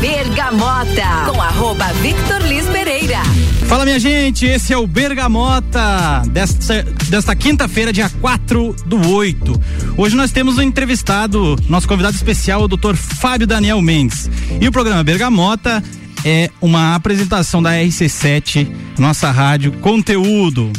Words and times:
Bergamota, 0.00 1.30
com 1.32 1.40
arroba 1.40 1.86
Victor 1.94 2.42
Liz 2.42 2.66
Pereira. 2.66 3.18
Fala 3.66 3.84
minha 3.84 3.98
gente, 3.98 4.44
esse 4.44 4.72
é 4.72 4.76
o 4.76 4.86
Bergamota 4.86 6.22
desta, 6.30 6.82
desta 7.08 7.34
quinta-feira, 7.34 7.92
dia 7.92 8.08
4 8.20 8.76
do 8.86 9.10
8. 9.10 9.60
Hoje 9.96 10.14
nós 10.14 10.30
temos 10.30 10.58
um 10.58 10.62
entrevistado, 10.62 11.56
nosso 11.68 11.88
convidado 11.88 12.14
especial, 12.14 12.62
o 12.62 12.68
Dr. 12.68 12.94
Fábio 12.94 13.46
Daniel 13.46 13.80
Mendes. 13.82 14.30
E 14.60 14.68
o 14.68 14.72
programa 14.72 15.02
Bergamota 15.02 15.82
é 16.24 16.50
uma 16.60 16.94
apresentação 16.94 17.62
da 17.62 17.72
RC7, 17.72 18.68
nossa 18.98 19.30
rádio, 19.30 19.72
conteúdo. 19.80 20.72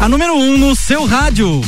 A 0.00 0.08
número 0.08 0.32
1 0.32 0.38
um 0.38 0.56
no 0.56 0.74
seu 0.74 1.04
rádio. 1.04 1.60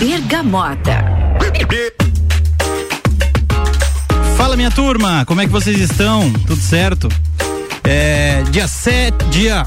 Bergamota. 0.00 1.04
Fala 4.36 4.56
minha 4.56 4.72
turma, 4.72 5.24
como 5.24 5.40
é 5.40 5.46
que 5.46 5.52
vocês 5.52 5.78
estão? 5.78 6.32
Tudo 6.44 6.60
certo? 6.60 7.08
É, 7.84 8.42
dia 8.50 8.66
7, 8.66 9.24
dia. 9.26 9.64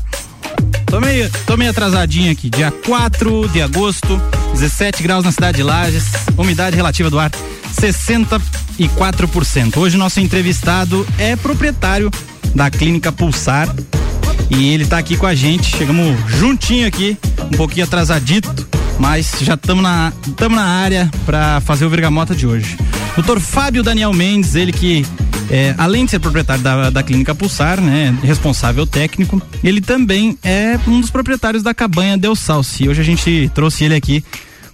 Tô 0.86 1.00
meio, 1.00 1.32
tô 1.46 1.56
meio 1.56 1.72
atrasadinho 1.72 2.30
aqui. 2.30 2.50
Dia 2.50 2.72
4 2.72 3.48
de 3.48 3.62
agosto, 3.62 4.22
17 4.52 5.02
graus 5.02 5.24
na 5.24 5.32
cidade 5.32 5.56
de 5.56 5.64
Lages, 5.64 6.12
umidade 6.38 6.76
relativa 6.76 7.10
do 7.10 7.18
ar 7.18 7.32
64%. 7.72 9.78
Hoje 9.78 9.98
nosso 9.98 10.20
entrevistado 10.20 11.08
é 11.18 11.36
proprietário 11.36 12.12
da 12.54 12.70
Clínica 12.70 13.12
Pulsar 13.12 13.74
e 14.50 14.70
ele 14.70 14.84
está 14.84 14.98
aqui 14.98 15.18
com 15.18 15.26
a 15.26 15.34
gente. 15.34 15.78
Chegamos 15.78 16.16
juntinho 16.30 16.88
aqui, 16.88 17.18
um 17.52 17.58
pouquinho 17.58 17.86
atrasadito, 17.86 18.68
mas 19.00 19.32
já 19.42 19.56
estamos 19.56 19.84
na, 19.84 20.14
tamo 20.36 20.56
na 20.56 20.66
área 20.66 21.10
para 21.26 21.60
fazer 21.62 21.86
o 21.86 21.90
Vergamota 21.90 22.36
de 22.36 22.46
hoje. 22.46 22.78
Doutor 23.16 23.40
Fábio 23.40 23.84
Daniel 23.84 24.14
Mendes, 24.14 24.56
ele 24.56 24.72
que 24.72 25.06
é, 25.50 25.76
além 25.78 26.06
de 26.06 26.12
ser 26.12 26.20
proprietário 26.20 26.64
da, 26.64 26.90
da 26.90 27.04
Clínica 27.04 27.36
Pulsar, 27.36 27.82
né, 27.82 28.18
responsável 28.24 28.88
técnico, 28.88 29.42
ele 29.62 29.82
também 29.82 30.38
é 30.42 30.80
um 30.88 31.02
dos 31.02 31.12
proprietários 31.12 31.62
da 31.62 31.74
cabanha 31.74 32.18
Del 32.18 32.36
Salsi. 32.36 32.88
Hoje 32.88 33.02
a 33.02 33.04
gente 33.04 33.52
trouxe 33.54 33.84
ele 33.84 33.94
aqui 33.94 34.24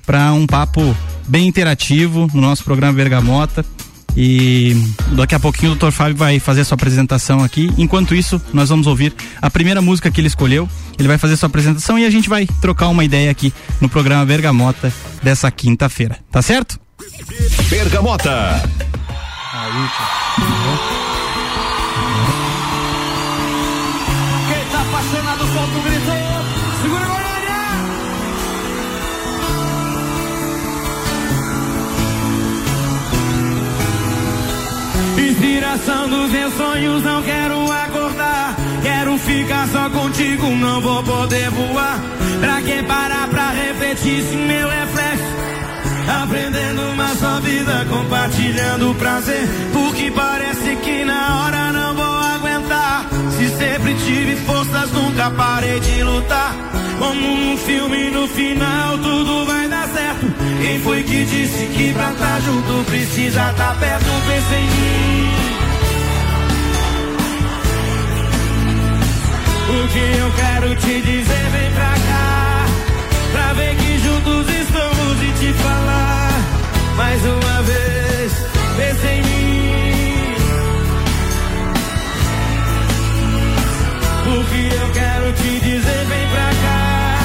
para 0.06 0.32
um 0.34 0.46
papo 0.46 0.96
bem 1.28 1.48
interativo 1.48 2.30
no 2.34 2.42
nosso 2.42 2.64
programa 2.64 2.94
Bergamota. 2.94 3.66
E 4.16 4.76
daqui 5.12 5.36
a 5.36 5.40
pouquinho 5.40 5.74
o 5.74 5.76
Dr. 5.76 5.92
Fábio 5.92 6.16
vai 6.16 6.40
fazer 6.40 6.64
sua 6.64 6.74
apresentação 6.74 7.44
aqui. 7.44 7.72
Enquanto 7.78 8.16
isso, 8.16 8.42
nós 8.52 8.70
vamos 8.70 8.88
ouvir 8.88 9.14
a 9.40 9.50
primeira 9.50 9.80
música 9.80 10.10
que 10.10 10.20
ele 10.20 10.28
escolheu. 10.28 10.68
Ele 10.98 11.08
vai 11.08 11.20
fazer 11.20 11.38
sua 11.38 11.46
apresentação 11.46 12.00
e 12.00 12.06
a 12.06 12.10
gente 12.10 12.28
vai 12.28 12.48
trocar 12.60 12.88
uma 12.88 13.04
ideia 13.04 13.30
aqui 13.30 13.54
no 13.80 13.88
programa 13.88 14.26
Bergamota 14.26 14.92
dessa 15.22 15.52
quinta-feira. 15.52 16.18
Tá 16.32 16.42
certo? 16.42 16.80
Bergamota. 17.70 18.64
Quem 22.28 22.47
Inspiração 35.38 36.10
dos 36.10 36.32
meus 36.32 36.52
sonhos, 36.56 37.04
não 37.04 37.22
quero 37.22 37.72
acordar. 37.72 38.56
Quero 38.82 39.20
ficar 39.20 39.68
só 39.68 39.88
contigo, 39.88 40.48
não 40.48 40.82
vou 40.82 41.04
poder 41.04 41.52
voar. 41.52 42.00
Pra 42.40 42.60
que 42.64 42.82
parar 42.82 43.28
pra 43.28 43.52
refletir 43.52 44.24
se 44.24 44.36
meu 44.36 44.68
reflexo? 44.68 45.24
Aprendendo 46.24 46.82
uma 46.92 47.16
só 47.16 47.40
vida, 47.40 47.86
compartilhando 47.88 48.90
o 48.90 48.96
prazer. 48.96 49.48
Porque 49.74 50.10
parece 50.10 50.76
que 50.78 51.06
na 51.06 51.44
hora 51.44 51.72
não 51.72 51.94
vou 51.94 52.17
Se 53.38 53.50
sempre 53.58 53.94
tive 53.96 54.36
forças, 54.38 54.92
nunca 54.92 55.30
parei 55.32 55.80
de 55.80 56.04
lutar. 56.04 56.56
Como 57.00 57.38
num 57.38 57.58
filme, 57.58 58.10
no 58.10 58.28
final 58.28 58.98
tudo 58.98 59.46
vai 59.46 59.68
dar 59.68 59.88
certo. 59.88 60.26
Quem 60.62 60.80
foi 60.82 61.04
que 61.04 61.26
disse 61.26 61.68
que 61.68 61.94
pra 61.94 62.12
estar 62.12 62.42
junto 62.42 62.84
precisa 62.86 63.52
estar 63.52 63.76
perto? 63.80 64.06
Pensa 64.28 64.56
em 64.56 64.66
mim. 64.66 65.32
O 69.70 69.88
que 69.90 70.00
eu 70.18 70.32
quero 70.32 70.76
te 70.76 71.02
dizer, 71.02 71.50
vem 71.52 71.72
pra 71.72 71.94
cá. 72.08 72.66
Pra 73.32 73.54
ver 73.54 73.76
que 73.76 74.00
juntos 74.00 74.48
estamos 74.50 75.24
e 75.24 75.32
te 75.40 75.54
falar. 75.54 76.32
Mais 76.96 77.22
uma 77.24 77.62
vez, 77.62 78.32
pensa 78.78 79.08
em 79.12 79.22
mim. 79.22 79.37
O 84.28 84.44
que 84.44 84.76
eu 84.76 84.92
quero 84.92 85.32
te 85.34 85.60
dizer, 85.62 86.06
vem 86.06 86.28
pra 86.28 86.50
cá. 86.62 87.20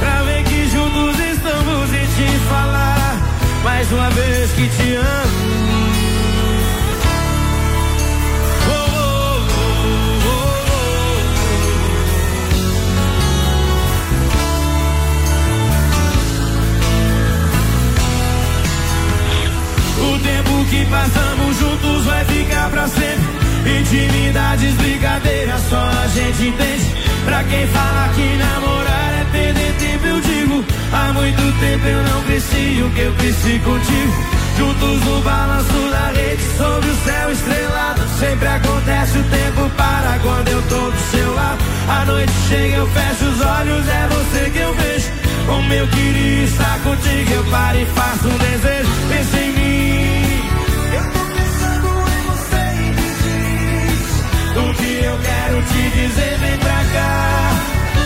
Pra 0.00 0.22
ver 0.22 0.42
que 0.44 0.70
juntos 0.70 1.18
estamos 1.20 1.90
e 1.92 2.06
te 2.16 2.38
falar. 2.48 3.20
Mais 3.62 3.92
uma 3.92 4.08
vez 4.08 4.50
que 4.52 4.66
te 4.68 4.94
amo. 4.94 5.60
O 20.02 20.18
tempo 20.20 20.64
que 20.70 20.86
passamos 20.86 21.58
juntos 21.58 22.04
vai 22.06 22.24
ficar 22.24 22.70
pra 22.70 22.88
sempre. 22.88 23.39
Intimidades, 23.78 24.74
brincadeiras, 24.74 25.60
só 25.68 25.76
a 25.76 26.06
gente 26.08 26.48
entende. 26.48 26.94
Pra 27.24 27.44
quem 27.44 27.66
fala 27.68 28.08
que 28.14 28.36
namorar 28.36 29.14
é 29.20 29.24
perder 29.30 29.74
tempo, 29.78 30.06
eu 30.06 30.20
digo. 30.20 30.64
Há 30.92 31.12
muito 31.12 31.60
tempo 31.60 31.86
eu 31.86 32.02
não 32.02 32.22
cresci 32.24 32.82
o 32.82 32.90
que 32.90 33.00
eu 33.00 33.12
cresci 33.14 33.58
contigo. 33.60 34.40
Juntos 34.58 35.04
no 35.04 35.22
balanço 35.22 35.90
da 35.90 36.08
rede, 36.08 36.42
sobre 36.56 36.90
o 36.90 36.96
céu 37.04 37.32
estrelado. 37.32 38.02
Sempre 38.18 38.48
acontece, 38.48 39.18
o 39.18 39.24
tempo 39.24 39.70
para 39.76 40.18
quando 40.22 40.48
eu 40.48 40.62
tô 40.62 40.90
do 40.90 41.10
seu 41.10 41.34
lado. 41.34 41.64
A 41.88 42.04
noite 42.04 42.32
chega, 42.48 42.76
eu 42.76 42.86
fecho 42.88 43.24
os 43.24 43.40
olhos, 43.40 43.88
é 43.88 44.08
você 44.08 44.50
que 44.50 44.58
eu 44.58 44.74
vejo. 44.74 45.08
Como 45.46 45.72
eu 45.72 45.86
queria 45.88 46.44
estar 46.44 46.78
contigo, 46.80 47.32
eu 47.32 47.44
paro 47.44 47.78
e 47.78 47.86
faço 47.86 48.28
um 48.28 48.38
desejo. 48.38 48.90
Pensa 49.08 49.36
em 49.38 49.52
mim. 49.52 49.69
Eu 55.04 55.18
quero 55.18 55.62
te 55.62 55.90
dizer. 55.90 56.38
Vem 56.38 56.58
pra 56.58 56.84
cá, 56.92 57.52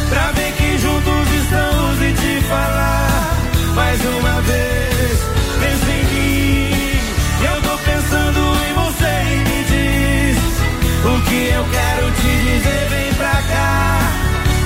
pra 0.09 0.33
ver 0.33 0.53
que 0.53 0.79
juntos 0.79 1.33
estamos 1.43 2.03
e 2.03 2.13
te 2.13 2.45
falar 2.47 3.37
mais 3.75 4.01
uma 4.05 4.41
vez. 4.43 5.19
Pensa 5.61 5.91
em 5.93 6.05
mim. 6.13 7.01
Eu 7.45 7.63
tô 7.63 7.79
pensando 7.79 8.41
em 8.67 8.73
você 8.75 9.13
e 9.33 9.37
me 9.49 9.61
diz 9.73 10.39
o 11.05 11.21
que 11.29 11.41
eu 11.55 11.65
quero 11.71 12.11
te 12.13 12.33
dizer. 12.51 12.89
Vem 12.91 13.15
pra 13.15 13.43
cá, 13.53 13.99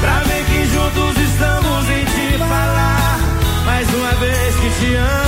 pra 0.01 0.23
ver 0.25 0.45
que 0.45 0.67
juntos 0.73 1.17
estamos 1.31 1.89
e 1.91 2.05
te 2.05 2.39
falar 2.39 3.19
mais 3.65 3.89
uma 3.95 4.13
vez 4.15 4.55
que 4.57 4.71
te 4.81 4.95
amo. 4.95 5.28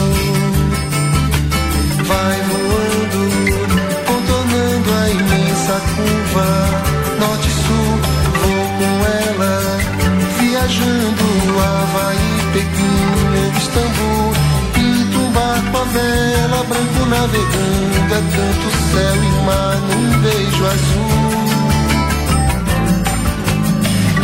Vai 2.11 2.39
voando, 2.49 3.21
contornando 4.05 4.89
a 4.91 5.09
imensa 5.09 5.75
curva, 5.95 6.47
norte-sul, 7.21 7.91
vou 8.41 8.63
com 8.77 8.91
ela, 9.07 9.55
viajando 10.37 11.25
Havaí, 11.57 12.31
Pequim, 12.51 13.57
Istambul, 13.57 14.33
pinto 14.73 15.17
um 15.19 15.31
barco 15.31 15.77
a 15.77 15.83
vela, 15.85 16.59
branco 16.67 17.05
navegando, 17.07 18.13
é 18.13 18.21
tanto 18.35 18.67
céu 18.91 19.15
e 19.15 19.31
mar 19.45 19.77
num 19.87 20.05
beijo 20.21 20.63
azul. 20.65 21.41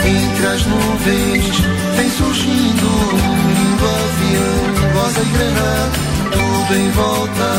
Entre 0.05 0.45
as 0.45 0.61
nuvens 0.65 1.55
vem 1.95 2.09
surgindo 2.09 2.85
um 2.85 3.35
lindo 3.53 3.85
avião, 3.85 4.59
rosa 4.93 5.21
e 5.21 5.25
grená, 5.25 5.75
tudo 6.67 6.79
em 6.79 6.91
volta, 6.91 7.49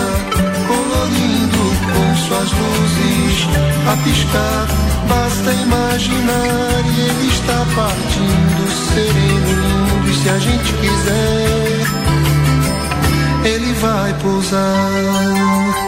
colorindo 0.67 1.59
com 1.93 2.17
suas 2.17 2.51
luzes 2.53 3.49
a 3.87 3.97
piscar. 4.05 4.67
Basta 5.09 5.53
imaginar 5.53 6.85
e 6.85 7.01
ele 7.01 7.29
está 7.29 7.65
partindo, 7.75 8.71
sereno, 8.93 9.51
lindo, 9.97 10.11
e 10.11 10.15
se 10.15 10.29
a 10.29 10.39
gente 10.39 10.73
quiser, 10.75 11.87
ele 13.45 13.73
vai 13.75 14.13
pousar. 14.15 15.88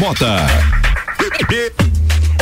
Bergamota. 0.00 0.46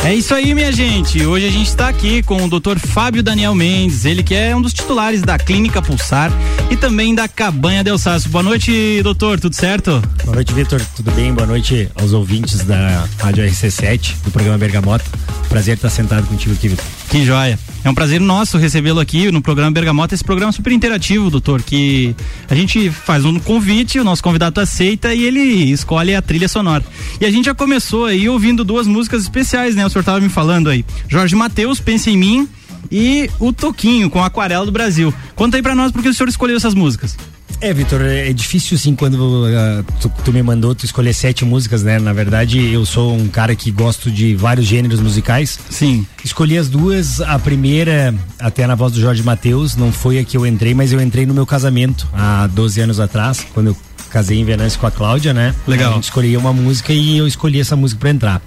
É 0.05 0.15
isso 0.15 0.33
aí, 0.33 0.55
minha 0.55 0.71
gente. 0.71 1.25
Hoje 1.25 1.45
a 1.45 1.51
gente 1.51 1.67
está 1.67 1.89
aqui 1.89 2.23
com 2.23 2.45
o 2.45 2.49
Dr. 2.49 2.79
Fábio 2.79 3.21
Daniel 3.21 3.53
Mendes, 3.53 4.05
ele 4.05 4.23
que 4.23 4.33
é 4.33 4.55
um 4.55 4.61
dos 4.61 4.71
titulares 4.73 5.21
da 5.21 5.37
Clínica 5.37 5.81
Pulsar 5.81 6.31
e 6.71 6.77
também 6.77 7.13
da 7.13 7.27
Cabanha 7.27 7.83
Del 7.83 7.97
Sasso. 7.97 8.29
Boa 8.29 8.41
noite, 8.41 9.01
doutor, 9.03 9.41
tudo 9.41 9.53
certo? 9.57 10.01
Boa 10.23 10.35
noite, 10.35 10.53
Vitor. 10.53 10.81
Tudo 10.95 11.11
bem? 11.11 11.33
Boa 11.33 11.45
noite 11.45 11.89
aos 11.95 12.13
ouvintes 12.13 12.63
da 12.63 13.05
Rádio 13.19 13.43
RC7, 13.43 14.15
do 14.23 14.31
programa 14.31 14.57
Bergamota. 14.57 15.03
Prazer 15.49 15.75
estar 15.75 15.89
sentado 15.89 16.25
contigo 16.27 16.53
aqui, 16.53 16.69
Vitor. 16.69 16.85
Que 17.09 17.25
joia. 17.25 17.59
É 17.83 17.89
um 17.89 17.93
prazer 17.93 18.19
nosso 18.19 18.57
recebê-lo 18.57 18.99
aqui 18.99 19.31
no 19.31 19.41
programa 19.41 19.71
Bergamota, 19.71 20.13
esse 20.13 20.23
programa 20.23 20.51
super 20.51 20.73
interativo, 20.73 21.29
doutor, 21.29 21.61
que 21.61 22.13
a 22.49 22.55
gente 22.55 22.89
faz 22.89 23.23
um 23.23 23.39
convite, 23.39 23.99
o 23.99 24.03
nosso 24.03 24.21
convidado 24.21 24.59
aceita 24.59 25.13
e 25.13 25.23
ele 25.23 25.39
escolhe 25.71 26.13
a 26.13 26.21
trilha 26.21 26.49
sonora. 26.49 26.83
E 27.21 27.25
a 27.25 27.31
gente 27.31 27.45
já 27.45 27.55
começou 27.55 28.05
aí 28.05 28.27
ouvindo 28.27 28.65
duas 28.65 28.85
músicas 28.85 29.23
especiais, 29.23 29.75
né? 29.75 29.85
O 29.85 29.89
senhor 29.89 30.01
estava 30.01 30.19
me 30.19 30.29
falando 30.29 30.69
aí. 30.69 30.85
Jorge 31.07 31.35
Mateus, 31.35 31.79
Pense 31.79 32.09
em 32.09 32.17
Mim 32.17 32.49
e 32.91 33.29
o 33.39 33.53
Toquinho 33.53 34.09
com 34.09 34.23
Aquarela 34.23 34.65
do 34.65 34.71
Brasil. 34.71 35.13
Conta 35.35 35.57
aí 35.57 35.63
pra 35.63 35.73
nós 35.73 35.91
porque 35.91 36.09
o 36.09 36.13
senhor 36.13 36.27
escolheu 36.27 36.57
essas 36.57 36.73
músicas. 36.73 37.17
É, 37.61 37.73
Vitor, 37.73 38.01
é 38.01 38.31
difícil 38.31 38.75
assim 38.75 38.95
quando 38.95 39.15
uh, 39.15 39.83
tu, 39.99 40.09
tu, 40.23 40.31
me 40.31 40.41
mandou 40.41 40.73
tu 40.73 40.85
escolher 40.85 41.13
sete 41.13 41.43
músicas, 41.43 41.83
né? 41.83 41.99
Na 41.99 42.13
verdade, 42.13 42.71
eu 42.71 42.85
sou 42.85 43.13
um 43.13 43.27
cara 43.27 43.53
que 43.53 43.69
gosto 43.69 44.09
de 44.09 44.33
vários 44.33 44.65
gêneros 44.65 45.01
musicais. 45.01 45.59
Sim. 45.69 46.05
Escolhi 46.23 46.57
as 46.57 46.69
duas, 46.69 47.19
a 47.19 47.37
primeira, 47.37 48.15
até 48.39 48.65
na 48.65 48.75
voz 48.75 48.93
do 48.93 49.01
Jorge 49.01 49.21
Matheus, 49.23 49.75
não 49.75 49.91
foi 49.91 50.19
a 50.19 50.23
que 50.23 50.37
eu 50.37 50.45
entrei, 50.45 50.73
mas 50.73 50.93
eu 50.93 51.01
entrei 51.01 51.25
no 51.25 51.33
meu 51.33 51.45
casamento 51.45 52.07
há 52.13 52.47
12 52.47 52.79
anos 52.79 52.99
atrás, 52.99 53.45
quando 53.53 53.67
eu 53.67 53.77
casei 54.09 54.39
em 54.39 54.45
Venâncio 54.45 54.79
com 54.79 54.87
a 54.87 54.91
Cláudia, 54.91 55.33
né? 55.33 55.53
Legal. 55.67 55.91
A 55.91 55.95
gente 55.95 56.05
escolhia 56.05 56.39
uma 56.39 56.53
música 56.53 56.93
e 56.93 57.17
eu 57.17 57.27
escolhi 57.27 57.59
essa 57.59 57.75
música 57.75 57.99
para 57.99 58.09
entrar. 58.09 58.41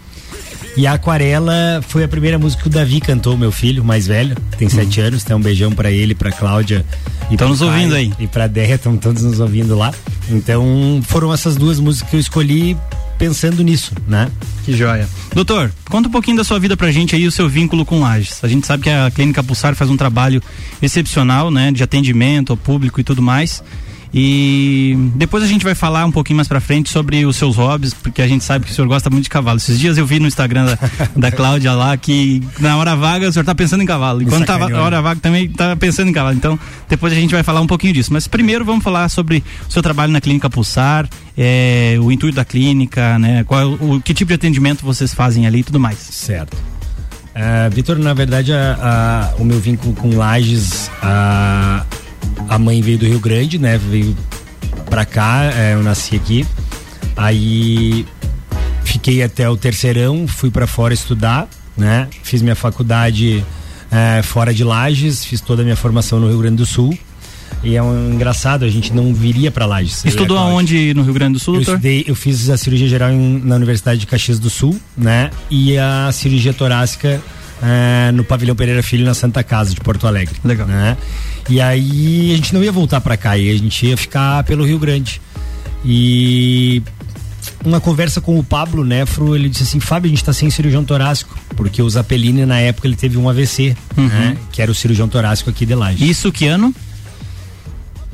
E 0.77 0.87
a 0.87 0.95
Aquarela 0.95 1.83
foi 1.87 2.03
a 2.03 2.09
primeira 2.09 2.39
música 2.39 2.63
que 2.63 2.69
o 2.69 2.71
Davi 2.71 3.01
cantou, 3.01 3.37
meu 3.37 3.53
filho 3.53 3.85
mais 3.85 4.07
velho, 4.07 4.35
tem 4.59 4.69
sete 4.69 5.01
uhum. 5.01 5.07
anos. 5.09 5.23
Então, 5.23 5.39
um 5.39 5.43
beijão 5.43 5.71
para 5.73 5.91
ele, 5.91 6.15
para 6.15 6.33
Cláudia. 6.33 6.85
Estão 7.31 7.49
nos 7.49 7.61
ouvindo 7.61 7.95
aí. 7.95 8.13
E 8.19 8.27
pra 8.27 8.47
Déia, 8.47 8.75
estão 8.75 8.97
todos 8.97 9.23
nos 9.23 9.39
ouvindo 9.39 9.77
lá. 9.77 9.93
Então, 10.31 11.01
foram 11.07 11.33
essas 11.33 11.57
duas 11.57 11.79
músicas 11.79 12.11
que 12.11 12.17
eu 12.17 12.21
escolhi 12.21 12.77
pensando 13.19 13.63
nisso, 13.63 13.93
né? 14.09 14.31
Que 14.65 14.77
joia. 14.77 15.09
Doutor, 15.35 15.71
conta 15.89 16.09
um 16.09 16.11
pouquinho 16.11 16.37
da 16.37 16.45
sua 16.45 16.59
vida 16.59 16.77
pra 16.77 16.91
gente 16.91 17.15
aí, 17.15 17.27
o 17.27 17.31
seu 17.31 17.49
vínculo 17.49 17.85
com 17.85 18.01
Lages. 18.01 18.43
A 18.43 18.49
gente 18.49 18.67
sabe 18.67 18.85
que 18.85 18.91
a 18.91 19.11
Clínica 19.11 19.43
Pulsar 19.45 19.75
faz 19.75 19.91
um 19.91 19.97
trabalho 19.97 20.43
excepcional, 20.81 21.51
né? 21.51 21.71
De 21.71 21.83
atendimento 21.83 22.53
ao 22.53 22.57
público 22.57 23.01
e 23.01 23.05
tudo 23.05 23.23
mais. 23.23 23.63
E 24.15 24.95
depois 25.15 25.43
a 25.43 25.47
gente 25.47 25.65
vai 25.65 25.75
falar 25.75 26.05
um 26.05 26.11
pouquinho 26.13 26.37
mais 26.37 26.47
pra 26.47 26.61
frente 26.61 26.91
sobre 26.91 27.25
os 27.25 27.37
seus 27.37 27.57
hobbies, 27.57 27.95
porque 27.95 28.21
a 28.21 28.29
gente 28.29 28.45
sabe 28.45 28.67
que 28.67 28.71
o 28.71 28.75
senhor 28.75 28.87
gosta 28.87 29.09
muito 29.09 29.25
de 29.25 29.31
cavalo. 29.31 29.57
Esses 29.57 29.79
dias 29.79 29.97
eu 29.97 30.05
vi 30.05 30.21
no 30.21 30.27
Instagram 30.27 30.67
da, 30.67 30.79
da 31.17 31.33
Cláudia 31.33 31.73
lá 31.73 31.97
que 31.97 32.43
na 32.59 32.77
hora 32.77 32.95
vaga 32.95 33.29
o 33.29 33.33
senhor 33.33 33.45
tá 33.45 33.55
pensando 33.55 33.83
em 33.83 33.87
cavalo. 33.87 34.21
E 34.21 34.27
quando 34.27 34.45
tava 34.45 34.69
na 34.69 34.83
hora 34.83 35.01
vaga 35.01 35.19
também 35.21 35.49
tá 35.49 35.75
pensando 35.77 36.09
em 36.09 36.13
cavalo. 36.13 36.37
Então, 36.37 36.59
depois 36.89 37.13
a 37.13 37.17
gente 37.17 37.33
vai 37.33 37.43
falar 37.43 37.63
um 37.63 37.67
pouquinho 37.67 37.95
disso. 37.95 38.13
Mas 38.13 38.29
primeiro 38.29 38.65
vamos 38.67 38.85
falar 38.85 39.09
sobre 39.09 39.43
o 39.67 39.73
seu 39.73 39.83
trabalho 39.83 40.13
na 40.13 40.21
Clínica 40.21 40.51
Pulsar, 40.51 41.09
é, 41.37 41.97
o 41.99 42.13
intuito 42.13 42.37
da 42.37 42.45
clínica, 42.45 43.19
né? 43.19 43.45
Qual, 43.45 43.73
o, 43.73 44.01
que 44.01 44.13
tipo 44.13 44.29
de 44.29 44.35
atendimento 44.35 44.85
vocês 44.85 45.15
fazem 45.15 45.47
ali 45.47 45.61
e 45.61 45.65
tudo 45.65 45.81
mais. 45.81 45.99
Certo. 45.99 46.55
Uh, 46.55 47.75
Vitor, 47.75 47.99
na 47.99 48.13
verdade, 48.13 48.53
a, 48.53 49.33
a, 49.35 49.41
o 49.41 49.45
meu 49.45 49.59
vínculo 49.59 49.95
com 49.95 50.15
Lages, 50.15 50.91
a, 51.03 51.83
a 52.49 52.59
mãe 52.59 52.81
veio 52.83 52.99
do 52.99 53.07
Rio 53.07 53.21
Grande, 53.21 53.59
né? 53.59 53.79
Veio 53.79 54.17
pra 54.89 55.05
cá, 55.05 55.45
é, 55.45 55.75
eu 55.75 55.83
nasci 55.83 56.17
aqui. 56.17 56.47
Aí 57.17 58.07
fiquei 58.85 59.23
até 59.23 59.49
o 59.49 59.57
terceirão, 59.57 60.27
fui 60.27 60.51
para 60.51 60.67
fora 60.67 60.93
estudar, 60.93 61.49
né? 61.77 62.09
Fiz 62.23 62.43
minha 62.43 62.55
faculdade 62.55 63.45
é, 63.91 64.23
fora 64.23 64.53
de 64.53 64.65
Lages, 64.65 65.25
fiz 65.25 65.41
toda 65.41 65.63
a 65.63 65.65
minha 65.65 65.77
formação 65.77 66.21
no 66.21 66.29
Rio 66.29 66.39
Grande 66.39 66.57
do 66.57 66.67
Sul. 66.67 66.97
E 67.63 67.77
é 67.77 67.83
um 67.83 68.15
engraçado, 68.15 68.65
a 68.65 68.69
gente 68.69 68.93
não 68.93 69.15
viria 69.15 69.51
para 69.51 69.67
Lages. 69.67 70.05
Estudou 70.05 70.37
aonde 70.37 70.93
no 70.95 71.03
Rio 71.03 71.15
Grande 71.15 71.35
do 71.35 71.39
Sul, 71.39 71.57
eu 71.57 71.61
Estudei, 71.61 72.05
eu 72.07 72.15
fiz 72.15 72.51
a 72.51 72.57
cirurgia 72.57 72.89
geral 72.89 73.11
em, 73.11 73.41
na 73.45 73.55
Universidade 73.57 74.01
de 74.01 74.07
Caxias 74.07 74.39
do 74.39 74.51
Sul, 74.51 74.79
né? 74.97 75.31
E 75.51 75.79
a 75.79 76.11
cirurgia 76.13 76.53
torácica 76.53 77.21
é, 77.63 78.11
no 78.13 78.25
Pavilhão 78.25 78.57
Pereira 78.57 78.83
Filho, 78.83 79.05
na 79.05 79.15
Santa 79.15 79.43
Casa 79.43 79.73
de 79.75 79.81
Porto 79.81 80.07
Alegre. 80.07 80.35
Legal. 80.45 80.67
Né? 80.67 80.97
E 81.49 81.61
aí 81.61 82.33
a 82.33 82.37
gente 82.37 82.53
não 82.53 82.63
ia 82.63 82.73
voltar 82.73 83.01
para 83.01 83.17
cá, 83.17 83.39
e 83.39 83.51
a 83.51 83.57
gente 83.57 83.87
ia 83.87 83.97
ficar 83.97 84.43
pelo 84.45 84.65
Rio 84.65 84.79
Grande. 84.79 85.21
E 85.85 86.83
uma 87.65 87.81
conversa 87.81 88.21
com 88.21 88.39
o 88.39 88.45
Pablo 88.45 88.85
Nefro, 88.85 89.35
ele 89.35 89.49
disse 89.49 89.65
assim: 89.65 89.81
Fábio, 89.81 90.09
a 90.09 90.11
gente 90.11 90.25
tá 90.25 90.33
sem 90.33 90.51
cirurgião 90.51 90.85
torácico, 90.85 91.37
porque 91.57 91.83
o 91.83 91.89
Zapelini 91.89 92.45
na 92.45 92.59
época 92.59 92.89
ele 92.89 92.97
teve 92.97 93.17
um 93.17 93.29
AVC, 93.29 93.77
uhum. 93.97 94.07
né? 94.07 94.37
Que 94.51 94.63
era 94.63 94.71
o 94.71 94.75
cirurgião 94.75 95.09
torácico 95.09 95.51
aqui 95.51 95.65
de 95.65 95.75
Laje. 95.75 96.09
Isso 96.09 96.31
que 96.31 96.47
ano? 96.47 96.75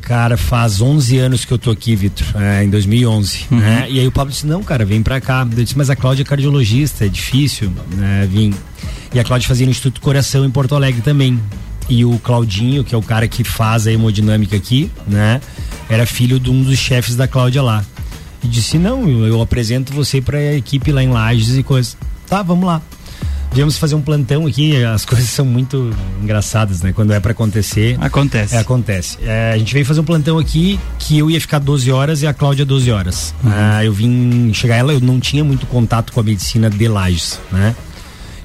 Cara, 0.00 0.38
faz 0.38 0.80
11 0.80 1.18
anos 1.18 1.44
que 1.44 1.52
eu 1.52 1.58
tô 1.58 1.70
aqui, 1.70 1.94
Vitor, 1.94 2.26
é, 2.40 2.64
em 2.64 2.70
2011, 2.70 3.40
uhum. 3.50 3.58
né? 3.58 3.86
E 3.90 4.00
aí 4.00 4.06
o 4.06 4.10
Pablo 4.10 4.32
disse, 4.32 4.46
não, 4.46 4.62
cara, 4.62 4.82
vem 4.82 5.02
pra 5.02 5.20
cá. 5.20 5.46
Eu 5.54 5.62
disse, 5.62 5.76
mas 5.76 5.90
a 5.90 5.96
Cláudia 5.96 6.22
é 6.22 6.24
cardiologista, 6.24 7.04
é 7.04 7.08
difícil, 7.08 7.70
né, 7.94 8.26
vim. 8.30 8.54
E 9.12 9.18
a 9.18 9.24
Cláudia 9.24 9.48
fazia 9.48 9.66
no 9.66 9.70
Instituto 9.70 10.00
Coração 10.00 10.44
em 10.44 10.50
Porto 10.50 10.74
Alegre 10.74 11.00
também. 11.00 11.40
E 11.88 12.04
o 12.04 12.18
Claudinho, 12.18 12.84
que 12.84 12.94
é 12.94 12.98
o 12.98 13.02
cara 13.02 13.26
que 13.26 13.42
faz 13.42 13.86
a 13.86 13.92
hemodinâmica 13.92 14.56
aqui, 14.56 14.90
né? 15.06 15.40
Era 15.88 16.04
filho 16.04 16.38
de 16.38 16.50
um 16.50 16.62
dos 16.62 16.78
chefes 16.78 17.16
da 17.16 17.26
Cláudia 17.26 17.62
lá. 17.62 17.82
E 18.42 18.46
disse, 18.46 18.78
não, 18.78 19.08
eu, 19.08 19.26
eu 19.26 19.42
apresento 19.42 19.92
você 19.92 20.20
pra 20.20 20.54
equipe 20.54 20.92
lá 20.92 21.02
em 21.02 21.08
Lages 21.08 21.56
e 21.56 21.62
coisas. 21.62 21.96
Tá, 22.28 22.42
vamos 22.42 22.66
lá. 22.66 22.82
Viemos 23.50 23.78
fazer 23.78 23.94
um 23.94 24.02
plantão 24.02 24.46
aqui, 24.46 24.84
as 24.84 25.04
coisas 25.06 25.28
são 25.30 25.44
muito 25.44 25.90
engraçadas, 26.22 26.82
né? 26.82 26.92
Quando 26.92 27.12
é 27.12 27.20
para 27.20 27.32
acontecer. 27.32 27.96
Acontece. 28.00 28.54
É, 28.54 28.58
acontece. 28.58 29.18
É, 29.22 29.52
a 29.54 29.58
gente 29.58 29.72
veio 29.72 29.86
fazer 29.86 30.00
um 30.00 30.04
plantão 30.04 30.38
aqui 30.38 30.78
que 30.98 31.18
eu 31.18 31.30
ia 31.30 31.40
ficar 31.40 31.58
12 31.58 31.90
horas 31.90 32.22
e 32.22 32.26
a 32.26 32.34
Cláudia 32.34 32.64
12 32.64 32.90
horas. 32.90 33.34
Uhum. 33.42 33.50
Ah, 33.52 33.84
eu 33.84 33.92
vim 33.92 34.52
chegar 34.52 34.76
ela, 34.76 34.92
eu 34.92 35.00
não 35.00 35.18
tinha 35.18 35.42
muito 35.42 35.66
contato 35.66 36.12
com 36.12 36.20
a 36.20 36.22
medicina 36.22 36.68
de 36.68 36.86
Lages, 36.86 37.40
né? 37.50 37.74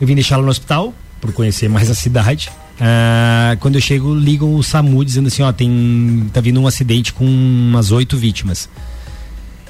Eu 0.03 0.07
vim 0.07 0.15
deixá-la 0.15 0.43
no 0.43 0.49
hospital, 0.49 0.93
por 1.21 1.31
conhecer 1.31 1.69
mais 1.69 1.89
a 1.89 1.95
cidade. 1.95 2.49
Ah, 2.77 3.55
quando 3.61 3.75
eu 3.75 3.81
chego, 3.81 4.13
ligam 4.13 4.53
o 4.53 4.61
SAMU 4.61 5.05
dizendo 5.05 5.27
assim, 5.27 5.41
ó, 5.41 5.53
tem. 5.53 6.29
tá 6.33 6.41
vindo 6.41 6.59
um 6.59 6.67
acidente 6.67 7.13
com 7.13 7.23
umas 7.23 7.89
oito 7.89 8.17
vítimas. 8.17 8.67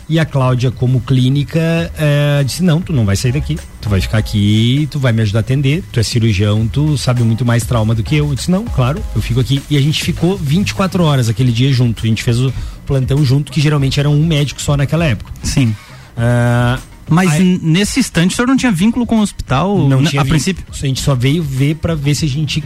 E 0.10 0.18
a 0.18 0.26
Cláudia, 0.26 0.72
como 0.72 1.02
clínica, 1.02 1.60
é, 1.96 2.44
disse: 2.44 2.64
Não, 2.64 2.82
tu 2.82 2.92
não 2.92 3.06
vai 3.06 3.16
sair 3.16 3.32
daqui. 3.32 3.60
Tu 3.80 3.88
vai 3.88 4.02
ficar 4.02 4.18
aqui, 4.18 4.88
tu 4.90 4.98
vai 4.98 5.14
me 5.14 5.22
ajudar 5.22 5.38
a 5.38 5.42
atender. 5.42 5.84
Tu 5.92 6.00
é 6.00 6.04
cirurgião, 6.04 6.68
tu 6.68 6.98
sabe 6.98 7.22
muito 7.22 7.46
mais 7.46 7.64
trauma 7.64 7.94
do 7.94 8.02
que 8.02 8.16
eu. 8.16 8.30
Eu 8.30 8.34
disse: 8.34 8.50
Não, 8.50 8.66
claro, 8.66 9.04
eu 9.16 9.22
fico 9.22 9.40
aqui. 9.40 9.62
E 9.70 9.78
a 9.78 9.82
gente 9.82 10.04
ficou 10.04 10.36
24 10.36 11.04
horas 11.04 11.30
aquele 11.30 11.52
dia 11.52 11.72
junto. 11.72 12.04
A 12.04 12.08
gente 12.08 12.24
fez 12.24 12.40
o 12.40 12.52
plantão 12.88 13.24
junto, 13.24 13.52
que 13.52 13.62
geralmente 13.62 14.00
era 14.00 14.10
um 14.10 14.26
médico 14.26 14.60
só 14.60 14.76
naquela 14.76 15.06
época. 15.06 15.32
Sim. 15.44 15.76
Uh, 16.18 16.93
mas 17.10 17.32
aí, 17.32 17.60
nesse 17.62 18.00
instante 18.00 18.34
o 18.34 18.36
senhor 18.36 18.48
não 18.48 18.58
tinha 18.58 18.72
vínculo 18.72 19.06
com 19.06 19.20
o 19.20 19.22
hospital? 19.22 19.88
Não 19.88 20.04
tinha 20.04 20.22
a 20.22 20.26
princípio? 20.26 20.66
A 20.72 20.76
gente 20.76 21.02
só 21.02 21.14
veio 21.16 21.44
ver 21.44 21.76
para 21.76 21.96
ver 21.96 22.16
se 22.16 22.26
a 22.26 22.30
gente 22.30 22.64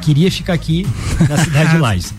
queria 0.00 0.30
ficar 0.30 0.54
aqui 0.54 0.86
na 1.28 1.36
cidade 1.36 1.72
de 1.72 1.78
Lages. 1.78 2.14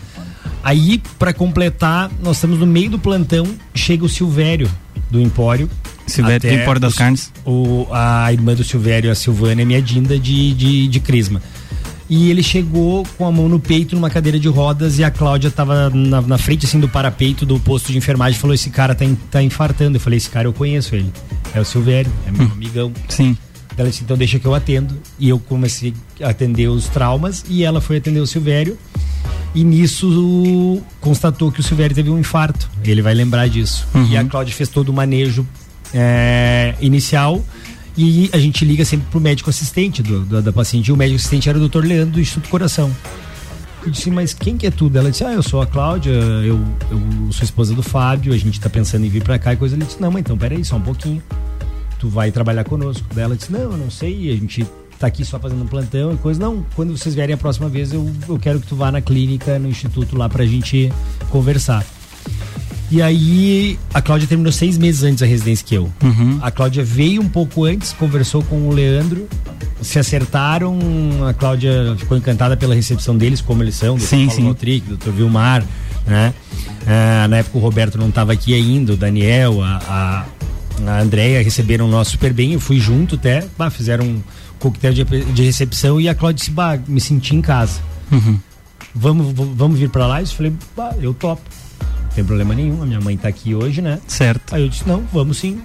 Aí, 0.63 1.01
para 1.17 1.33
completar, 1.33 2.11
nós 2.21 2.37
estamos 2.37 2.59
no 2.59 2.67
meio 2.67 2.91
do 2.91 2.99
plantão, 2.99 3.47
chega 3.73 4.05
o 4.05 4.09
Silvério 4.09 4.69
do 5.09 5.19
Empório. 5.19 5.69
Silvério 6.05 6.49
do 6.49 6.55
Empório 6.55 6.79
das 6.79 6.93
o, 6.93 6.97
Carnes. 6.97 7.33
O, 7.45 7.87
a 7.91 8.31
irmã 8.31 8.53
do 8.53 8.63
Silvério, 8.63 9.11
a 9.11 9.15
Silvânia, 9.15 9.63
é 9.63 9.65
minha 9.65 9.81
dinda 9.81 10.19
de, 10.19 10.53
de, 10.53 10.87
de 10.87 10.99
Crisma. 10.99 11.41
E 12.11 12.29
ele 12.29 12.43
chegou 12.43 13.07
com 13.17 13.25
a 13.25 13.31
mão 13.31 13.47
no 13.47 13.57
peito 13.57 13.95
numa 13.95 14.09
cadeira 14.09 14.37
de 14.37 14.49
rodas 14.49 14.99
e 14.99 15.03
a 15.03 15.09
Cláudia 15.09 15.47
estava 15.47 15.89
na, 15.89 16.21
na, 16.21 16.37
frente 16.37 16.65
assim 16.65 16.77
do 16.77 16.89
parapeito 16.89 17.45
do 17.45 17.57
posto 17.57 17.89
de 17.89 17.97
enfermagem 17.97 18.37
e 18.37 18.41
falou: 18.41 18.53
Esse 18.53 18.69
cara 18.69 18.93
tá, 18.93 19.05
in, 19.05 19.15
tá 19.15 19.41
infartando. 19.41 19.95
Eu 19.95 20.01
falei: 20.01 20.17
Esse 20.17 20.29
cara 20.29 20.45
eu 20.45 20.51
conheço 20.51 20.93
ele. 20.93 21.09
É 21.55 21.61
o 21.61 21.63
Silvério, 21.63 22.11
é 22.27 22.31
meu 22.31 22.47
hum. 22.47 22.51
amigão. 22.51 22.91
Sim. 23.07 23.37
Ela 23.77 23.89
disse: 23.89 24.03
Então 24.03 24.17
deixa 24.17 24.37
que 24.39 24.45
eu 24.45 24.53
atendo. 24.53 24.93
E 25.17 25.29
eu 25.29 25.39
comecei 25.39 25.93
a 26.21 26.31
atender 26.31 26.67
os 26.67 26.89
traumas 26.89 27.45
e 27.47 27.63
ela 27.63 27.79
foi 27.79 27.95
atender 27.95 28.19
o 28.19 28.27
Silvério 28.27 28.77
e 29.55 29.63
nisso 29.63 30.81
constatou 30.99 31.49
que 31.49 31.61
o 31.61 31.63
Silvério 31.63 31.95
teve 31.95 32.09
um 32.09 32.19
infarto. 32.19 32.69
Ele 32.83 33.01
vai 33.01 33.13
lembrar 33.13 33.47
disso. 33.47 33.87
Uhum. 33.95 34.07
E 34.07 34.17
a 34.17 34.25
Cláudia 34.25 34.53
fez 34.53 34.67
todo 34.67 34.89
o 34.89 34.93
manejo 34.93 35.47
é, 35.93 36.75
inicial 36.81 37.41
e 37.97 38.29
a 38.33 38.37
gente 38.37 38.63
liga 38.63 38.85
sempre 38.85 39.07
pro 39.09 39.19
médico 39.19 39.49
assistente 39.49 40.01
do, 40.01 40.21
do, 40.21 40.41
da 40.41 40.53
paciente. 40.53 40.87
E 40.87 40.91
o 40.91 40.97
médico 40.97 41.17
assistente 41.17 41.49
era 41.49 41.57
o 41.57 41.61
doutor 41.61 41.85
Leandro 41.85 42.13
do 42.13 42.19
Instituto 42.19 42.49
Coração. 42.49 42.91
Eu 43.83 43.89
disse, 43.89 44.11
mas 44.11 44.33
quem 44.33 44.57
que 44.57 44.67
é 44.67 44.71
tudo? 44.71 44.97
Ela 44.97 45.09
disse, 45.09 45.23
ah, 45.23 45.33
eu 45.33 45.41
sou 45.41 45.61
a 45.61 45.65
Cláudia, 45.65 46.11
eu, 46.11 46.59
eu 46.91 47.31
sou 47.31 47.43
esposa 47.43 47.73
do 47.73 47.81
Fábio, 47.81 48.31
a 48.31 48.37
gente 48.37 48.59
tá 48.59 48.69
pensando 48.69 49.05
em 49.05 49.09
vir 49.09 49.23
pra 49.23 49.39
cá 49.39 49.53
e 49.53 49.57
coisa. 49.57 49.75
Ele 49.75 49.85
disse, 49.85 49.99
não, 49.99 50.11
mas 50.11 50.21
então 50.21 50.37
peraí, 50.37 50.63
só 50.63 50.75
um 50.75 50.81
pouquinho. 50.81 51.21
Tu 51.99 52.07
vai 52.07 52.31
trabalhar 52.31 52.63
conosco. 52.63 53.05
Daí 53.13 53.23
ela 53.23 53.35
disse, 53.35 53.51
não, 53.51 53.59
eu 53.59 53.77
não 53.77 53.89
sei, 53.89 54.31
a 54.31 54.35
gente 54.35 54.65
tá 54.99 55.07
aqui 55.07 55.25
só 55.25 55.39
fazendo 55.39 55.63
um 55.63 55.67
plantão 55.67 56.13
e 56.13 56.17
coisa. 56.17 56.39
Não, 56.39 56.63
quando 56.75 56.95
vocês 56.95 57.15
vierem 57.15 57.33
a 57.33 57.37
próxima 57.37 57.67
vez, 57.67 57.91
eu, 57.91 58.09
eu 58.29 58.37
quero 58.37 58.59
que 58.59 58.67
tu 58.67 58.75
vá 58.75 58.91
na 58.91 59.01
clínica, 59.01 59.57
no 59.57 59.67
instituto 59.67 60.15
lá 60.15 60.29
pra 60.29 60.45
gente 60.45 60.93
conversar. 61.29 61.83
E 62.91 63.01
aí, 63.01 63.79
a 63.93 64.01
Cláudia 64.01 64.27
terminou 64.27 64.51
seis 64.51 64.77
meses 64.77 65.01
antes 65.01 65.21
da 65.21 65.25
residência 65.25 65.65
que 65.65 65.73
eu. 65.73 65.89
Uhum. 66.03 66.39
A 66.41 66.51
Cláudia 66.51 66.83
veio 66.83 67.21
um 67.21 67.29
pouco 67.29 67.63
antes, 67.63 67.93
conversou 67.93 68.43
com 68.43 68.67
o 68.67 68.73
Leandro, 68.73 69.29
se 69.81 69.97
acertaram. 69.97 70.77
A 71.25 71.33
Cláudia 71.33 71.95
ficou 71.97 72.17
encantada 72.17 72.57
pela 72.57 72.75
recepção 72.75 73.17
deles, 73.17 73.39
como 73.39 73.63
eles 73.63 73.75
são, 73.75 73.95
do 73.95 74.03
sim, 74.03 74.25
Paulo 74.25 74.31
sim. 74.31 74.43
Maltric, 74.43 74.89
do 74.89 74.97
Dr. 74.97 75.11
Vilmar, 75.11 75.63
né? 76.05 76.33
Ah, 76.85 77.27
na 77.29 77.37
época 77.37 77.57
o 77.57 77.61
Roberto 77.61 77.97
não 77.97 78.09
estava 78.09 78.33
aqui 78.33 78.53
ainda, 78.53 78.91
o 78.91 78.97
Daniel, 78.97 79.63
a, 79.63 79.77
a, 79.87 80.91
a 80.91 81.01
Andrea 81.01 81.41
receberam 81.41 81.87
nós 81.87 82.09
super 82.09 82.33
bem, 82.33 82.51
eu 82.53 82.59
fui 82.59 82.77
junto 82.77 83.15
até, 83.15 83.47
bah, 83.57 83.69
fizeram 83.69 84.03
um 84.03 84.21
coquetel 84.59 84.91
de, 84.91 85.05
de 85.05 85.43
recepção 85.43 86.01
e 86.01 86.09
a 86.09 86.15
Cláudia 86.15 86.39
disse, 86.39 86.51
bah, 86.51 86.77
me 86.87 86.99
senti 86.99 87.35
em 87.35 87.41
casa. 87.41 87.79
Uhum. 88.11 88.37
Vamos, 88.93 89.33
vamos 89.55 89.79
vir 89.79 89.89
para 89.89 90.05
lá? 90.05 90.21
Eu 90.21 90.27
falei, 90.27 90.53
bah, 90.75 90.93
eu 91.01 91.13
topo. 91.13 91.41
Não 92.11 92.15
tem 92.15 92.25
problema 92.25 92.53
nenhum, 92.53 92.83
a 92.83 92.85
minha 92.85 92.99
mãe 92.99 93.15
tá 93.15 93.29
aqui 93.29 93.55
hoje, 93.55 93.81
né? 93.81 93.99
Certo. 94.05 94.53
Aí 94.53 94.63
eu 94.63 94.67
disse, 94.67 94.85
não, 94.85 95.01
vamos 95.13 95.37
sim. 95.37 95.61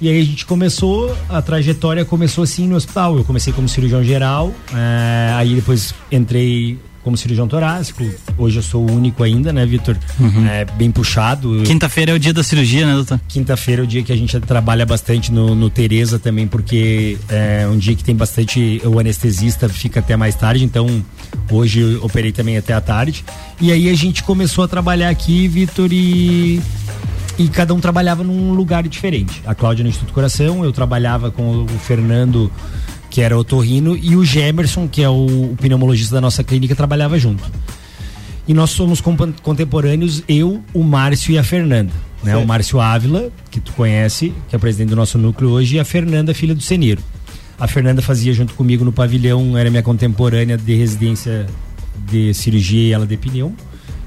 E 0.00 0.08
aí 0.08 0.20
a 0.20 0.24
gente 0.24 0.46
começou, 0.46 1.16
a 1.28 1.42
trajetória 1.42 2.04
começou 2.04 2.44
assim 2.44 2.68
no 2.68 2.76
hospital. 2.76 3.16
Eu 3.16 3.24
comecei 3.24 3.52
como 3.52 3.68
cirurgião 3.68 4.02
geral, 4.04 4.54
é, 4.72 5.32
aí 5.34 5.56
depois 5.56 5.92
entrei 6.12 6.78
como 7.08 7.16
cirurgião 7.16 7.48
torácico. 7.48 8.04
Hoje 8.36 8.58
eu 8.58 8.62
sou 8.62 8.86
o 8.86 8.92
único 8.92 9.22
ainda, 9.22 9.50
né, 9.50 9.64
Vitor? 9.64 9.96
Uhum. 10.20 10.46
É 10.46 10.66
bem 10.66 10.90
puxado. 10.90 11.62
Quinta-feira 11.64 12.12
é 12.12 12.14
o 12.14 12.18
dia 12.18 12.34
da 12.34 12.42
cirurgia, 12.42 12.86
né, 12.86 12.92
doutor? 12.92 13.18
Quinta-feira 13.26 13.80
é 13.80 13.84
o 13.84 13.86
dia 13.86 14.02
que 14.02 14.12
a 14.12 14.16
gente 14.16 14.38
trabalha 14.40 14.84
bastante 14.84 15.32
no, 15.32 15.54
no 15.54 15.70
Tereza 15.70 16.18
também, 16.18 16.46
porque 16.46 17.16
é 17.30 17.66
um 17.66 17.78
dia 17.78 17.94
que 17.94 18.04
tem 18.04 18.14
bastante. 18.14 18.82
O 18.84 18.98
anestesista 18.98 19.70
fica 19.70 20.00
até 20.00 20.18
mais 20.18 20.34
tarde, 20.34 20.62
então 20.64 21.02
hoje 21.50 21.80
eu 21.80 22.04
operei 22.04 22.30
também 22.30 22.58
até 22.58 22.74
a 22.74 22.80
tarde. 22.80 23.24
E 23.58 23.72
aí 23.72 23.88
a 23.88 23.94
gente 23.94 24.22
começou 24.22 24.62
a 24.62 24.68
trabalhar 24.68 25.08
aqui, 25.08 25.48
Vitor, 25.48 25.88
e 25.90 26.60
e 27.38 27.48
cada 27.48 27.72
um 27.72 27.80
trabalhava 27.80 28.22
num 28.22 28.52
lugar 28.52 28.86
diferente. 28.86 29.40
A 29.46 29.54
Cláudia 29.54 29.82
no 29.82 29.88
Instituto 29.88 30.12
Coração, 30.12 30.62
eu 30.62 30.72
trabalhava 30.72 31.30
com 31.30 31.62
o 31.62 31.68
Fernando, 31.68 32.52
que 33.10 33.20
era 33.20 33.36
otorrino, 33.36 33.96
e 33.96 34.16
o 34.16 34.24
Gemerson, 34.24 34.86
que 34.88 35.02
é 35.02 35.08
o, 35.08 35.52
o 35.52 35.56
pneumologista 35.60 36.14
da 36.14 36.20
nossa 36.20 36.44
clínica, 36.44 36.74
trabalhava 36.74 37.18
junto. 37.18 37.42
E 38.46 38.54
nós 38.54 38.70
somos 38.70 39.02
contemporâneos, 39.42 40.22
eu, 40.26 40.62
o 40.72 40.82
Márcio 40.82 41.32
e 41.32 41.38
a 41.38 41.44
Fernanda. 41.44 41.92
Né? 42.22 42.36
O 42.36 42.46
Márcio 42.46 42.80
Ávila, 42.80 43.30
que 43.50 43.60
tu 43.60 43.72
conhece, 43.72 44.32
que 44.48 44.56
é 44.56 44.58
presidente 44.58 44.90
do 44.90 44.96
nosso 44.96 45.18
núcleo 45.18 45.50
hoje, 45.50 45.76
e 45.76 45.80
a 45.80 45.84
Fernanda, 45.84 46.34
filha 46.34 46.54
do 46.54 46.62
Seniro. 46.62 47.02
A 47.58 47.66
Fernanda 47.66 48.00
fazia 48.00 48.32
junto 48.32 48.54
comigo 48.54 48.84
no 48.84 48.92
pavilhão, 48.92 49.56
era 49.56 49.68
minha 49.68 49.82
contemporânea 49.82 50.56
de 50.56 50.74
residência 50.74 51.46
de 52.08 52.32
cirurgia 52.32 52.88
e 52.88 52.92
ela 52.92 53.06
de 53.06 53.16
pneu. 53.16 53.52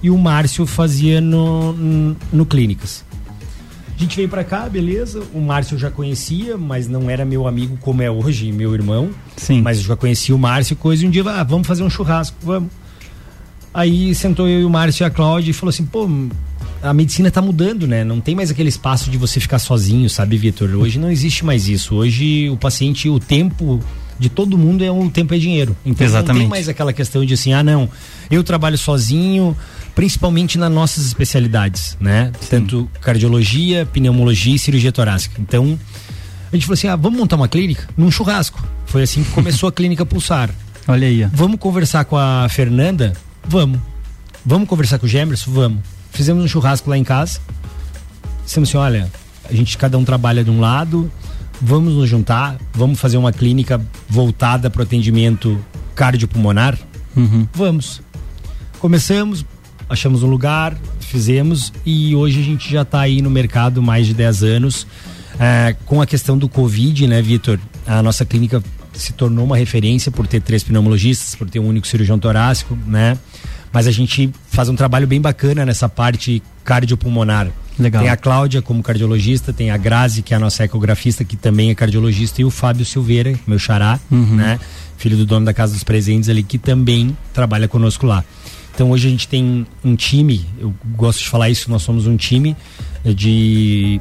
E 0.02 0.10
o 0.10 0.18
Márcio 0.18 0.66
fazia 0.66 1.22
no, 1.22 1.74
no, 1.74 2.18
no 2.32 2.46
Clínicas. 2.46 3.06
A 4.02 4.04
gente 4.04 4.18
veio 4.18 4.28
para 4.28 4.44
cá, 4.44 4.68
beleza. 4.68 5.22
O 5.32 5.40
Márcio 5.40 5.76
eu 5.76 5.80
já 5.80 5.92
conhecia, 5.92 6.58
mas 6.58 6.88
não 6.88 7.08
era 7.08 7.24
meu 7.24 7.48
amigo 7.48 7.78
como 7.82 8.02
é 8.02 8.10
hoje, 8.10 8.52
meu 8.52 8.74
irmão. 8.74 9.12
Sim. 9.38 9.62
Mas 9.62 9.78
eu 9.78 9.84
já 9.84 9.96
conhecia 9.96 10.36
o 10.36 10.40
Márcio 10.40 10.76
coisa. 10.76 11.06
E 11.06 11.08
um 11.08 11.12
dia, 11.12 11.24
ah, 11.24 11.44
vamos 11.44 11.68
fazer 11.68 11.84
um 11.84 11.90
churrasco, 11.90 12.36
vamos. 12.42 12.72
Aí 13.72 14.16
sentou 14.16 14.48
eu 14.48 14.62
e 14.62 14.66
o 14.66 14.70
Márcio 14.72 15.04
e 15.04 15.06
a 15.06 15.12
Cláudia 15.12 15.52
e 15.52 15.54
falou 15.54 15.70
assim, 15.70 15.86
pô, 15.86 16.10
a 16.82 16.92
medicina 16.96 17.28
está 17.28 17.44
mudando, 17.44 17.86
né? 17.86 18.04
Não 18.04 18.20
tem 18.20 18.34
mais 18.34 18.50
aquele 18.50 18.70
espaço 18.70 19.12
de 19.12 19.20
você 19.20 19.40
ficar 19.40 19.60
sozinho, 19.60 20.10
sabe, 20.10 20.36
Vitor? 20.36 20.68
Hoje 20.72 20.98
não 20.98 21.12
existe 21.12 21.46
mais 21.46 21.70
isso. 21.70 21.94
Hoje 21.94 22.50
o 22.50 22.58
paciente, 22.58 23.08
o 23.08 23.20
tempo 23.20 23.80
de 24.22 24.30
todo 24.30 24.56
mundo 24.56 24.84
é 24.84 24.92
um 24.92 25.10
tempo 25.10 25.34
é 25.34 25.40
dinheiro. 25.40 25.76
Então 25.84 26.06
Exatamente. 26.06 26.34
não 26.34 26.40
tem 26.42 26.48
mais 26.48 26.70
aquela 26.70 26.94
questão 26.94 27.26
de 27.26 27.34
assim, 27.34 27.54
ah, 27.54 27.64
não, 27.64 27.90
eu 28.30 28.44
trabalho 28.44 28.78
sozinho, 28.78 29.58
principalmente 29.96 30.60
nas 30.60 30.72
nossas 30.72 31.08
especialidades, 31.08 31.98
né? 32.00 32.32
Sim. 32.40 32.48
Tanto 32.52 32.90
cardiologia, 33.02 33.84
pneumologia 33.88 34.56
e 34.56 34.60
cirurgia 34.60 34.92
torácica. 34.92 35.42
Então, 35.42 35.78
a 36.52 36.56
gente 36.56 36.68
falou 36.68 36.76
assim: 36.76 36.88
ah, 36.88 36.96
vamos 36.96 37.18
montar 37.18 37.36
uma 37.36 37.48
clínica 37.48 37.90
num 37.98 38.12
churrasco. 38.12 38.64
Foi 38.86 39.02
assim 39.02 39.24
que 39.24 39.32
começou 39.32 39.68
a 39.68 39.72
clínica 39.72 40.06
Pulsar. 40.06 40.52
Olha 40.88 41.08
aí. 41.08 41.24
Vamos 41.34 41.60
conversar 41.60 42.06
com 42.06 42.16
a 42.16 42.48
Fernanda? 42.48 43.14
Vamos. 43.44 43.80
Vamos 44.46 44.70
conversar 44.70 45.00
com 45.00 45.08
o 45.08 45.10
Gemerson? 45.10 45.50
Vamos. 45.50 45.80
Fizemos 46.12 46.44
um 46.44 46.48
churrasco 46.48 46.92
lá 46.92 46.98
em 46.98 47.04
casa. 47.04 47.40
Dissemos 48.46 48.70
assim: 48.70 48.78
olha, 48.78 49.12
a 49.50 49.54
gente 49.54 49.80
cada 49.80 49.98
um 49.98 50.06
trabalha 50.06 50.44
de 50.44 50.52
um 50.52 50.60
lado, 50.60 51.12
vamos 51.62 51.94
nos 51.94 52.10
juntar, 52.10 52.58
vamos 52.74 53.00
fazer 53.00 53.18
uma 53.18 53.32
clínica 53.32 53.80
voltada 54.10 54.70
para 54.70 54.80
o 54.80 54.84
atendimento 54.84 55.60
cardiopulmonar? 55.96 56.78
Uhum. 57.16 57.48
Vamos. 57.54 58.02
Começamos, 58.80 59.46
achamos 59.88 60.24
um 60.24 60.28
lugar, 60.28 60.76
fizemos 61.00 61.72
e 61.86 62.16
hoje 62.16 62.40
a 62.40 62.44
gente 62.44 62.72
já 62.72 62.82
está 62.82 63.02
aí 63.02 63.22
no 63.22 63.30
mercado 63.30 63.82
mais 63.82 64.08
de 64.08 64.14
10 64.14 64.44
anos. 64.44 64.88
É, 65.40 65.76
com 65.86 66.02
a 66.02 66.06
questão 66.06 66.38
do 66.38 66.50
Covid, 66.50 67.08
né, 67.08 67.22
Vitor? 67.22 67.60
A 67.86 68.02
nossa 68.02 68.26
clínica 68.26 68.62
se 68.94 69.14
tornou 69.14 69.46
uma 69.46 69.58
referência 69.58 70.12
por 70.12 70.28
ter 70.28 70.42
três 70.42 70.64
pneumologistas, 70.64 71.36
por 71.36 71.50
ter 71.50 71.60
um 71.60 71.68
único 71.68 71.88
cirurgião 71.88 72.20
torácico, 72.20 72.78
né? 72.86 73.18
Mas 73.72 73.88
a 73.88 73.92
gente 73.92 74.30
faz 74.50 74.68
um 74.68 74.76
trabalho 74.76 75.08
bem 75.08 75.22
bacana 75.22 75.66
nessa 75.66 75.88
parte 75.88 76.44
cardiopulmonar. 76.64 77.48
Legal. 77.82 78.02
Tem 78.02 78.12
a 78.12 78.18
Cláudia 78.18 78.62
como 78.62 78.84
cardiologista, 78.84 79.52
tem 79.52 79.72
a 79.72 79.78
Grazi, 79.78 80.22
que 80.22 80.34
é 80.34 80.38
a 80.38 80.40
nossa 80.40 80.64
ecografista, 80.64 81.24
que 81.24 81.36
também 81.36 81.72
é 81.72 81.76
cardiologista, 81.76 82.42
e 82.42 82.46
o 82.46 82.52
Fábio 82.52 82.86
Silveira, 82.86 83.34
meu 83.48 83.58
xará, 83.58 84.00
uhum. 84.10 84.36
né? 84.36 84.60
Filho 84.98 85.18
do 85.18 85.26
dono 85.26 85.46
da 85.46 85.54
Casa 85.54 85.74
dos 85.74 85.84
Presentes 85.84 86.30
ali, 86.30 86.44
que 86.44 86.58
também 86.58 87.18
trabalha 87.34 87.68
conosco 87.68 88.06
lá. 88.06 88.24
Então 88.74 88.92
hoje 88.92 89.08
a 89.08 89.12
gente 89.12 89.28
tem 89.28 89.66
um 89.84 89.96
time, 89.96 90.46
eu 90.60 90.74
gosto 90.96 91.20
de 91.20 91.30
falar 91.30 91.50
isso, 91.50 91.70
nós 91.70 91.82
somos 91.82 92.08
um 92.08 92.16
time 92.16 92.56
de 93.04 94.00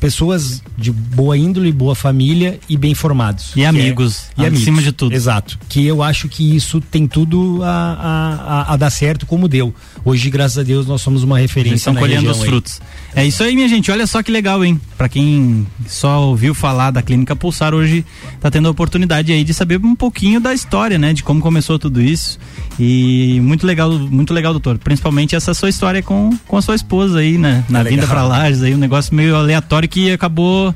pessoas 0.00 0.62
de 0.76 0.92
boa 0.92 1.36
índole, 1.36 1.72
boa 1.72 1.94
família 1.94 2.58
e 2.68 2.76
bem 2.76 2.94
formados. 2.94 3.52
E 3.56 3.64
amigos, 3.64 4.26
é, 4.36 4.42
e 4.42 4.46
acima 4.46 4.78
amigos, 4.78 4.84
de 4.84 4.92
tudo. 4.92 5.14
Exato. 5.14 5.58
Que 5.68 5.86
eu 5.86 6.02
acho 6.02 6.28
que 6.28 6.54
isso 6.54 6.80
tem 6.80 7.06
tudo 7.06 7.60
a, 7.62 7.68
a, 7.68 8.34
a, 8.34 8.74
a 8.74 8.76
dar 8.76 8.90
certo 8.90 9.26
como 9.26 9.48
deu. 9.48 9.74
Hoje, 10.04 10.30
graças 10.30 10.58
a 10.58 10.62
Deus, 10.62 10.86
nós 10.86 11.02
somos 11.02 11.22
uma 11.22 11.38
referência. 11.38 11.76
Estão 11.76 11.94
colhendo 11.94 12.30
os 12.30 12.42
frutos. 12.42 12.80
É 13.14 13.26
isso 13.26 13.42
aí, 13.42 13.54
minha 13.54 13.68
gente. 13.68 13.90
Olha 13.90 14.06
só 14.06 14.22
que 14.22 14.30
legal, 14.30 14.64
hein? 14.64 14.80
Para 14.96 15.08
quem 15.08 15.66
só 15.86 16.22
ouviu 16.28 16.54
falar 16.54 16.90
da 16.90 17.02
Clínica 17.02 17.34
Pulsar, 17.34 17.74
hoje 17.74 18.04
tá 18.40 18.50
tendo 18.50 18.68
a 18.68 18.70
oportunidade 18.70 19.32
aí 19.32 19.42
de 19.42 19.52
saber 19.52 19.80
um 19.82 19.94
pouquinho 19.94 20.40
da 20.40 20.54
história, 20.54 20.98
né? 20.98 21.12
De 21.12 21.22
como 21.22 21.40
começou 21.40 21.78
tudo 21.78 22.00
isso. 22.00 22.38
E 22.78 23.40
muito 23.42 23.66
legal, 23.66 23.90
muito 23.90 24.32
legal, 24.32 24.52
doutor. 24.52 24.78
Principalmente 24.78 25.34
essa 25.34 25.52
sua 25.52 25.68
história 25.68 26.02
com, 26.02 26.30
com 26.46 26.56
a 26.56 26.62
sua 26.62 26.76
esposa 26.76 27.18
aí, 27.18 27.36
né? 27.36 27.64
Na 27.68 27.80
é 27.80 27.84
vinda 27.84 28.06
para 28.06 28.22
Lages 28.22 28.62
aí, 28.62 28.74
um 28.74 28.78
negócio 28.78 29.14
meio 29.14 29.34
aleatório 29.34 29.87
que 29.88 30.12
acabou 30.12 30.74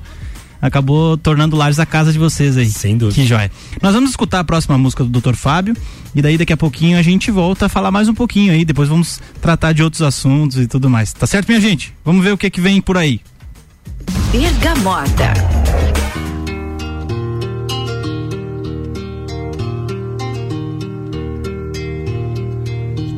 acabou 0.61 1.16
tornando 1.16 1.57
Lages 1.57 1.81
a 1.81 1.87
casa 1.87 2.12
de 2.12 2.18
vocês 2.18 2.57
aí. 2.57 2.70
Sem 2.70 2.96
dúvida. 2.96 3.20
Que 3.20 3.27
joia. 3.27 3.51
Nós 3.83 3.92
vamos 3.92 4.11
escutar 4.11 4.38
a 4.38 4.44
próxima 4.44 4.79
música 4.79 5.03
do 5.03 5.20
Dr. 5.20 5.35
Fábio 5.35 5.77
e 6.14 6.22
daí 6.22 6.38
daqui 6.38 6.53
a 6.53 6.57
pouquinho 6.57 6.96
a 6.96 7.03
gente 7.03 7.31
volta 7.33 7.66
a 7.66 7.68
falar 7.68 7.90
mais 7.90 8.09
um 8.09 8.14
pouquinho 8.14 8.53
aí, 8.53 8.64
depois 8.64 8.88
vamos 8.88 9.20
tratar 9.40 9.72
de 9.72 9.83
outros 9.83 10.03
assuntos 10.03 10.59
e 10.59 10.68
tudo 10.68 10.88
mais. 10.88 11.12
Tá 11.12 11.27
certo, 11.27 11.48
minha 11.48 11.61
gente? 11.61 11.92
Vamos 12.05 12.25
ver 12.25 12.33
o 12.33 12.38
que 12.38 12.48
que 12.48 12.61
vem 12.61 12.81
por 12.81 12.96
aí. 12.96 13.20
Bergamota. 14.31 15.33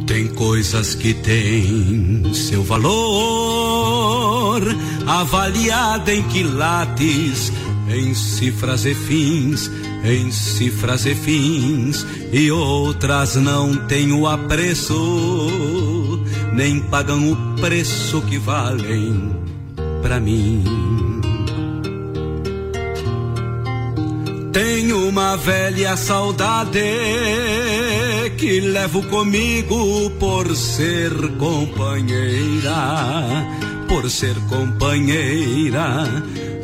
Tem 0.07 0.29
coisas 0.29 0.95
que 0.95 1.14
têm 1.14 2.23
seu 2.35 2.62
valor, 2.62 4.61
avaliada 5.07 6.14
em 6.14 6.23
quilates, 6.25 7.51
em 7.88 8.14
cifras 8.14 8.85
e 8.85 8.95
fins, 8.95 9.71
em 10.05 10.31
cifras 10.31 11.07
e 11.07 11.14
fins, 11.14 12.07
e 12.33 12.51
outras 12.51 13.37
não 13.37 13.75
têm 13.87 14.12
o 14.12 14.27
apreço, 14.27 16.21
nem 16.53 16.81
pagam 16.81 17.33
o 17.33 17.37
preço 17.61 18.21
que 18.23 18.37
valem 18.37 19.35
para 20.03 20.21
mim. 20.21 20.62
Tenho 24.53 25.09
uma 25.09 25.35
velha 25.37 25.97
saudade 25.97 26.79
que 28.35 28.61
levo 28.61 29.03
comigo 29.05 30.11
por 30.18 30.55
ser 30.57 31.11
companheira, 31.38 32.77
por 33.88 34.11
ser 34.11 34.35
companheira, 34.49 36.07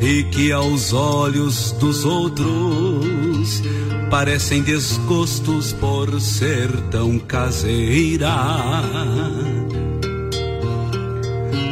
e 0.00 0.24
que 0.24 0.52
aos 0.52 0.92
olhos 0.92 1.72
dos 1.72 2.04
outros 2.04 3.62
parecem 4.10 4.62
desgostos 4.62 5.72
por 5.74 6.20
ser 6.20 6.70
tão 6.90 7.18
caseira. 7.18 8.34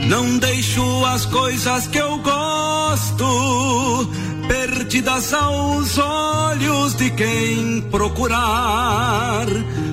Não 0.09 0.39
deixo 0.39 1.05
as 1.05 1.27
coisas 1.27 1.87
que 1.89 1.99
eu 1.99 2.19
gosto 2.19 4.09
perdidas 4.49 5.35
aos 5.35 5.99
olhos 5.99 6.95
de 6.95 7.11
quem 7.11 7.83
procurar. 7.91 9.47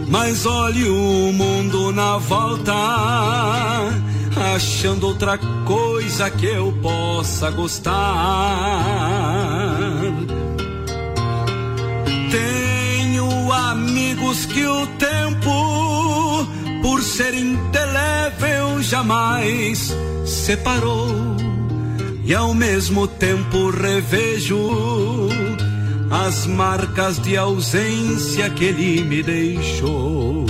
Mas 0.07 0.45
olhe 0.45 0.87
o 0.87 1.33
mundo 1.33 1.91
na 1.91 2.17
volta, 2.17 2.73
achando 4.53 5.07
outra 5.07 5.37
coisa 5.65 6.29
que 6.29 6.45
eu 6.45 6.71
possa 6.81 7.49
gostar. 7.51 8.83
Tenho 12.31 13.51
amigos 13.51 14.45
que 14.45 14.65
o 14.65 14.87
tempo, 14.97 16.47
por 16.81 17.01
ser 17.01 17.33
indelével, 17.33 18.81
jamais 18.81 19.93
separou 20.25 21.35
e 22.25 22.33
ao 22.33 22.53
mesmo 22.53 23.07
tempo 23.07 23.69
revejo 23.69 24.57
as 26.09 26.45
marcas 26.45 27.19
de 27.19 27.35
ausência 27.35 28.49
que 28.49 28.65
ele 28.65 29.03
me 29.03 29.23
deixou. 29.23 30.44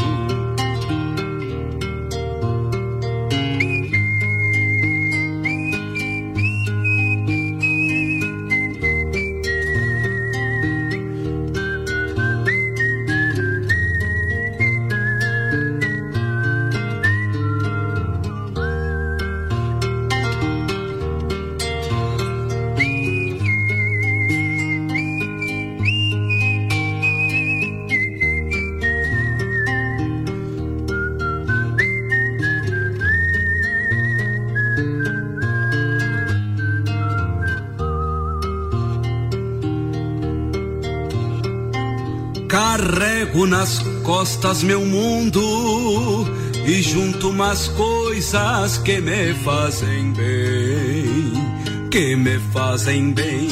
Nas 43.48 43.80
costas 44.04 44.64
meu 44.64 44.84
mundo 44.84 46.26
e 46.66 46.82
junto 46.82 47.30
umas 47.30 47.68
coisas 47.70 48.80
que 48.80 49.00
me 49.00 49.36
fazem 49.36 50.12
bem, 50.14 51.90
que 51.92 52.16
me 52.16 52.40
fazem 52.52 53.14
bem, 53.14 53.50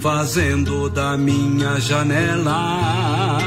fazendo 0.00 0.88
da 0.88 1.16
minha 1.16 1.80
janela 1.80 3.38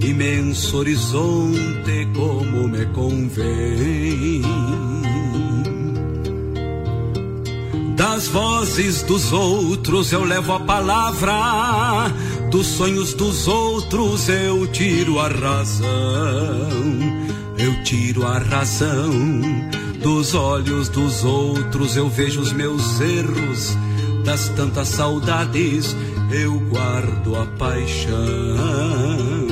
imenso 0.00 0.78
horizonte 0.78 2.08
como 2.14 2.68
me 2.68 2.84
convém. 2.86 4.42
Das 8.12 8.28
vozes 8.28 9.02
dos 9.04 9.32
outros 9.32 10.12
eu 10.12 10.22
levo 10.22 10.52
a 10.52 10.60
palavra, 10.60 12.12
dos 12.50 12.66
sonhos 12.66 13.14
dos 13.14 13.48
outros 13.48 14.28
eu 14.28 14.66
tiro 14.66 15.18
a 15.18 15.28
razão. 15.28 15.88
Eu 17.56 17.82
tiro 17.84 18.26
a 18.26 18.36
razão 18.36 19.10
dos 20.02 20.34
olhos 20.34 20.90
dos 20.90 21.24
outros, 21.24 21.96
eu 21.96 22.10
vejo 22.10 22.42
os 22.42 22.52
meus 22.52 23.00
erros, 23.00 23.78
das 24.26 24.50
tantas 24.50 24.88
saudades 24.88 25.96
eu 26.30 26.60
guardo 26.68 27.34
a 27.34 27.46
paixão. 27.56 29.51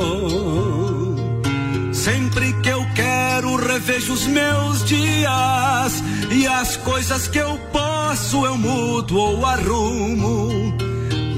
Revejo 3.81 4.13
os 4.13 4.27
meus 4.27 4.85
dias 4.85 6.03
e 6.29 6.45
as 6.45 6.77
coisas 6.77 7.27
que 7.27 7.39
eu 7.39 7.57
posso 7.73 8.45
eu 8.45 8.55
mudo 8.55 9.17
ou 9.17 9.43
arrumo. 9.43 10.77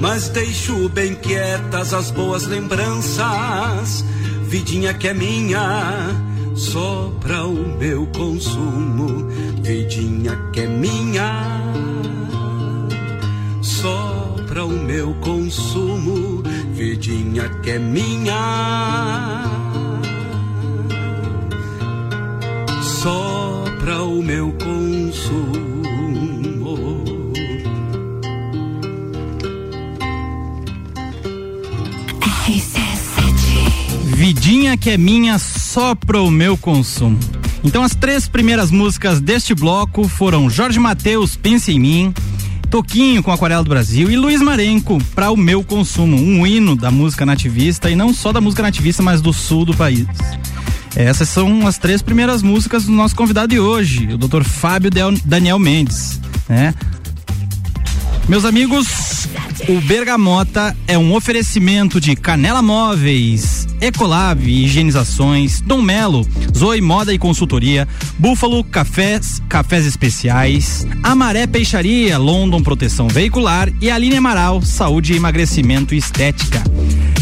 Mas 0.02 0.28
deixo 0.28 0.90
bem 0.90 1.16
quietas 1.16 1.94
as 1.94 2.12
boas 2.12 2.46
lembranças, 2.46 4.04
vidinha 4.42 4.94
que 4.94 5.08
é 5.08 5.14
minha, 5.14 6.10
só 6.54 7.14
pra 7.22 7.46
o 7.46 7.78
meu 7.80 8.06
consumo. 8.08 9.30
Vidinha 9.62 10.36
que 10.52 10.60
é 10.60 10.68
minha, 10.68 11.62
só 13.62 14.36
pra 14.46 14.66
o 14.66 14.70
meu 14.70 15.14
consumo. 15.22 16.44
Vidinha 16.74 17.48
que 17.64 17.72
é 17.72 17.80
minha, 17.80 19.63
só 23.04 23.66
pra 23.82 24.02
o 24.02 24.24
meu 24.24 24.54
consumo. 24.54 25.84
Vidinha 34.16 34.78
que 34.78 34.90
é 34.90 34.98
minha 34.98 35.38
só 35.38 35.94
pro 35.94 36.32
meu 36.32 36.56
consumo. 36.56 37.20
Então 37.62 37.84
as 37.84 37.94
três 37.94 38.30
primeiras 38.30 38.72
músicas 38.72 39.20
deste 39.20 39.54
bloco 39.54 40.08
foram 40.08 40.50
Jorge 40.50 40.80
Mateus, 40.80 41.36
Pense 41.36 41.74
em 41.74 41.80
Mim, 41.80 42.14
Toquinho 42.70 43.22
com 43.22 43.34
Aquarela 43.34 43.66
do 43.66 43.70
Brasil 43.70 44.10
e 44.10 44.16
Luiz 44.16 44.42
Marenco 44.42 44.98
para 45.14 45.30
o 45.30 45.36
meu 45.36 45.62
consumo, 45.62 46.16
um 46.16 46.48
hino 46.48 46.74
da 46.74 46.90
música 46.90 47.26
nativista 47.26 47.92
e 47.92 47.98
não 47.98 48.14
só 48.14 48.32
da 48.32 48.40
música 48.40 48.64
nativista, 48.64 49.04
mas 49.04 49.20
do 49.20 49.34
sul 49.34 49.66
do 49.66 49.74
país. 49.74 50.08
Essas 50.96 51.30
são 51.30 51.66
as 51.68 51.78
três 51.78 52.02
primeiras 52.02 52.42
músicas 52.44 52.86
do 52.86 52.92
nosso 52.92 53.16
convidado 53.16 53.48
de 53.48 53.60
hoje, 53.60 54.14
o 54.14 54.18
Dr. 54.18 54.44
Fábio 54.44 54.92
Del 54.92 55.14
Daniel 55.26 55.58
Mendes, 55.58 56.20
né? 56.48 56.74
Meus 58.30 58.46
amigos, 58.46 59.28
o 59.68 59.82
Bergamota 59.82 60.76
é 60.88 60.98
um 60.98 61.14
oferecimento 61.14 62.00
de 62.00 62.16
Canela 62.16 62.62
Móveis, 62.62 63.68
Ecolab 63.82 64.42
Higienizações, 64.50 65.60
Dom 65.60 65.82
Melo, 65.82 66.26
Zoe 66.56 66.80
Moda 66.80 67.14
e 67.14 67.18
Consultoria, 67.18 67.86
Búfalo 68.18 68.64
Cafés, 68.64 69.42
Cafés 69.50 69.86
Especiais, 69.86 70.88
Amaré 71.04 71.46
Peixaria, 71.46 72.18
London 72.18 72.64
Proteção 72.64 73.10
Veicular 73.10 73.70
e 73.82 73.92
Aline 73.92 74.16
Amaral, 74.16 74.62
Saúde, 74.62 75.14
Emagrecimento 75.14 75.94
e 75.94 75.98
Estética. 75.98 76.64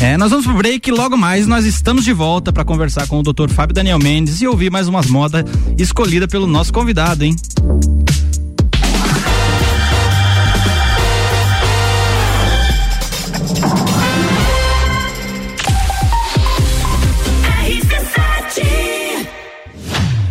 É, 0.01 0.17
nós 0.17 0.31
vamos 0.31 0.47
pro 0.47 0.55
break 0.55 0.89
logo 0.89 1.15
mais 1.15 1.45
nós 1.45 1.63
estamos 1.63 2.03
de 2.03 2.11
volta 2.11 2.51
para 2.51 2.65
conversar 2.65 3.07
com 3.07 3.19
o 3.19 3.23
Dr. 3.23 3.47
Fábio 3.51 3.75
Daniel 3.75 3.99
Mendes 3.99 4.41
e 4.41 4.47
ouvir 4.47 4.71
mais 4.71 4.87
umas 4.87 5.05
modas 5.05 5.45
escolhidas 5.77 6.27
pelo 6.27 6.47
nosso 6.47 6.73
convidado, 6.73 7.23
hein? 7.23 7.35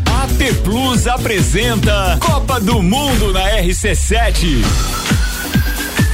AT 0.04 0.54
Plus 0.64 1.06
apresenta 1.06 2.18
Copa 2.20 2.59
do 2.59 2.83
Mundo 2.83 3.33
na 3.33 3.62
RC7. 3.62 4.99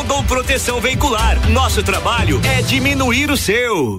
Rondon 0.00 0.24
Proteção 0.24 0.80
Veicular. 0.80 1.50
Nosso 1.50 1.82
trabalho 1.82 2.40
é 2.42 2.62
diminuir 2.62 3.30
o 3.30 3.36
seu. 3.36 3.98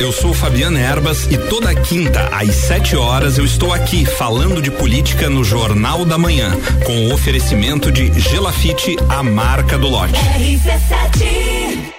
Eu 0.00 0.12
sou 0.12 0.32
Fabiana 0.34 0.78
Erbas 0.78 1.26
e 1.30 1.36
toda 1.36 1.74
quinta 1.74 2.28
às 2.32 2.54
7 2.54 2.96
horas 2.96 3.38
eu 3.38 3.44
estou 3.44 3.72
aqui 3.72 4.04
falando 4.04 4.60
de 4.60 4.70
política 4.70 5.28
no 5.28 5.42
Jornal 5.42 6.04
da 6.04 6.18
Manhã, 6.18 6.52
com 6.84 7.06
o 7.06 7.14
oferecimento 7.14 7.90
de 7.90 8.12
Gelafite, 8.18 8.96
a 9.08 9.22
marca 9.22 9.78
do 9.78 9.88
lote. 9.88 10.14
RC7 10.14 11.96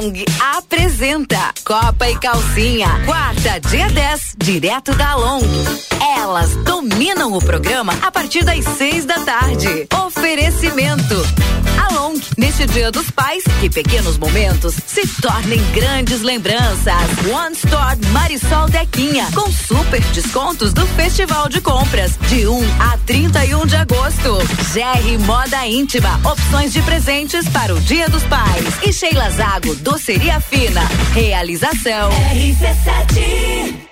Long 0.00 0.12
apresenta 0.56 1.52
Copa 1.64 2.08
e 2.08 2.16
Calcinha, 2.18 2.88
quarta, 3.04 3.58
dia 3.68 3.88
10, 3.88 4.34
direto 4.38 4.94
da 4.94 5.14
Long. 5.16 5.89
Elas 6.00 6.56
dominam 6.64 7.32
o 7.34 7.40
programa 7.40 7.92
a 8.02 8.10
partir 8.10 8.44
das 8.44 8.64
seis 8.76 9.04
da 9.04 9.18
tarde. 9.20 9.86
Oferecimento. 10.06 11.14
Along, 11.88 12.20
neste 12.38 12.66
Dia 12.66 12.90
dos 12.90 13.10
Pais, 13.10 13.42
que 13.60 13.68
pequenos 13.68 14.16
momentos 14.16 14.74
se 14.86 15.06
tornem 15.20 15.60
grandes 15.72 16.22
lembranças. 16.22 16.94
One 17.30 17.54
Store 17.54 17.98
Marisol 18.12 18.68
Dequinha, 18.68 19.26
com 19.34 19.50
super 19.50 20.00
descontos 20.12 20.72
do 20.72 20.86
Festival 20.88 21.48
de 21.48 21.60
Compras, 21.60 22.12
de 22.28 22.46
1 22.46 22.60
a 22.80 22.98
31 23.06 23.66
de 23.66 23.76
agosto. 23.76 24.38
GR 24.72 25.24
Moda 25.26 25.66
Íntima, 25.66 26.20
opções 26.24 26.72
de 26.72 26.80
presentes 26.82 27.48
para 27.48 27.74
o 27.74 27.80
Dia 27.80 28.08
dos 28.08 28.22
Pais. 28.24 28.82
E 28.82 28.92
Sheila 28.92 29.30
Zago, 29.30 29.74
Doceria 29.76 30.40
Fina. 30.40 30.82
Realização. 31.12 32.10
RC7. 32.32 33.90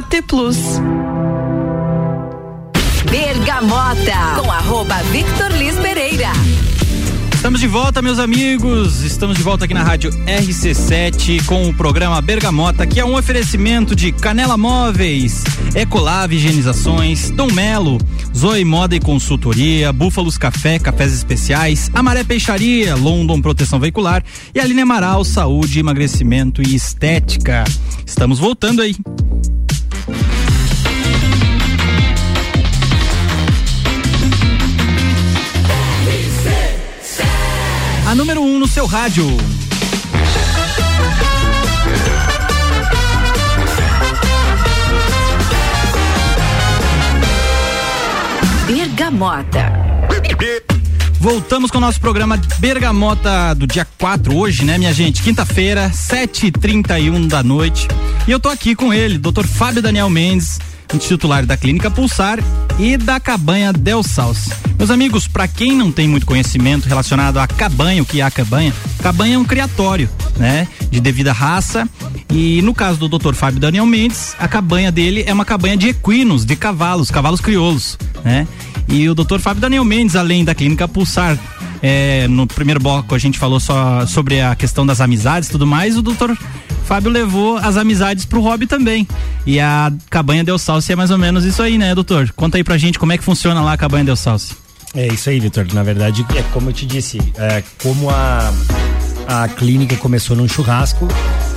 AT 0.00 0.22
Plus. 0.26 0.56
Bergamota 3.10 4.40
com 4.40 4.50
arroba 4.50 4.96
Victor 5.12 5.52
Liz 5.58 5.76
Pereira. 5.76 6.32
Estamos 7.34 7.60
de 7.60 7.66
volta, 7.66 8.00
meus 8.00 8.18
amigos. 8.18 9.02
Estamos 9.02 9.36
de 9.36 9.42
volta 9.42 9.66
aqui 9.66 9.74
na 9.74 9.82
rádio 9.82 10.10
RC7 10.24 11.44
com 11.44 11.68
o 11.68 11.74
programa 11.74 12.18
Bergamota, 12.22 12.86
que 12.86 12.98
é 12.98 13.04
um 13.04 13.14
oferecimento 13.14 13.94
de 13.94 14.10
Canela 14.10 14.56
Móveis, 14.56 15.44
Ecolave 15.74 16.36
Higienizações, 16.36 17.28
Dom 17.30 17.52
Melo, 17.52 17.98
Zoe 18.34 18.64
Moda 18.64 18.96
e 18.96 19.00
Consultoria, 19.00 19.92
Búfalos 19.92 20.38
Café, 20.38 20.78
Cafés 20.78 21.12
Especiais, 21.12 21.90
Amaré 21.92 22.24
Peixaria, 22.24 22.94
London 22.96 23.42
Proteção 23.42 23.78
Veicular 23.78 24.24
e 24.54 24.60
Aline 24.60 24.80
Amaral, 24.80 25.24
Saúde, 25.24 25.78
Emagrecimento 25.78 26.62
e 26.62 26.74
Estética. 26.74 27.64
Estamos 28.06 28.38
voltando 28.38 28.80
aí. 28.80 28.96
A 38.10 38.14
número 38.16 38.42
1 38.42 38.44
um 38.44 38.58
no 38.58 38.66
seu 38.66 38.86
rádio. 38.86 39.24
Bergamota. 48.66 49.72
Voltamos 51.20 51.70
com 51.70 51.78
o 51.78 51.80
nosso 51.80 52.00
programa 52.00 52.36
Bergamota 52.58 53.54
do 53.54 53.64
dia 53.64 53.86
4 53.96 54.36
hoje, 54.36 54.64
né, 54.64 54.76
minha 54.76 54.92
gente? 54.92 55.22
Quinta-feira, 55.22 55.88
7h31 55.90 57.28
da 57.28 57.44
noite. 57.44 57.86
E 58.26 58.32
eu 58.32 58.40
tô 58.40 58.48
aqui 58.48 58.74
com 58.74 58.92
ele, 58.92 59.18
Dr. 59.18 59.46
Fábio 59.46 59.80
Daniel 59.80 60.10
Mendes, 60.10 60.58
titular 60.98 61.46
da 61.46 61.56
Clínica 61.56 61.90
Pulsar 61.90 62.38
e 62.78 62.96
da 62.96 63.20
Cabanha 63.20 63.72
Del 63.72 64.02
Salce. 64.02 64.50
Meus 64.78 64.90
amigos, 64.90 65.28
para 65.28 65.46
quem 65.46 65.76
não 65.76 65.92
tem 65.92 66.08
muito 66.08 66.24
conhecimento 66.24 66.88
relacionado 66.88 67.38
à 67.38 67.46
cabanha, 67.46 68.02
o 68.02 68.06
que 68.06 68.20
é 68.20 68.24
a 68.24 68.30
cabanha? 68.30 68.72
Cabanha 69.02 69.34
é 69.34 69.38
um 69.38 69.44
criatório, 69.44 70.08
né, 70.36 70.66
de 70.90 71.00
devida 71.00 71.32
raça. 71.32 71.88
E 72.30 72.62
no 72.62 72.72
caso 72.72 72.98
do 72.98 73.18
Dr. 73.18 73.34
Fábio 73.34 73.60
Daniel 73.60 73.84
Mendes, 73.86 74.34
a 74.38 74.48
cabanha 74.48 74.90
dele 74.90 75.24
é 75.26 75.32
uma 75.32 75.44
cabanha 75.44 75.76
de 75.76 75.88
equinos, 75.88 76.44
de 76.44 76.56
cavalos, 76.56 77.10
cavalos 77.10 77.40
crioulos, 77.40 77.98
né? 78.24 78.46
E 78.88 79.08
o 79.08 79.14
Dr. 79.14 79.38
Fábio 79.38 79.60
Daniel 79.60 79.84
Mendes, 79.84 80.16
além 80.16 80.44
da 80.44 80.54
Clínica 80.54 80.88
Pulsar, 80.88 81.38
é, 81.82 82.26
no 82.28 82.46
primeiro 82.46 82.80
bloco 82.80 83.14
a 83.14 83.18
gente 83.18 83.38
falou 83.38 83.60
só 83.60 84.04
sobre 84.06 84.40
a 84.40 84.54
questão 84.54 84.84
das 84.84 85.00
amizades 85.00 85.48
e 85.48 85.52
tudo 85.52 85.66
mais, 85.66 85.96
o 85.96 86.02
doutor 86.02 86.36
Fábio 86.84 87.10
levou 87.10 87.56
as 87.56 87.76
amizades 87.76 88.24
pro 88.24 88.40
hobby 88.40 88.66
também. 88.66 89.06
E 89.46 89.60
a 89.60 89.92
Cabanha 90.08 90.44
Del 90.44 90.58
Salce 90.58 90.92
é 90.92 90.96
mais 90.96 91.10
ou 91.10 91.18
menos 91.18 91.44
isso 91.44 91.62
aí, 91.62 91.78
né, 91.78 91.94
doutor? 91.94 92.32
Conta 92.32 92.56
aí 92.56 92.64
pra 92.64 92.76
gente 92.76 92.98
como 92.98 93.12
é 93.12 93.18
que 93.18 93.24
funciona 93.24 93.60
lá 93.60 93.72
a 93.72 93.76
Cabanha 93.76 94.04
Del 94.04 94.16
Salce. 94.16 94.54
É 94.94 95.06
isso 95.06 95.30
aí, 95.30 95.38
Vitor. 95.38 95.66
Na 95.72 95.82
verdade, 95.82 96.26
é 96.34 96.42
como 96.52 96.70
eu 96.70 96.72
te 96.72 96.84
disse, 96.84 97.18
é, 97.36 97.62
como 97.80 98.10
a, 98.10 98.52
a 99.28 99.48
clínica 99.48 99.96
começou 99.96 100.36
num 100.36 100.48
churrasco, 100.48 101.06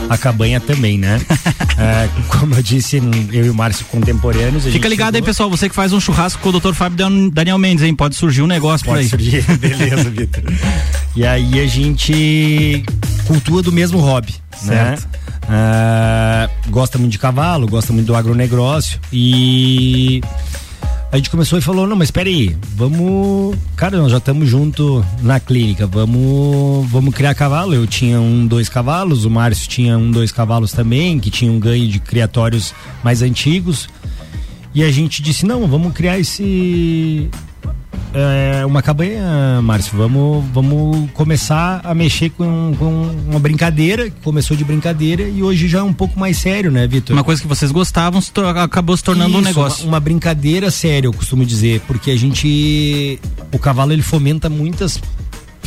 a 0.07 0.17
cabanha 0.17 0.59
também, 0.59 0.99
né? 0.99 1.19
é, 1.79 2.07
como 2.27 2.53
eu 2.53 2.61
disse, 2.61 3.01
eu 3.31 3.45
e 3.45 3.49
o 3.49 3.53
Márcio 3.55 3.85
contemporâneos. 3.85 4.65
Fica 4.65 4.87
ligado 4.87 5.15
chegou... 5.15 5.25
aí, 5.25 5.25
pessoal. 5.25 5.49
Você 5.49 5.67
que 5.67 5.73
faz 5.73 5.93
um 5.93 5.99
churrasco 5.99 6.41
com 6.41 6.49
o 6.49 6.59
Dr. 6.59 6.73
Fábio 6.73 7.31
Daniel 7.31 7.57
Mendes, 7.57 7.83
hein? 7.83 7.95
Pode 7.95 8.15
surgir 8.15 8.43
um 8.43 8.47
negócio 8.47 8.85
Pode 8.85 8.97
por 8.97 9.03
aí. 9.03 9.09
Surgir, 9.09 9.43
beleza, 9.57 10.09
Vitor. 10.11 10.43
E 11.15 11.25
aí 11.25 11.59
a 11.59 11.65
gente 11.65 12.83
cultua 13.23 13.61
do 13.61 13.71
mesmo 13.71 13.99
hobby, 13.99 14.35
certo. 14.55 15.01
né? 15.01 15.19
Ah, 15.49 16.49
gosta 16.69 16.97
muito 16.97 17.11
de 17.11 17.19
cavalo, 17.19 17.67
gosta 17.67 17.91
muito 17.91 18.07
do 18.07 18.15
agronegócio 18.15 18.99
e 19.11 20.21
a 21.13 21.17
gente 21.17 21.29
começou 21.29 21.59
e 21.59 21.61
falou, 21.61 21.85
não, 21.85 21.95
mas 21.95 22.07
espera 22.07 22.27
aí, 22.27 22.57
vamos, 22.75 23.55
cara, 23.75 23.97
nós 23.97 24.11
já 24.11 24.17
estamos 24.17 24.49
junto 24.49 25.05
na 25.21 25.39
clínica, 25.39 25.85
vamos, 25.85 26.89
vamos 26.89 27.13
criar 27.13 27.35
cavalo. 27.35 27.75
Eu 27.75 27.85
tinha 27.85 28.19
um, 28.19 28.47
dois 28.47 28.67
cavalos, 28.67 29.23
o 29.23 29.29
Márcio 29.29 29.69
tinha 29.69 29.95
um, 29.95 30.09
dois 30.09 30.31
cavalos 30.31 30.71
também, 30.71 31.19
que 31.19 31.29
tinha 31.29 31.51
um 31.51 31.59
ganho 31.59 31.87
de 31.87 31.99
criatórios 31.99 32.73
mais 33.03 33.21
antigos. 33.21 33.87
E 34.73 34.83
a 34.83 34.91
gente 34.91 35.21
disse, 35.21 35.45
não, 35.45 35.67
vamos 35.67 35.93
criar 35.93 36.17
esse 36.17 37.29
é, 38.13 38.65
uma 38.65 38.81
cabanha, 38.81 39.61
Márcio. 39.61 39.97
Vamos, 39.97 40.45
vamos 40.53 41.09
começar 41.11 41.81
a 41.83 41.93
mexer 41.93 42.29
com, 42.29 42.73
com, 42.77 43.11
uma 43.29 43.39
brincadeira, 43.39 44.09
que 44.09 44.21
começou 44.21 44.55
de 44.55 44.63
brincadeira 44.63 45.23
e 45.23 45.41
hoje 45.41 45.67
já 45.67 45.79
é 45.79 45.83
um 45.83 45.93
pouco 45.93 46.19
mais 46.19 46.37
sério, 46.37 46.71
né, 46.71 46.85
Vitor? 46.87 47.15
Uma 47.15 47.23
coisa 47.23 47.41
que 47.41 47.47
vocês 47.47 47.71
gostavam 47.71 48.21
acabou 48.61 48.95
se 48.95 49.03
tornando 49.03 49.31
Isso, 49.31 49.39
um 49.39 49.41
negócio. 49.41 49.83
Uma, 49.83 49.93
uma 49.93 49.99
brincadeira 49.99 50.69
séria, 50.69 51.07
eu 51.07 51.13
costumo 51.13 51.45
dizer, 51.45 51.81
porque 51.87 52.11
a 52.11 52.15
gente. 52.15 53.19
O 53.51 53.59
cavalo 53.59 53.93
ele 53.93 54.01
fomenta 54.01 54.49
muitas 54.49 54.99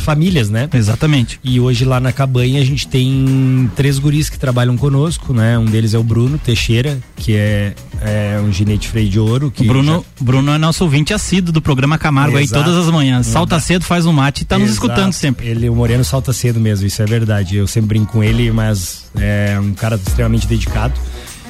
famílias, 0.01 0.49
né? 0.49 0.69
Exatamente. 0.73 1.39
E 1.43 1.59
hoje 1.59 1.85
lá 1.85 1.99
na 1.99 2.11
cabanha 2.11 2.61
a 2.61 2.65
gente 2.65 2.87
tem 2.87 3.69
três 3.75 3.99
guris 3.99 4.29
que 4.29 4.37
trabalham 4.37 4.77
conosco, 4.77 5.33
né? 5.33 5.57
Um 5.57 5.65
deles 5.65 5.93
é 5.93 5.97
o 5.97 6.03
Bruno 6.03 6.37
Teixeira, 6.37 6.97
que 7.15 7.35
é, 7.35 7.73
é 8.01 8.39
um 8.41 8.51
ginete 8.51 8.87
freio 8.87 9.09
de 9.09 9.19
ouro. 9.19 9.51
Que 9.51 9.65
Bruno, 9.65 10.05
já... 10.17 10.23
Bruno 10.25 10.51
é 10.51 10.57
nosso 10.57 10.83
ouvinte 10.83 11.13
assíduo 11.13 11.51
do 11.51 11.61
programa 11.61 11.97
Camargo 11.97 12.37
Exato. 12.37 12.59
aí 12.59 12.63
todas 12.63 12.85
as 12.85 12.91
manhãs. 12.91 13.27
Salta 13.27 13.59
cedo, 13.59 13.83
faz 13.83 14.05
um 14.05 14.13
mate 14.13 14.41
e 14.41 14.45
tá 14.45 14.55
Exato. 14.55 14.67
nos 14.67 14.73
escutando 14.73 15.13
sempre. 15.13 15.47
Ele, 15.47 15.69
o 15.69 15.75
Moreno 15.75 16.03
salta 16.03 16.33
cedo 16.33 16.59
mesmo, 16.59 16.87
isso 16.87 17.01
é 17.01 17.05
verdade. 17.05 17.57
Eu 17.57 17.67
sempre 17.67 17.89
brinco 17.89 18.13
com 18.13 18.23
ele, 18.23 18.51
mas 18.51 19.05
é 19.15 19.59
um 19.59 19.73
cara 19.73 19.95
extremamente 19.95 20.47
dedicado. 20.47 20.93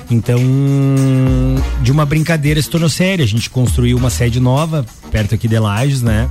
Então, 0.09 0.39
de 1.81 1.91
uma 1.91 2.05
brincadeira 2.05 2.61
se 2.61 2.69
tornou 2.69 2.89
séria. 2.89 3.23
A 3.23 3.27
gente 3.27 3.49
construiu 3.49 3.97
uma 3.97 4.09
sede 4.09 4.39
nova, 4.39 4.85
perto 5.11 5.35
aqui 5.35 5.47
de 5.47 5.59
Lages, 5.59 6.01
né? 6.01 6.29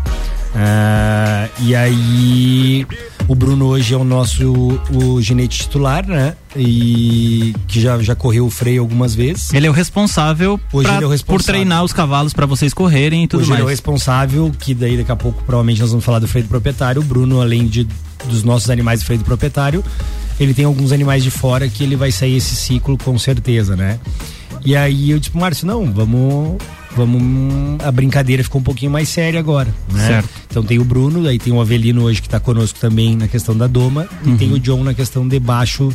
Uh, 0.54 1.62
e 1.64 1.76
aí 1.76 2.86
o 3.28 3.34
Bruno 3.34 3.66
hoje 3.66 3.92
é 3.92 3.96
o 3.96 4.04
nosso 4.04 4.80
o 4.90 5.20
ginete 5.20 5.58
titular, 5.58 6.06
né? 6.06 6.34
E 6.56 7.54
que 7.68 7.78
já, 7.78 7.98
já 7.98 8.14
correu 8.14 8.46
o 8.46 8.50
freio 8.50 8.80
algumas 8.80 9.14
vezes. 9.14 9.52
Ele 9.52 9.66
é 9.66 9.70
o 9.70 9.72
responsável, 9.72 10.58
hoje 10.72 10.88
pra, 10.88 10.96
ele 10.96 11.04
é 11.04 11.06
o 11.06 11.10
responsável. 11.10 11.38
por 11.38 11.44
treinar 11.44 11.84
os 11.84 11.92
cavalos 11.92 12.32
para 12.32 12.46
vocês 12.46 12.72
correrem 12.72 13.24
e 13.24 13.28
tudo 13.28 13.40
hoje 13.40 13.50
mais. 13.50 13.60
Ele 13.60 13.64
é 13.64 13.66
o 13.66 13.70
responsável, 13.70 14.52
que 14.58 14.72
daí 14.72 14.96
daqui 14.96 15.12
a 15.12 15.16
pouco 15.16 15.42
provavelmente 15.44 15.80
nós 15.80 15.90
vamos 15.90 16.04
falar 16.04 16.20
do 16.20 16.28
freio 16.28 16.46
do 16.46 16.48
proprietário. 16.48 17.02
O 17.02 17.04
Bruno, 17.04 17.40
além 17.42 17.66
de 17.66 17.86
dos 18.24 18.42
nossos 18.42 18.70
animais 18.70 19.00
de 19.00 19.06
freio 19.06 19.20
do 19.20 19.24
proprietário, 19.24 19.84
ele 20.38 20.54
tem 20.54 20.64
alguns 20.64 20.92
animais 20.92 21.22
de 21.22 21.30
fora 21.30 21.68
que 21.68 21.82
ele 21.82 21.96
vai 21.96 22.12
sair 22.12 22.36
esse 22.36 22.54
ciclo 22.56 22.96
com 22.98 23.18
certeza, 23.18 23.76
né? 23.76 23.98
E 24.64 24.74
aí 24.74 25.10
eu 25.10 25.18
disse, 25.18 25.36
Márcio, 25.36 25.66
não, 25.66 25.92
vamos 25.92 26.56
vamos 26.96 27.84
a 27.84 27.92
brincadeira 27.92 28.42
ficou 28.42 28.60
um 28.60 28.64
pouquinho 28.64 28.90
mais 28.90 29.08
séria 29.08 29.38
agora, 29.38 29.72
né? 29.92 30.06
Certo. 30.06 30.28
Então 30.50 30.62
tem 30.62 30.78
o 30.78 30.84
Bruno, 30.84 31.28
aí 31.28 31.38
tem 31.38 31.52
o 31.52 31.60
Avelino 31.60 32.02
hoje 32.04 32.20
que 32.22 32.26
está 32.26 32.40
conosco 32.40 32.78
também 32.78 33.14
na 33.14 33.28
questão 33.28 33.56
da 33.56 33.66
doma 33.66 34.08
uhum. 34.24 34.34
e 34.34 34.38
tem 34.38 34.52
o 34.52 34.58
John 34.58 34.82
na 34.82 34.94
questão 34.94 35.28
de 35.28 35.38
baixo 35.38 35.92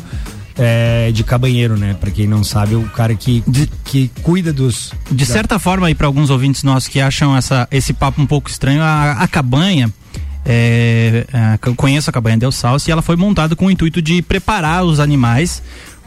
é, 0.56 1.10
de 1.12 1.24
cabanheiro, 1.24 1.76
né? 1.76 1.96
Para 1.98 2.10
quem 2.10 2.26
não 2.26 2.44
sabe, 2.44 2.74
o 2.74 2.82
cara 2.90 3.14
que, 3.14 3.42
de, 3.46 3.68
que 3.84 4.10
cuida 4.22 4.52
dos. 4.52 4.92
De 5.10 5.26
certa 5.26 5.58
forma, 5.58 5.86
aí 5.86 5.94
para 5.94 6.06
alguns 6.06 6.30
ouvintes 6.30 6.62
nossos 6.62 6.88
que 6.88 7.00
acham 7.00 7.36
essa, 7.36 7.66
esse 7.70 7.92
papo 7.92 8.20
um 8.20 8.26
pouco 8.26 8.48
estranho, 8.48 8.82
a, 8.82 9.12
a 9.12 9.28
cabanha. 9.28 9.92
É, 10.44 11.26
é, 11.32 11.74
conheço 11.76 12.10
a 12.10 12.12
cabanha 12.12 12.36
Del 12.36 12.52
Salso 12.52 12.88
e 12.88 12.92
ela 12.92 13.02
foi 13.02 13.16
montada 13.16 13.54
com 13.54 13.66
o 13.66 13.70
intuito 13.70 14.02
de 14.02 14.22
preparar 14.22 14.84
os 14.84 14.98
animais 14.98 15.62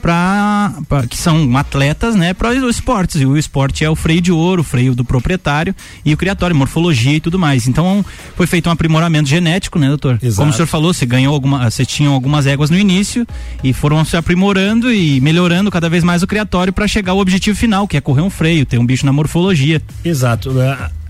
para 0.05 0.71
que 1.09 1.17
são 1.17 1.57
atletas, 1.57 2.15
né, 2.15 2.31
para 2.31 2.49
os 2.49 2.75
esportes. 2.75 3.19
E 3.19 3.25
o 3.25 3.35
esporte 3.35 3.83
é 3.83 3.89
o 3.89 3.95
freio 3.95 4.21
de 4.21 4.31
ouro, 4.31 4.61
o 4.61 4.63
freio 4.63 4.93
do 4.93 5.03
proprietário 5.03 5.75
e 6.05 6.13
o 6.13 6.17
criatório, 6.17 6.55
morfologia 6.55 7.15
e 7.15 7.19
tudo 7.19 7.39
mais. 7.39 7.67
Então 7.67 8.05
foi 8.35 8.45
feito 8.45 8.69
um 8.69 8.71
aprimoramento 8.71 9.27
genético, 9.27 9.79
né, 9.79 9.87
doutor? 9.87 10.19
Exato. 10.21 10.41
Como 10.41 10.51
o 10.51 10.53
senhor 10.53 10.67
falou, 10.67 10.93
você 10.93 11.07
ganhou 11.07 11.33
alguma, 11.33 11.69
você 11.69 11.83
tinha 11.83 12.09
algumas 12.09 12.45
éguas 12.45 12.69
no 12.69 12.77
início 12.77 13.25
e 13.63 13.73
foram 13.73 14.05
se 14.05 14.15
aprimorando 14.15 14.93
e 14.93 15.19
melhorando 15.21 15.71
cada 15.71 15.89
vez 15.89 16.03
mais 16.03 16.21
o 16.21 16.27
criatório 16.27 16.71
para 16.71 16.87
chegar 16.87 17.13
ao 17.13 17.17
objetivo 17.17 17.57
final, 17.57 17.87
que 17.87 17.97
é 17.97 18.01
correr 18.01 18.21
um 18.21 18.29
freio, 18.29 18.63
ter 18.63 18.77
um 18.77 18.85
bicho 18.85 19.07
na 19.07 19.13
morfologia. 19.13 19.81
Exato. 20.03 20.51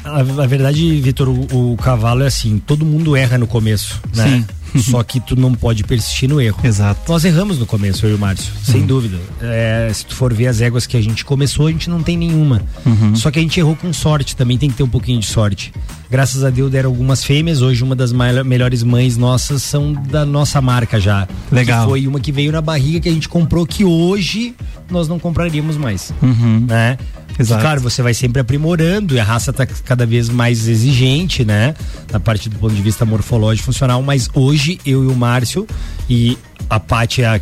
A, 0.06 0.46
verdade, 0.46 1.02
Vitor, 1.02 1.28
o, 1.28 1.74
o, 1.74 1.78
cavalo 1.78 2.24
é 2.24 2.28
assim, 2.28 2.60
todo 2.60 2.86
mundo 2.86 3.16
erra 3.16 3.40
no 3.40 3.48
começo, 3.48 4.00
né? 4.16 4.46
Sim. 4.74 4.82
Só 4.92 5.02
que 5.04 5.20
tu 5.20 5.36
não 5.36 5.54
pode 5.54 5.84
persistir 5.84 6.28
no 6.30 6.40
erro. 6.40 6.60
Exato. 6.64 7.10
Nós 7.12 7.24
erramos 7.24 7.58
no 7.58 7.66
começo, 7.66 8.06
eu 8.06 8.12
e 8.12 8.14
o 8.14 8.20
Márcio, 8.20 8.54
sem 8.62 8.82
uhum. 8.82 8.88
dúvida. 8.88 9.18
É, 9.42 9.90
se 9.94 10.06
tu 10.06 10.14
for 10.14 10.34
ver 10.34 10.48
as 10.48 10.60
éguas 10.62 10.86
que 10.86 10.98
a 10.98 11.02
gente 11.02 11.24
começou, 11.24 11.68
a 11.68 11.72
gente 11.72 11.90
não 11.90 12.04
tem 12.04 12.18
nenhuma. 12.18 12.62
Uhum. 12.86 13.16
Só 13.16 13.32
que 13.32 13.40
a 13.40 13.42
gente 13.42 13.60
errou 13.60 13.76
com 13.76 13.92
sorte, 13.94 14.36
também 14.36 14.58
tem 14.58 14.70
que 14.70 14.76
ter 14.76 14.84
um 14.84 14.90
pouquinho 14.90 15.20
de 15.20 15.28
sorte. 15.28 15.72
Graças 16.16 16.46
a 16.46 16.50
Deus 16.50 16.72
deram 16.72 16.92
algumas 16.92 17.26
fêmeas. 17.26 17.62
Hoje, 17.62 17.84
uma 17.84 17.94
das 17.94 18.14
melhores 18.14 18.84
mães 18.84 19.18
nossas 19.18 19.62
são 19.62 19.92
da 19.92 20.26
nossa 20.26 20.62
marca 20.62 20.98
já. 20.98 21.28
Legal. 21.52 21.82
Que 21.82 21.90
foi 21.90 22.08
uma 22.08 22.22
que 22.22 22.32
veio 22.32 22.54
na 22.54 22.62
barriga 22.62 23.02
que 23.02 23.10
a 23.10 23.12
gente 23.12 23.28
comprou, 23.28 23.66
que 23.68 23.84
hoje 23.84 24.56
nós 24.90 25.10
não 25.10 25.20
compraríamos 25.20 25.76
mais. 25.76 26.14
Uhum. 26.22 26.66
Né? 26.70 26.98
Exato. 27.38 27.62
claro, 27.62 27.82
você 27.82 28.02
vai 28.02 28.14
sempre 28.14 28.40
aprimorando 28.40 29.14
e 29.14 29.20
a 29.20 29.26
raça 29.26 29.52
está 29.52 29.66
cada 29.66 30.06
vez 30.06 30.30
mais 30.30 30.70
exigente, 30.70 31.44
né? 31.44 31.76
Na 32.10 32.18
parte 32.18 32.48
do 32.48 32.56
ponto 32.56 32.74
de 32.74 32.82
vista 32.82 33.04
morfológico 33.04 33.66
funcional, 33.66 34.02
mas 34.02 34.30
hoje 34.34 34.80
eu 34.86 35.04
e 35.04 35.08
o 35.08 35.16
Márcio 35.16 35.68
e 36.10 36.38
a 36.70 36.80
Paty 36.80 37.24
é 37.24 37.28
a 37.28 37.42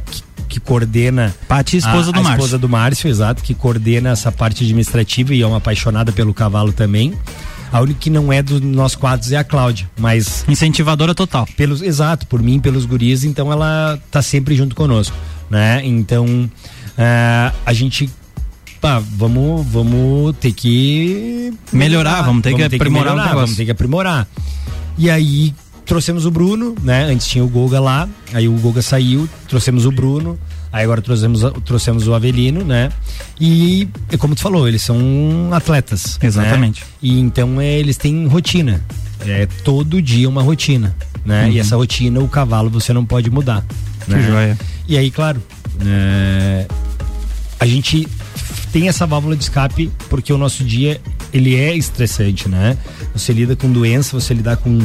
que, 0.50 0.60
coordena. 0.60 1.32
Paty, 1.48 1.78
esposa 1.78 2.10
a, 2.10 2.12
do 2.12 2.20
a 2.20 2.24
Márcio. 2.24 2.38
esposa 2.38 2.58
do 2.58 2.68
Márcio, 2.68 3.08
exato, 3.08 3.44
que 3.44 3.54
coordena 3.54 4.10
essa 4.10 4.32
parte 4.32 4.64
administrativa 4.64 5.32
e 5.36 5.44
é 5.44 5.46
uma 5.46 5.58
apaixonada 5.58 6.12
pelo 6.12 6.34
cavalo 6.34 6.74
também. 6.74 7.14
A 7.74 7.82
única 7.82 8.00
que 8.02 8.10
não 8.12 8.32
é 8.32 8.44
dos 8.44 8.62
nossos 8.62 8.96
quadros 8.96 9.32
é 9.32 9.38
a 9.38 9.44
Cláudia, 9.44 9.90
mas. 9.98 10.46
Incentivadora 10.48 11.16
total. 11.16 11.48
Pelos, 11.58 11.82
exato, 11.82 12.28
por 12.28 12.40
mim, 12.40 12.60
pelos 12.60 12.86
guris, 12.86 13.24
então 13.24 13.52
ela 13.52 14.00
tá 14.12 14.22
sempre 14.22 14.56
junto 14.56 14.76
conosco, 14.76 15.18
né? 15.50 15.82
Então, 15.84 16.26
uh, 16.28 17.56
a 17.66 17.74
gente 17.74 18.08
pá, 18.80 19.00
vamos, 19.00 19.66
vamos 19.66 20.36
ter 20.38 20.52
que 20.52 21.52
melhorar, 21.72 22.22
vamos 22.22 22.44
ter 22.44 22.52
vamos 22.52 22.64
que 22.64 22.70
ter 22.70 22.76
aprimorar 22.76 23.14
que 23.14 23.18
melhorar, 23.18 23.34
Vamos 23.34 23.56
ter 23.56 23.66
que 23.66 23.72
aprimorar. 23.72 24.28
E 24.96 25.10
aí 25.10 25.56
trouxemos 25.84 26.28
o 26.28 26.32
Bruno, 26.32 26.76
né? 26.84 27.06
Antes 27.06 27.26
tinha 27.26 27.44
o 27.44 27.48
Goga 27.48 27.80
lá, 27.80 28.08
aí 28.34 28.48
o 28.48 28.54
Goga 28.54 28.84
saiu, 28.84 29.28
trouxemos 29.48 29.88
o 29.88 29.92
Bruno, 29.92 30.38
aí 30.74 30.84
agora 30.84 31.02
trouxemos, 31.02 31.42
trouxemos 31.64 32.08
o 32.08 32.16
Avelino, 32.16 32.66
né? 32.66 32.92
E 33.40 33.88
como 34.18 34.34
tu 34.34 34.42
falou, 34.42 34.68
eles 34.68 34.82
são 34.82 34.98
atletas. 35.52 36.18
Né? 36.20 36.28
Exatamente. 36.28 36.82
Né? 36.82 36.88
E 37.04 37.20
então 37.20 37.62
é, 37.62 37.80
eles 37.80 37.96
têm 37.96 38.26
rotina. 38.26 38.84
É 39.26 39.46
todo 39.64 40.02
dia 40.02 40.28
uma 40.28 40.42
rotina, 40.42 40.96
né? 41.24 41.46
Uhum. 41.46 41.52
E 41.52 41.60
essa 41.60 41.78
rotina, 41.78 42.20
o 42.20 42.28
cavalo 42.28 42.70
você 42.72 42.92
não 42.92 43.06
pode 43.06 43.30
mudar. 43.30 43.64
Que 44.04 44.12
né? 44.12 44.28
joia. 44.28 44.60
E 44.88 44.98
aí, 44.98 45.12
claro, 45.12 45.42
é, 45.86 46.66
a 47.60 47.66
gente 47.66 48.08
tem 48.72 48.88
essa 48.90 49.06
válvula 49.06 49.36
de 49.36 49.44
escape 49.44 49.92
porque 50.10 50.34
o 50.34 50.38
nosso 50.38 50.64
dia 50.64 51.00
ele 51.32 51.56
é 51.56 51.76
estressante, 51.76 52.50
né? 52.50 52.78
Você 53.14 53.32
lida 53.32 53.56
com 53.56 53.72
doença, 53.72 54.20
você 54.20 54.34
lidar 54.34 54.58
com, 54.58 54.80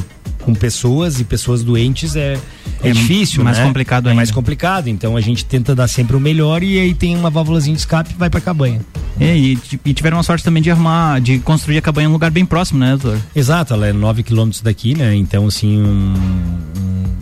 com 0.48 0.54
pessoas 0.54 1.20
e 1.20 1.24
pessoas 1.24 1.62
doentes 1.62 2.16
é, 2.16 2.38
é, 2.82 2.88
é 2.88 2.92
difícil, 2.92 3.44
mais 3.44 3.58
né? 3.58 3.64
complicado 3.64 4.06
ainda. 4.06 4.12
É 4.12 4.16
mais 4.16 4.30
complicado, 4.30 4.88
então 4.88 5.14
a 5.14 5.20
gente 5.20 5.44
tenta 5.44 5.74
dar 5.74 5.86
sempre 5.88 6.16
o 6.16 6.20
melhor 6.20 6.62
e 6.62 6.78
aí 6.78 6.94
tem 6.94 7.14
uma 7.14 7.28
válvulazinha 7.28 7.74
de 7.74 7.80
escape 7.80 8.14
e 8.14 8.16
vai 8.16 8.30
pra 8.30 8.40
cabanha. 8.40 8.80
É, 9.20 9.36
e, 9.36 9.58
e, 9.84 9.92
tiveram 9.92 10.18
a 10.18 10.22
sorte 10.22 10.42
também 10.42 10.62
de 10.62 10.70
arrumar, 10.70 11.20
de 11.20 11.38
construir 11.40 11.76
a 11.76 11.82
cabanha 11.82 12.06
em 12.06 12.08
um 12.08 12.12
lugar 12.12 12.30
bem 12.30 12.46
próximo, 12.46 12.78
né, 12.78 12.96
doutor? 12.96 13.20
Exato, 13.36 13.74
ela 13.74 13.88
é 13.88 13.92
9 13.92 14.22
quilômetros 14.22 14.62
daqui, 14.62 14.96
né? 14.96 15.14
Então, 15.14 15.46
assim, 15.46 15.82
um, 15.82 16.14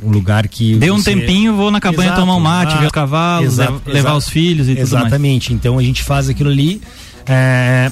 um 0.04 0.10
lugar 0.10 0.46
que. 0.46 0.76
Deu 0.76 0.94
um 0.94 1.02
tempinho, 1.02 1.56
vou 1.56 1.72
na 1.72 1.80
cabanha 1.80 2.10
Exato. 2.10 2.20
tomar 2.20 2.36
um 2.36 2.40
mate, 2.40 2.74
ah, 2.74 2.78
ver 2.78 2.86
o 2.86 2.92
cavalo, 2.92 3.44
levar, 3.44 3.80
levar 3.86 4.14
os 4.14 4.28
filhos 4.28 4.68
e 4.68 4.72
Exatamente. 4.72 4.84
tudo 4.84 4.92
mais. 4.92 5.06
Exatamente, 5.06 5.52
então 5.52 5.78
a 5.78 5.82
gente 5.82 6.04
faz 6.04 6.28
aquilo 6.28 6.50
ali. 6.50 6.80
É, 7.26 7.90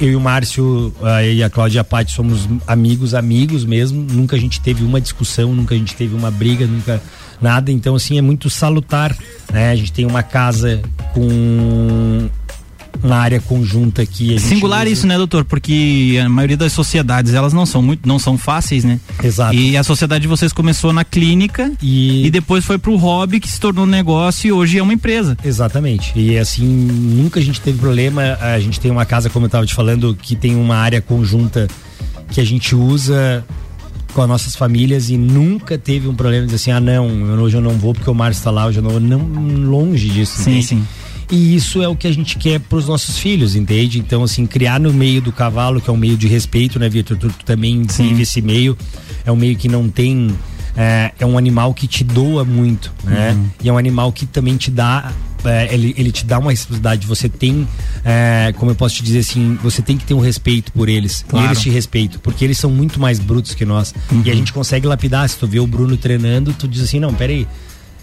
eu 0.00 0.12
e 0.12 0.16
o 0.16 0.20
Márcio 0.20 0.92
e 1.34 1.42
a 1.42 1.50
Cláudia 1.50 1.82
Patti 1.82 2.12
somos 2.12 2.48
amigos, 2.66 3.14
amigos 3.14 3.64
mesmo. 3.64 4.06
Nunca 4.10 4.36
a 4.36 4.38
gente 4.38 4.60
teve 4.60 4.84
uma 4.84 5.00
discussão, 5.00 5.54
nunca 5.54 5.74
a 5.74 5.78
gente 5.78 5.94
teve 5.94 6.14
uma 6.14 6.30
briga, 6.30 6.66
nunca 6.66 7.02
nada. 7.40 7.70
Então, 7.70 7.94
assim, 7.94 8.18
é 8.18 8.22
muito 8.22 8.48
salutar. 8.48 9.16
Né? 9.52 9.70
A 9.70 9.76
gente 9.76 9.92
tem 9.92 10.06
uma 10.06 10.22
casa 10.22 10.80
com 11.12 12.28
uma 13.02 13.16
área 13.16 13.40
conjunta 13.40 14.02
aqui. 14.02 14.38
Singular 14.38 14.82
usa... 14.82 14.90
isso, 14.90 15.06
né, 15.06 15.16
doutor? 15.16 15.44
Porque 15.44 16.20
a 16.24 16.28
maioria 16.28 16.56
das 16.56 16.72
sociedades, 16.72 17.34
elas 17.34 17.52
não 17.52 17.66
são 17.66 17.82
muito, 17.82 18.06
não 18.06 18.18
são 18.18 18.36
fáceis, 18.36 18.84
né? 18.84 19.00
Exato. 19.22 19.54
E 19.54 19.76
a 19.76 19.82
sociedade 19.82 20.22
de 20.22 20.28
vocês 20.28 20.52
começou 20.52 20.92
na 20.92 21.04
clínica 21.04 21.72
e, 21.82 22.26
e 22.26 22.30
depois 22.30 22.64
foi 22.64 22.78
pro 22.78 22.96
hobby 22.96 23.40
que 23.40 23.48
se 23.48 23.60
tornou 23.60 23.84
um 23.84 23.88
negócio 23.88 24.48
e 24.48 24.52
hoje 24.52 24.78
é 24.78 24.82
uma 24.82 24.92
empresa. 24.92 25.36
Exatamente. 25.44 26.12
E 26.16 26.36
assim, 26.38 26.64
nunca 26.66 27.40
a 27.40 27.42
gente 27.42 27.60
teve 27.60 27.78
problema. 27.78 28.36
A 28.40 28.58
gente 28.58 28.80
tem 28.80 28.90
uma 28.90 29.04
casa, 29.04 29.30
como 29.30 29.44
eu 29.44 29.48
estava 29.48 29.66
te 29.66 29.74
falando, 29.74 30.16
que 30.20 30.34
tem 30.34 30.56
uma 30.56 30.76
área 30.76 31.00
conjunta 31.00 31.68
que 32.30 32.40
a 32.40 32.44
gente 32.44 32.74
usa 32.74 33.44
com 34.12 34.22
as 34.22 34.28
nossas 34.28 34.56
famílias 34.56 35.10
e 35.10 35.16
nunca 35.16 35.78
teve 35.78 36.08
um 36.08 36.14
problema 36.14 36.46
de 36.46 36.52
dizer 36.52 36.56
assim, 36.56 36.70
ah 36.72 36.80
não, 36.80 37.06
hoje 37.40 37.56
eu 37.56 37.60
não 37.60 37.72
vou 37.72 37.94
porque 37.94 38.10
o 38.10 38.14
Márcio 38.14 38.40
está 38.40 38.50
lá, 38.50 38.66
hoje 38.66 38.78
eu 38.78 38.82
não 38.82 38.90
vou. 38.90 39.00
Não, 39.00 39.18
longe 39.18 40.08
disso. 40.08 40.42
Sim, 40.42 40.50
entende? 40.50 40.66
sim. 40.66 40.86
E 41.30 41.54
isso 41.54 41.82
é 41.82 41.88
o 41.88 41.94
que 41.94 42.06
a 42.06 42.12
gente 42.12 42.38
quer 42.38 42.58
para 42.58 42.78
os 42.78 42.86
nossos 42.86 43.18
filhos, 43.18 43.54
entende? 43.54 43.98
Então, 43.98 44.22
assim, 44.22 44.46
criar 44.46 44.80
no 44.80 44.92
meio 44.92 45.20
do 45.20 45.30
cavalo, 45.30 45.80
que 45.80 45.90
é 45.90 45.92
um 45.92 45.96
meio 45.96 46.16
de 46.16 46.26
respeito, 46.26 46.78
né, 46.78 46.88
Vitor? 46.88 47.16
Tu, 47.16 47.28
tu 47.28 47.44
também 47.44 47.82
vive 47.82 48.22
esse 48.22 48.40
meio. 48.40 48.76
É 49.24 49.32
um 49.32 49.36
meio 49.36 49.56
que 49.56 49.68
não 49.68 49.88
tem. 49.88 50.34
É, 50.76 51.12
é 51.18 51.26
um 51.26 51.36
animal 51.36 51.74
que 51.74 51.86
te 51.86 52.02
doa 52.04 52.44
muito, 52.44 52.92
né? 53.04 53.32
Uhum. 53.32 53.50
E 53.62 53.68
é 53.68 53.72
um 53.72 53.78
animal 53.78 54.12
que 54.12 54.24
também 54.24 54.56
te 54.56 54.70
dá 54.70 55.12
é, 55.44 55.72
ele, 55.72 55.94
ele 55.96 56.10
te 56.10 56.24
dá 56.24 56.38
uma 56.38 56.50
responsabilidade, 56.50 57.06
você 57.06 57.28
tem, 57.28 57.66
é, 58.04 58.52
como 58.56 58.70
eu 58.70 58.74
posso 58.74 58.96
te 58.96 59.02
dizer 59.02 59.20
assim, 59.20 59.58
você 59.62 59.82
tem 59.82 59.96
que 59.96 60.04
ter 60.04 60.14
um 60.14 60.20
respeito 60.20 60.72
por 60.72 60.88
eles. 60.88 61.24
Claro. 61.28 61.46
E 61.46 61.48
eles 61.48 61.60
te 61.60 61.70
respeitam, 61.70 62.20
porque 62.20 62.44
eles 62.44 62.58
são 62.58 62.70
muito 62.70 62.98
mais 62.98 63.18
brutos 63.18 63.54
que 63.54 63.64
nós. 63.64 63.94
Uhum. 64.10 64.22
E 64.24 64.30
a 64.30 64.34
gente 64.34 64.52
consegue 64.52 64.86
lapidar. 64.86 65.28
Se 65.28 65.36
tu 65.36 65.46
vê 65.46 65.60
o 65.60 65.66
Bruno 65.66 65.96
treinando, 65.96 66.52
tu 66.52 66.66
diz 66.66 66.82
assim, 66.82 66.98
não, 66.98 67.14
peraí, 67.14 67.46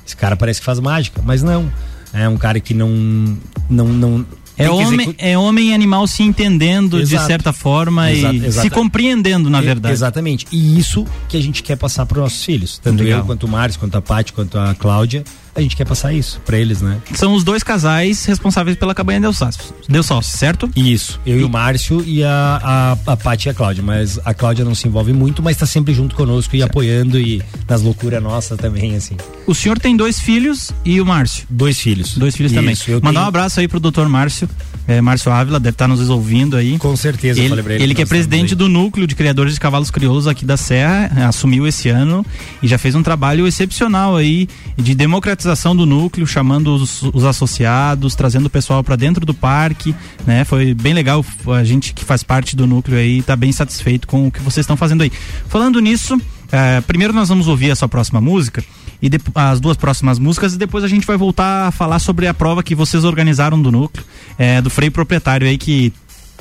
esse 0.06 0.16
cara 0.16 0.36
parece 0.36 0.60
que 0.60 0.66
faz 0.66 0.80
mágica. 0.80 1.22
Mas 1.26 1.44
não. 1.44 1.70
É 2.16 2.30
um 2.30 2.38
cara 2.38 2.60
que 2.60 2.74
não. 2.74 3.38
não, 3.70 3.88
não 3.88 4.26
é 4.58 4.70
homem, 4.70 5.14
é 5.18 5.38
homem 5.38 5.72
e 5.72 5.74
animal 5.74 6.08
se 6.08 6.24
entendendo 6.24 6.98
Exato. 6.98 7.22
de 7.22 7.28
certa 7.28 7.52
forma 7.52 8.10
Exato, 8.10 8.36
e 8.36 8.52
se 8.54 8.70
compreendendo, 8.70 9.50
na 9.50 9.60
verdade. 9.60 9.94
Exatamente. 9.94 10.48
E 10.50 10.80
isso 10.80 11.06
que 11.28 11.36
a 11.36 11.42
gente 11.42 11.62
quer 11.62 11.76
passar 11.76 12.06
para 12.06 12.20
os 12.20 12.24
nossos 12.24 12.46
filhos. 12.46 12.80
Tanto 12.80 13.04
Legal. 13.04 13.20
eu, 13.20 13.26
quanto 13.26 13.44
o 13.44 13.50
Márcio, 13.50 13.80
quanto 13.80 13.98
a 13.98 14.02
Paty, 14.02 14.32
quanto 14.32 14.58
a 14.58 14.74
Cláudia 14.74 15.26
a 15.56 15.62
gente 15.62 15.76
quer 15.76 15.86
passar 15.86 16.14
isso 16.14 16.42
para 16.46 16.58
eles, 16.58 16.82
né? 16.82 16.98
São 17.14 17.34
os 17.34 17.44
dois 17.44 17.64
casais 17.64 18.26
responsáveis 18.26 18.78
pela 18.78 18.94
cabanha 18.94 19.32
Sócio, 19.32 19.74
Deus 19.88 20.06
Sócio 20.06 20.38
certo? 20.38 20.70
Isso. 20.76 21.20
Eu 21.26 21.38
e, 21.38 21.42
e 21.42 21.44
o 21.44 21.50
Márcio 21.50 22.04
e 22.06 22.24
a, 22.24 22.98
a, 23.08 23.14
a 23.14 23.18
Paty 23.18 23.48
e 23.48 23.52
a 23.52 23.54
Cláudia. 23.54 23.84
Mas 23.84 24.20
a 24.24 24.34
Cláudia 24.34 24.66
não 24.66 24.76
se 24.76 24.88
envolve 24.88 25.14
muito, 25.14 25.42
mas 25.42 25.58
tá 25.58 25.66
sempre 25.66 25.94
junto 25.94 26.16
conosco 26.16 26.56
e 26.56 26.60
certo. 26.60 26.72
apoiando 26.72 27.20
e 27.20 27.42
nas 27.68 27.82
loucuras 27.82 28.22
nossas 28.22 28.58
também, 28.58 28.96
assim. 28.96 29.16
O 29.48 29.56
senhor 29.56 29.80
tem 29.80 29.96
dois 29.96 30.20
filhos 30.20 30.72
e 30.84 31.00
o 31.00 31.06
Márcio? 31.06 31.46
Dois 31.50 31.80
filhos. 31.80 32.18
Dois 32.18 32.36
filhos 32.36 32.52
isso, 32.52 32.62
também. 32.62 32.76
Mandar 32.96 33.12
tenho... 33.12 33.24
um 33.24 33.28
abraço 33.28 33.60
aí 33.60 33.68
pro 33.68 33.80
doutor 33.80 34.10
Márcio. 34.10 34.50
É, 34.88 35.02
Márcio 35.02 35.32
Ávila 35.32 35.60
deve 35.60 35.74
estar 35.74 35.86
tá 35.86 35.88
nos 35.88 36.10
ouvindo 36.10 36.56
aí. 36.56 36.78
Com 36.78 36.96
certeza, 36.96 37.42
ele, 37.42 37.60
ele, 37.60 37.84
ele 37.84 37.96
que 37.96 38.04
é 38.04 38.06
presidente 38.06 38.54
do 38.54 38.70
núcleo 38.70 39.08
de 39.08 39.16
criadores 39.16 39.56
de 39.56 39.60
cavalos 39.60 39.90
crioulos 39.90 40.28
aqui 40.28 40.46
da 40.46 40.58
Serra, 40.58 41.28
assumiu 41.28 41.66
esse 41.66 41.90
ano 41.90 42.24
e 42.62 42.68
já 42.68 42.78
fez 42.78 42.94
um 42.94 43.02
trabalho 43.02 43.48
excepcional 43.48 44.16
aí 44.16 44.48
de 44.78 44.94
democratização 44.94 45.45
do 45.76 45.86
núcleo, 45.86 46.26
chamando 46.26 46.76
os, 46.76 47.02
os 47.02 47.24
associados, 47.24 48.16
trazendo 48.16 48.48
o 48.48 48.50
pessoal 48.50 48.84
para 48.84 48.96
dentro 48.96 49.26
do 49.26 49.34
parque, 49.34 49.96
né? 50.26 50.44
Foi 50.44 50.74
bem 50.74 50.94
legal, 50.94 51.26
a 51.48 51.64
gente 51.64 51.94
que 51.94 52.04
faz 52.04 52.24
parte 52.24 52.56
do 52.56 52.66
núcleo 52.66 52.98
aí 52.98 53.22
tá 53.22 53.36
bem 53.36 53.52
satisfeito 53.52 54.08
com 54.08 54.28
o 54.28 54.32
que 54.32 54.40
vocês 54.42 54.64
estão 54.64 54.78
fazendo 54.78 55.04
aí. 55.04 55.12
Falando 55.48 55.80
nisso, 55.80 56.20
é, 56.52 56.82
primeiro 56.82 57.14
nós 57.14 57.30
vamos 57.30 57.48
ouvir 57.48 57.70
essa 57.70 57.88
próxima 57.88 58.22
música 58.22 58.64
e 59.02 59.10
de, 59.10 59.20
as 59.34 59.60
duas 59.60 59.78
próximas 59.78 60.20
músicas 60.20 60.54
e 60.54 60.58
depois 60.58 60.84
a 60.84 60.88
gente 60.88 61.06
vai 61.06 61.18
voltar 61.18 61.68
a 61.68 61.72
falar 61.72 62.00
sobre 62.00 62.28
a 62.28 62.34
prova 62.34 62.64
que 62.64 62.74
vocês 62.74 63.04
organizaram 63.04 63.62
do 63.62 63.72
núcleo, 63.72 64.06
é, 64.38 64.62
do 64.62 64.70
freio 64.70 64.92
proprietário 64.92 65.48
aí 65.48 65.58
que 65.58 65.94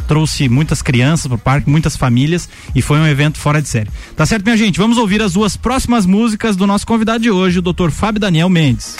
trouxe 0.06 0.48
muitas 0.48 0.82
crianças 0.82 1.26
pro 1.26 1.38
parque, 1.38 1.68
muitas 1.68 1.96
famílias 1.96 2.48
e 2.74 2.82
foi 2.82 2.98
um 2.98 3.06
evento 3.06 3.38
fora 3.38 3.60
de 3.60 3.68
série. 3.68 3.90
Tá 4.16 4.26
certo, 4.26 4.44
minha 4.44 4.56
gente? 4.56 4.78
Vamos 4.78 4.98
ouvir 4.98 5.22
as 5.22 5.32
duas 5.32 5.56
próximas 5.56 6.06
músicas 6.06 6.56
do 6.56 6.66
nosso 6.66 6.86
convidado 6.86 7.20
de 7.22 7.30
hoje, 7.30 7.58
o 7.58 7.62
Dr. 7.62 7.90
Fábio 7.90 8.20
Daniel 8.20 8.48
Mendes. 8.48 8.96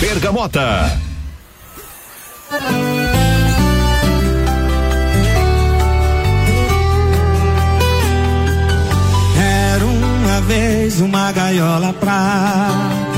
Bergamota. 0.00 1.00
Era 9.36 9.84
uma 9.84 10.40
vez 10.42 11.00
uma 11.00 11.32
gaiola 11.32 11.92
pra 11.94 13.12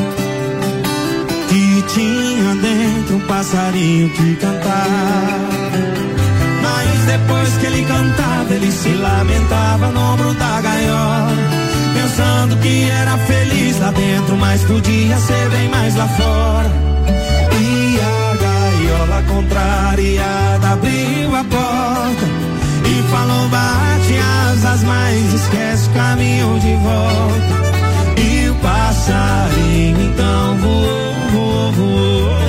que 1.49 1.83
tinha 1.95 2.55
dentro 2.57 3.17
um 3.17 3.21
passarinho 3.21 4.11
que 4.11 4.37
cantava 4.37 6.04
depois 7.07 7.49
que 7.59 7.67
ele 7.67 7.85
cantava, 7.85 8.55
ele 8.55 8.71
se 8.71 8.89
lamentava 8.91 9.87
no 9.89 10.01
ombro 10.01 10.35
da 10.35 10.61
gaiola. 10.61 11.33
Pensando 11.95 12.57
que 12.57 12.91
era 12.91 13.17
feliz 13.19 13.79
lá 13.81 13.91
dentro, 13.91 14.37
mas 14.37 14.63
podia 14.65 15.17
ser 15.19 15.49
bem 15.51 15.69
mais 15.69 15.95
lá 15.97 16.09
fora. 16.09 16.71
E 17.61 17.99
a 18.01 18.37
gaiola 18.43 19.23
contrariada 19.29 20.71
abriu 20.73 21.37
a 21.37 21.45
porta 21.45 22.27
e 22.85 23.11
falou: 23.11 23.49
bate 23.49 24.19
asas, 24.51 24.83
mas 24.85 25.35
esquece 25.35 25.89
o 25.89 25.93
caminho 25.93 26.59
de 26.61 26.75
volta. 26.77 27.65
E 28.21 28.49
o 28.49 28.55
passarinho 28.57 30.01
então 30.01 30.57
voou, 30.59 31.15
voou, 31.33 31.73
voou. 31.73 32.45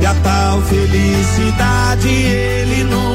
E 0.00 0.06
a 0.06 0.14
tal 0.22 0.62
felicidade 0.62 2.08
ele 2.08 2.84
nunca 2.84 3.07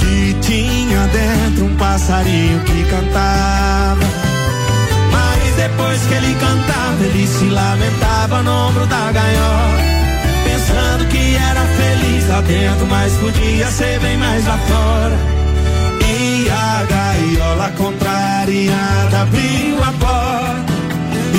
que 0.00 0.34
tinha 0.42 1.06
dentro 1.08 1.64
um 1.64 1.76
passarinho 1.76 2.60
que 2.60 2.84
cantava 2.84 4.04
depois 5.56 6.00
que 6.06 6.14
ele 6.14 6.34
cantava, 6.34 7.04
ele 7.04 7.26
se 7.26 7.44
lamentava 7.44 8.42
no 8.42 8.68
ombro 8.68 8.86
da 8.86 9.12
gaiola. 9.12 9.78
Pensando 10.44 11.08
que 11.08 11.36
era 11.36 11.60
feliz 11.60 12.28
lá 12.28 12.40
dentro, 12.42 12.86
mas 12.88 13.12
podia 13.14 13.66
ser 13.68 14.00
bem 14.00 14.18
mais 14.18 14.44
lá 14.46 14.58
fora. 14.58 15.16
E 16.06 16.50
a 16.50 16.84
gaiola 16.90 17.70
contrariada 17.78 19.22
abriu 19.22 19.78
a 19.80 19.92
porta 19.92 20.72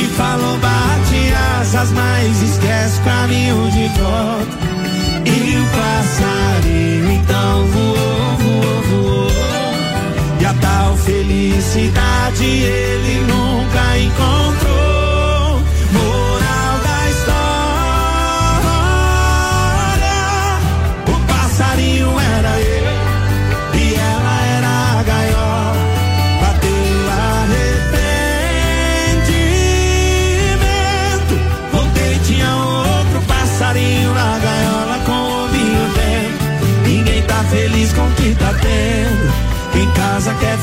e 0.01 0.07
falou: 0.15 0.57
bate 0.57 1.33
asas, 1.59 1.91
mas 1.91 2.41
esquece 2.41 2.99
o 2.99 3.03
caminho 3.03 3.69
de 3.71 3.87
volta. 3.99 4.74
E 5.25 5.57
o 5.57 5.65
passarinho 5.75 7.11
então 7.11 7.65
voou, 7.67 8.37
voou, 8.37 8.81
voou. 8.83 9.31
E 10.39 10.45
a 10.45 10.53
tal 10.53 10.95
felicidade 10.97 12.45
ele 12.45 13.21
nunca 13.21 13.97
encontrou. 13.97 15.04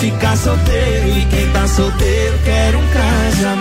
Ficar 0.03 0.36
solteiro 0.36 1.16
e 1.16 1.24
quem 1.26 1.48
tá 1.53 1.68
solteiro 1.68 2.36
quer 2.44 2.74
um 2.74 2.84
casamento. 2.88 3.53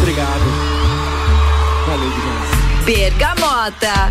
Obrigado. 0.00 0.44
Valeu 1.86 2.10
demais. 2.10 2.84
Bergamota. 2.86 4.10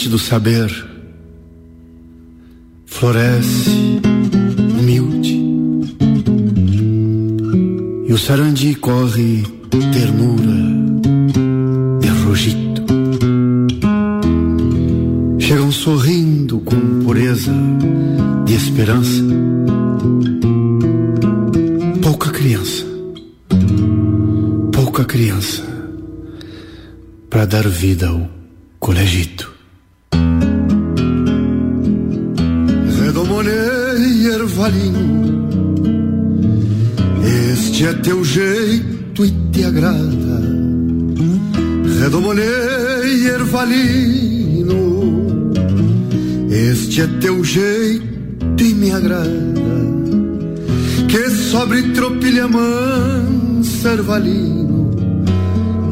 Semente 0.00 0.08
do 0.08 0.18
saber 0.18 0.70
floresce 2.86 4.00
humilde 4.78 5.38
e 8.08 8.12
o 8.12 8.18
sarandi 8.18 8.74
corre 8.76 9.42
ternura 9.92 10.56
de 12.00 12.08
rogito. 12.24 12.82
Chegam 15.38 15.70
sorrindo 15.70 16.60
com 16.60 17.00
pureza 17.04 17.52
de 18.46 18.54
esperança. 18.54 19.22
Pouca 22.02 22.30
criança, 22.30 22.84
pouca 24.72 25.04
criança 25.04 25.62
para 27.28 27.44
dar 27.44 27.68
vida 27.68 28.08
ao 28.08 28.39
mansa 53.90 53.92
ervalino 53.92 54.90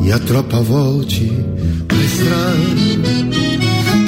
e 0.05 0.13
a 0.13 0.19
tropa 0.19 0.61
volte 0.61 1.33
pra 1.87 1.99
estrada. 1.99 2.59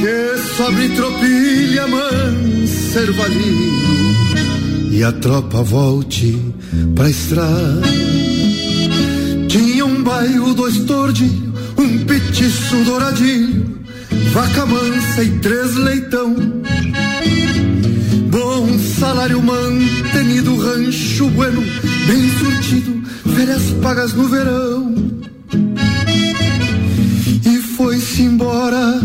Que 0.00 0.56
sobre 0.56 0.88
tropilha 0.90 1.86
mansa 1.88 3.00
ervalino 3.00 4.90
e 4.90 5.02
a 5.02 5.12
tropa 5.12 5.62
volte 5.62 6.38
pra 6.94 7.10
estrada. 7.10 7.82
Tinha 9.48 9.84
um 9.84 10.02
bairro, 10.02 10.54
dois 10.54 10.78
tordilhos, 10.84 11.54
um 11.76 12.04
petiço 12.04 12.76
douradilho, 12.84 13.80
vaca 14.32 14.66
mansa 14.66 15.22
e 15.24 15.30
três 15.40 15.74
leitão. 15.74 16.36
Bom 18.30 18.78
salário 18.78 19.42
mantenido, 19.42 20.56
rancho 20.56 21.28
bueno, 21.30 21.62
bem 22.06 22.30
surtido, 22.38 22.99
férias 23.50 23.70
pagas 23.82 24.14
no 24.14 24.28
verão. 24.28 24.94
E 27.44 27.58
foi-se 27.76 28.22
embora, 28.22 29.00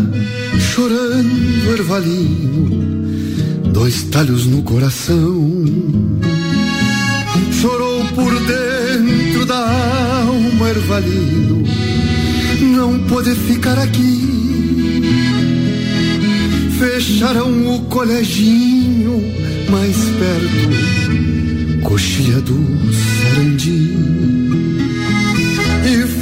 chorando 0.72 1.72
ervalino, 1.72 3.72
dois 3.72 4.04
talhos 4.04 4.46
no 4.46 4.62
coração. 4.62 5.50
Chorou 7.60 8.04
por 8.14 8.32
dentro 8.46 9.44
da 9.46 9.68
alma 10.28 10.68
ervalino, 10.68 11.64
não 12.76 13.00
pôde 13.08 13.34
ficar 13.34 13.76
aqui. 13.78 14.22
Fecharam 16.78 17.74
o 17.74 17.80
coleginho 17.86 19.24
mais 19.70 19.96
perto, 19.96 21.82
coxilha 21.82 22.40
do 22.42 22.54
Sarandi. 22.92 24.15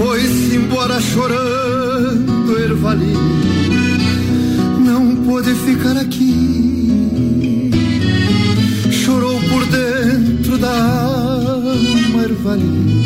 Foi-se 0.04 0.56
embora 0.56 1.00
chorando, 1.00 2.60
Ervalino. 2.60 3.40
Não 4.84 5.16
pôde 5.24 5.54
ficar 5.54 5.96
aqui. 5.96 7.70
Chorou 8.92 9.40
por 9.40 9.64
dentro 9.64 10.58
da 10.58 10.68
alma, 10.68 12.22
Ervalino, 12.22 13.02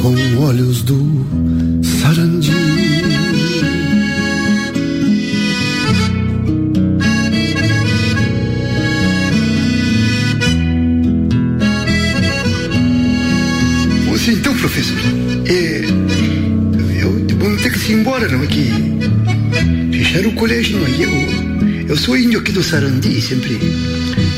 com 0.00 0.42
olhos 0.42 0.80
do 0.80 1.21
embora, 18.22 18.38
não 18.38 18.46
que 18.46 18.70
fecharam 19.96 20.28
o 20.28 20.32
colégio, 20.34 20.78
não 20.78 20.86
é? 20.86 20.90
Eu, 20.90 21.88
eu 21.88 21.96
sou 21.96 22.16
índio 22.16 22.38
aqui 22.38 22.52
do 22.52 22.62
Sarandi, 22.62 23.20
sempre. 23.20 23.58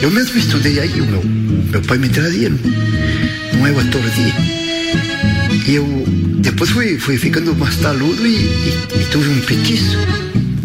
Eu 0.00 0.10
mesmo 0.10 0.38
estudei 0.38 0.80
aí, 0.80 1.00
o 1.00 1.06
meu, 1.06 1.22
meu 1.22 1.82
pai 1.82 1.98
me 1.98 2.08
trazia, 2.08 2.50
não, 3.52 3.66
é 3.66 3.72
o 3.72 3.80
ator 3.80 4.02
de. 4.10 5.70
E 5.70 5.74
eu 5.74 6.04
depois 6.38 6.70
fui, 6.70 6.98
fui 6.98 7.18
ficando 7.18 7.54
mais 7.54 7.76
taludo 7.76 8.26
e, 8.26 8.34
e, 8.34 9.00
e 9.00 9.04
tuve 9.10 9.28
um 9.28 9.40
petiço. 9.40 9.98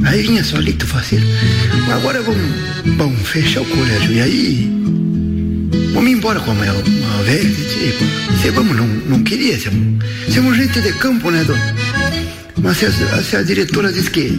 Aí 0.06 0.22
vinha 0.22 0.44
solito 0.44 0.86
fazer. 0.88 1.22
Agora 1.92 2.22
vamos, 2.22 2.52
vamos 2.98 3.28
fechar 3.28 3.62
o 3.62 3.66
colégio. 3.66 4.14
E 4.14 4.22
aí 4.22 4.80
Vamos 5.94 6.12
embora 6.12 6.40
com 6.40 6.52
a 6.52 6.54
uma, 6.54 6.64
uma 6.64 7.24
velha. 7.24 7.50
Tipo, 7.50 8.52
vamos, 8.54 8.78
não, 8.78 8.88
não 8.88 9.24
queria. 9.24 9.60
Somos, 9.60 10.06
somos 10.34 10.56
gente 10.56 10.80
de 10.82 10.94
campo, 10.94 11.30
né, 11.30 11.44
dona? 11.44 11.76
Mas 12.62 12.78
se 12.78 12.86
a, 12.86 12.92
se 13.24 13.36
a 13.36 13.44
diretora 13.44 13.92
diz 13.92 14.10
que, 14.10 14.30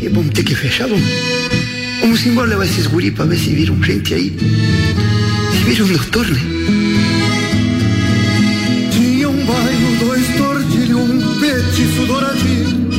que 0.00 0.08
vamos 0.08 0.30
ter 0.32 0.42
que 0.42 0.54
fechar, 0.54 0.88
vamos, 0.88 1.04
vamos 2.00 2.26
embora 2.26 2.48
levar 2.48 2.64
esses 2.64 2.86
guri 2.86 3.10
para 3.10 3.26
ver 3.26 3.38
se 3.38 3.50
viram 3.50 3.82
gente 3.82 4.14
aí. 4.14 4.36
Se 5.52 5.64
viram 5.64 5.86
doutor, 5.86 6.26
né? 6.26 6.40
Tinha 8.92 9.28
um 9.28 9.46
bairro, 9.46 9.96
dois 10.00 10.26
tordilhos, 10.36 11.00
um 11.00 11.40
petiço 11.40 12.06
douradinho, 12.06 12.90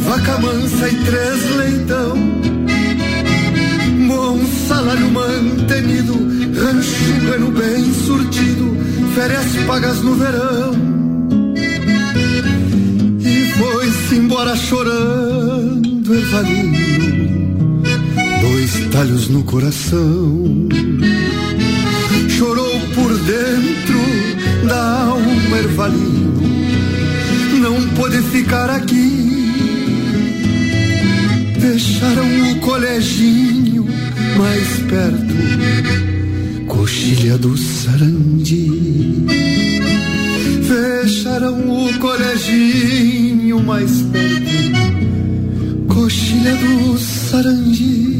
vaca 0.00 0.38
mansa 0.38 0.88
e 0.88 0.94
três 0.94 1.56
leitão. 1.56 2.18
Bom 4.06 4.40
salário 4.68 5.10
mantenido, 5.10 6.14
rancho 6.60 6.98
bueno 7.26 7.50
bem 7.50 7.94
surtido, 7.94 8.76
férias 9.14 9.56
pagas 9.66 10.02
no 10.02 10.14
verão. 10.14 10.77
Chorando, 14.56 16.14
Evalino, 16.14 17.82
dois 18.40 18.90
talhos 18.92 19.28
no 19.28 19.42
coração. 19.42 20.68
Chorou 22.28 22.80
por 22.94 23.18
dentro 23.18 24.68
da 24.68 25.02
alma, 25.06 25.58
Ervalino, 25.58 26.40
não 27.60 27.88
pôde 27.96 28.22
ficar 28.30 28.70
aqui. 28.70 29.52
Fecharam 31.60 32.52
o 32.52 32.60
coleginho 32.60 33.86
mais 34.36 34.68
perto, 34.88 35.34
coxilha 36.66 37.36
do 37.38 37.56
Sarandi. 37.56 38.68
Fecharam 40.68 41.86
o 41.86 41.98
coleginho 41.98 43.58
mais 43.64 44.02
perto, 44.02 45.86
coxilha 45.88 46.54
do 46.56 46.98
Sarandi. 46.98 48.17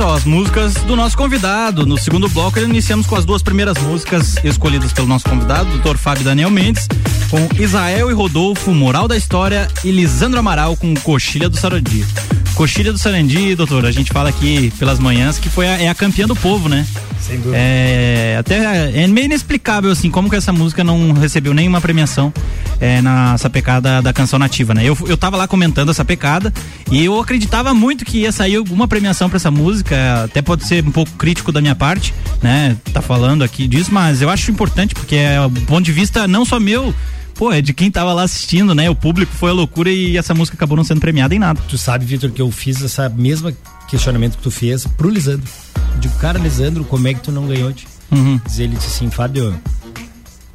Pessoal, 0.00 0.16
as 0.16 0.24
músicas 0.24 0.74
do 0.86 0.96
nosso 0.96 1.14
convidado. 1.14 1.84
No 1.84 1.98
segundo 1.98 2.26
bloco, 2.26 2.58
iniciamos 2.58 3.06
com 3.06 3.16
as 3.16 3.26
duas 3.26 3.42
primeiras 3.42 3.76
músicas 3.82 4.42
escolhidas 4.42 4.94
pelo 4.94 5.06
nosso 5.06 5.28
convidado, 5.28 5.68
Dr. 5.76 5.98
Fábio 5.98 6.24
Daniel 6.24 6.48
Mendes, 6.48 6.88
com 7.28 7.62
Israel 7.62 8.10
e 8.10 8.14
Rodolfo, 8.14 8.72
Moral 8.72 9.06
da 9.06 9.14
História, 9.14 9.68
e 9.84 9.90
Lisandro 9.90 10.40
Amaral 10.40 10.74
com 10.74 10.94
Coxilha 10.94 11.50
do 11.50 11.58
Sarandi. 11.58 12.06
Coxilha 12.54 12.94
do 12.94 12.98
Sarandi, 12.98 13.54
doutor, 13.54 13.84
a 13.84 13.92
gente 13.92 14.10
fala 14.10 14.30
aqui 14.30 14.72
pelas 14.78 14.98
manhãs 14.98 15.38
que 15.38 15.50
foi 15.50 15.68
a, 15.68 15.82
é 15.82 15.88
a 15.90 15.94
campeã 15.94 16.26
do 16.26 16.34
povo, 16.34 16.66
né? 16.66 16.86
Sem 17.20 17.36
dúvida. 17.36 17.58
É, 17.58 18.36
até 18.40 19.02
é 19.02 19.06
meio 19.06 19.26
inexplicável 19.26 19.90
assim 19.90 20.10
como 20.10 20.30
que 20.30 20.36
essa 20.36 20.50
música 20.50 20.82
não 20.82 21.12
recebeu 21.12 21.52
nenhuma 21.52 21.78
premiação 21.78 22.32
é, 22.80 23.02
na 23.02 23.36
sapecada 23.36 24.00
da 24.00 24.12
canção 24.12 24.38
nativa, 24.38 24.72
né? 24.72 24.82
Eu, 24.82 24.96
eu 25.06 25.16
tava 25.16 25.36
lá 25.36 25.46
comentando 25.46 25.90
essa 25.90 26.04
pecada 26.04 26.52
e 26.90 27.04
eu 27.04 27.20
acreditava 27.20 27.74
muito 27.74 28.04
que 28.04 28.20
ia 28.20 28.32
sair 28.32 28.56
alguma 28.56 28.88
premiação 28.88 29.28
para 29.28 29.36
essa 29.36 29.50
música, 29.50 30.24
até 30.24 30.40
pode 30.40 30.66
ser 30.66 30.84
um 30.84 30.90
pouco 30.90 31.12
crítico 31.12 31.52
da 31.52 31.60
minha 31.60 31.74
parte, 31.74 32.14
né? 32.42 32.76
Tá 32.92 33.02
falando 33.02 33.44
aqui 33.44 33.68
disso, 33.68 33.92
mas 33.92 34.22
eu 34.22 34.30
acho 34.30 34.50
importante 34.50 34.94
porque 34.94 35.16
é 35.16 35.40
um 35.40 35.50
ponto 35.50 35.84
de 35.84 35.92
vista 35.92 36.26
não 36.26 36.44
só 36.44 36.58
meu, 36.58 36.94
pô, 37.34 37.52
é 37.52 37.60
de 37.60 37.74
quem 37.74 37.90
tava 37.90 38.12
lá 38.14 38.22
assistindo, 38.22 38.74
né? 38.74 38.88
O 38.88 38.94
público 38.94 39.32
foi 39.34 39.50
a 39.50 39.54
loucura 39.54 39.90
e 39.90 40.16
essa 40.16 40.32
música 40.32 40.56
acabou 40.56 40.76
não 40.76 40.84
sendo 40.84 41.00
premiada 41.00 41.34
em 41.34 41.38
nada. 41.38 41.60
Tu 41.68 41.76
sabe, 41.76 42.04
Vitor, 42.06 42.30
que 42.30 42.40
eu 42.40 42.50
fiz 42.50 42.82
essa 42.82 43.08
mesma 43.10 43.52
questionamento 43.88 44.36
que 44.36 44.42
tu 44.42 44.50
fez 44.50 44.86
pro 44.86 45.10
Lisandro. 45.10 45.48
Eu 45.94 46.00
digo, 46.00 46.14
cara, 46.18 46.38
Lisandro, 46.38 46.84
como 46.84 47.08
é 47.08 47.14
que 47.14 47.20
tu 47.20 47.32
não 47.32 47.46
ganhou? 47.46 47.72
Uhum. 48.10 48.40
Diz 48.46 48.58
ele 48.58 48.76
disse 48.76 48.88
assim, 48.88 49.10
Fábio, 49.10 49.54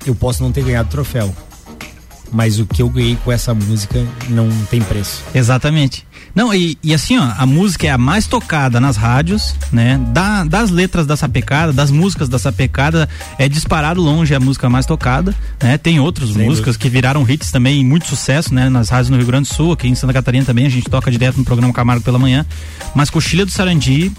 eu 0.05 0.15
posso 0.15 0.41
não 0.41 0.51
ter 0.51 0.63
ganhado 0.63 0.89
troféu, 0.89 1.34
mas 2.36 2.59
o 2.59 2.65
que 2.65 2.81
eu 2.81 2.89
ganhei 2.89 3.17
com 3.23 3.31
essa 3.31 3.53
música 3.53 4.05
não 4.27 4.49
tem 4.69 4.81
preço. 4.81 5.23
Exatamente. 5.33 6.05
Não, 6.36 6.53
e, 6.53 6.77
e, 6.83 6.93
assim, 6.93 7.17
ó, 7.17 7.31
a 7.38 7.45
música 7.45 7.88
é 7.88 7.91
a 7.91 7.97
mais 7.97 8.27
tocada 8.27 8.79
nas 8.81 8.97
rádios, 8.97 9.55
né? 9.71 9.97
Da, 10.11 10.43
das 10.43 10.69
letras 10.69 11.07
da 11.07 11.15
sapecada, 11.15 11.71
das 11.71 11.89
músicas 11.89 12.27
da 12.27 12.38
sapecada, 12.38 13.07
é 13.39 13.47
disparado 13.47 14.01
longe 14.01 14.36
a 14.36 14.39
música 14.39 14.69
mais 14.69 14.86
tocada, 14.86 15.33
né? 15.63 15.77
Tem 15.77 15.97
outras 15.97 16.31
Sem 16.31 16.43
músicas 16.43 16.75
dúvida. 16.75 16.81
que 16.81 16.89
viraram 16.89 17.27
hits 17.27 17.51
também, 17.51 17.86
muito 17.86 18.05
sucesso, 18.07 18.53
né? 18.53 18.67
Nas 18.67 18.89
rádios 18.89 19.09
no 19.09 19.15
Rio 19.15 19.25
Grande 19.25 19.47
do 19.47 19.55
Sul, 19.55 19.71
aqui 19.71 19.88
em 19.88 19.95
Santa 19.95 20.11
Catarina 20.11 20.45
também, 20.45 20.65
a 20.65 20.69
gente 20.69 20.89
toca 20.89 21.09
direto 21.09 21.38
no 21.38 21.45
programa 21.45 21.71
Camargo 21.71 22.03
pela 22.03 22.19
manhã. 22.19 22.45
Mas 22.93 23.09
Coxilha 23.09 23.45
do 23.45 23.51
Sarandi, 23.51 24.11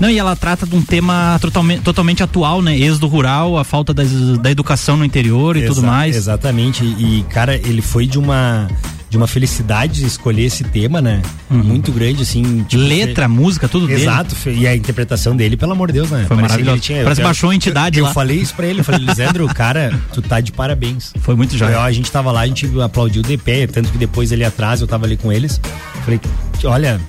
não, 0.00 0.08
e 0.08 0.16
ela 0.16 0.36
trata 0.36 0.64
de 0.64 0.76
um 0.76 0.82
tema 0.82 1.38
totalmente, 1.40 1.82
totalmente 1.82 2.22
atual, 2.22 2.62
né? 2.62 2.78
Êxodo 2.78 3.08
rural, 3.08 3.58
a 3.58 3.64
falta 3.64 3.92
das, 3.92 4.08
da 4.38 4.50
educação 4.50 4.96
no 4.96 5.04
interior 5.04 5.56
e 5.56 5.60
Exa 5.60 5.74
tudo 5.74 5.86
mais. 5.86 6.14
Exatamente, 6.14 6.84
e 6.84 7.24
cara, 7.30 7.56
ele 7.56 7.82
foi 7.82 8.06
de 8.06 8.18
uma 8.18 8.68
de 9.10 9.16
uma 9.16 9.26
felicidade 9.26 10.00
de 10.00 10.06
escolher 10.06 10.44
esse 10.44 10.64
tema, 10.64 11.00
né? 11.00 11.22
Uhum. 11.50 11.62
Muito 11.62 11.90
grande, 11.92 12.22
assim. 12.22 12.64
Tipo, 12.68 12.82
Letra, 12.82 13.26
fe... 13.26 13.34
música, 13.34 13.68
tudo 13.68 13.90
Exato, 13.90 14.34
dele. 14.34 14.60
e 14.60 14.66
a 14.66 14.76
interpretação 14.76 15.36
dele, 15.36 15.56
pelo 15.56 15.72
amor 15.72 15.88
de 15.88 15.94
Deus, 15.94 16.10
né? 16.10 16.24
Foi 16.28 16.36
maravilhoso. 16.36 16.80
Tinha, 16.80 17.02
Parece 17.02 17.20
que 17.20 17.26
baixou 17.26 17.50
a 17.50 17.54
entidade 17.54 17.98
eu, 17.98 18.04
lá. 18.04 18.10
Eu 18.10 18.14
falei 18.14 18.38
isso 18.38 18.54
pra 18.54 18.66
ele, 18.66 18.80
eu 18.80 18.84
falei, 18.84 19.00
Lisandro, 19.00 19.46
cara, 19.48 19.98
tu 20.12 20.20
tá 20.20 20.40
de 20.40 20.52
parabéns. 20.52 21.12
Foi 21.20 21.34
muito 21.34 21.56
jóia. 21.56 21.80
A 21.80 21.92
gente 21.92 22.10
tava 22.10 22.30
lá, 22.30 22.40
a 22.40 22.46
gente 22.46 22.68
aplaudiu 22.80 23.22
de 23.22 23.36
pé, 23.36 23.66
tanto 23.66 23.90
que 23.90 23.98
depois 23.98 24.30
ele 24.32 24.44
atrás, 24.44 24.80
eu 24.80 24.86
tava 24.86 25.06
ali 25.06 25.16
com 25.16 25.32
eles. 25.32 25.60
Falei, 26.04 26.20
olha, 26.64 27.00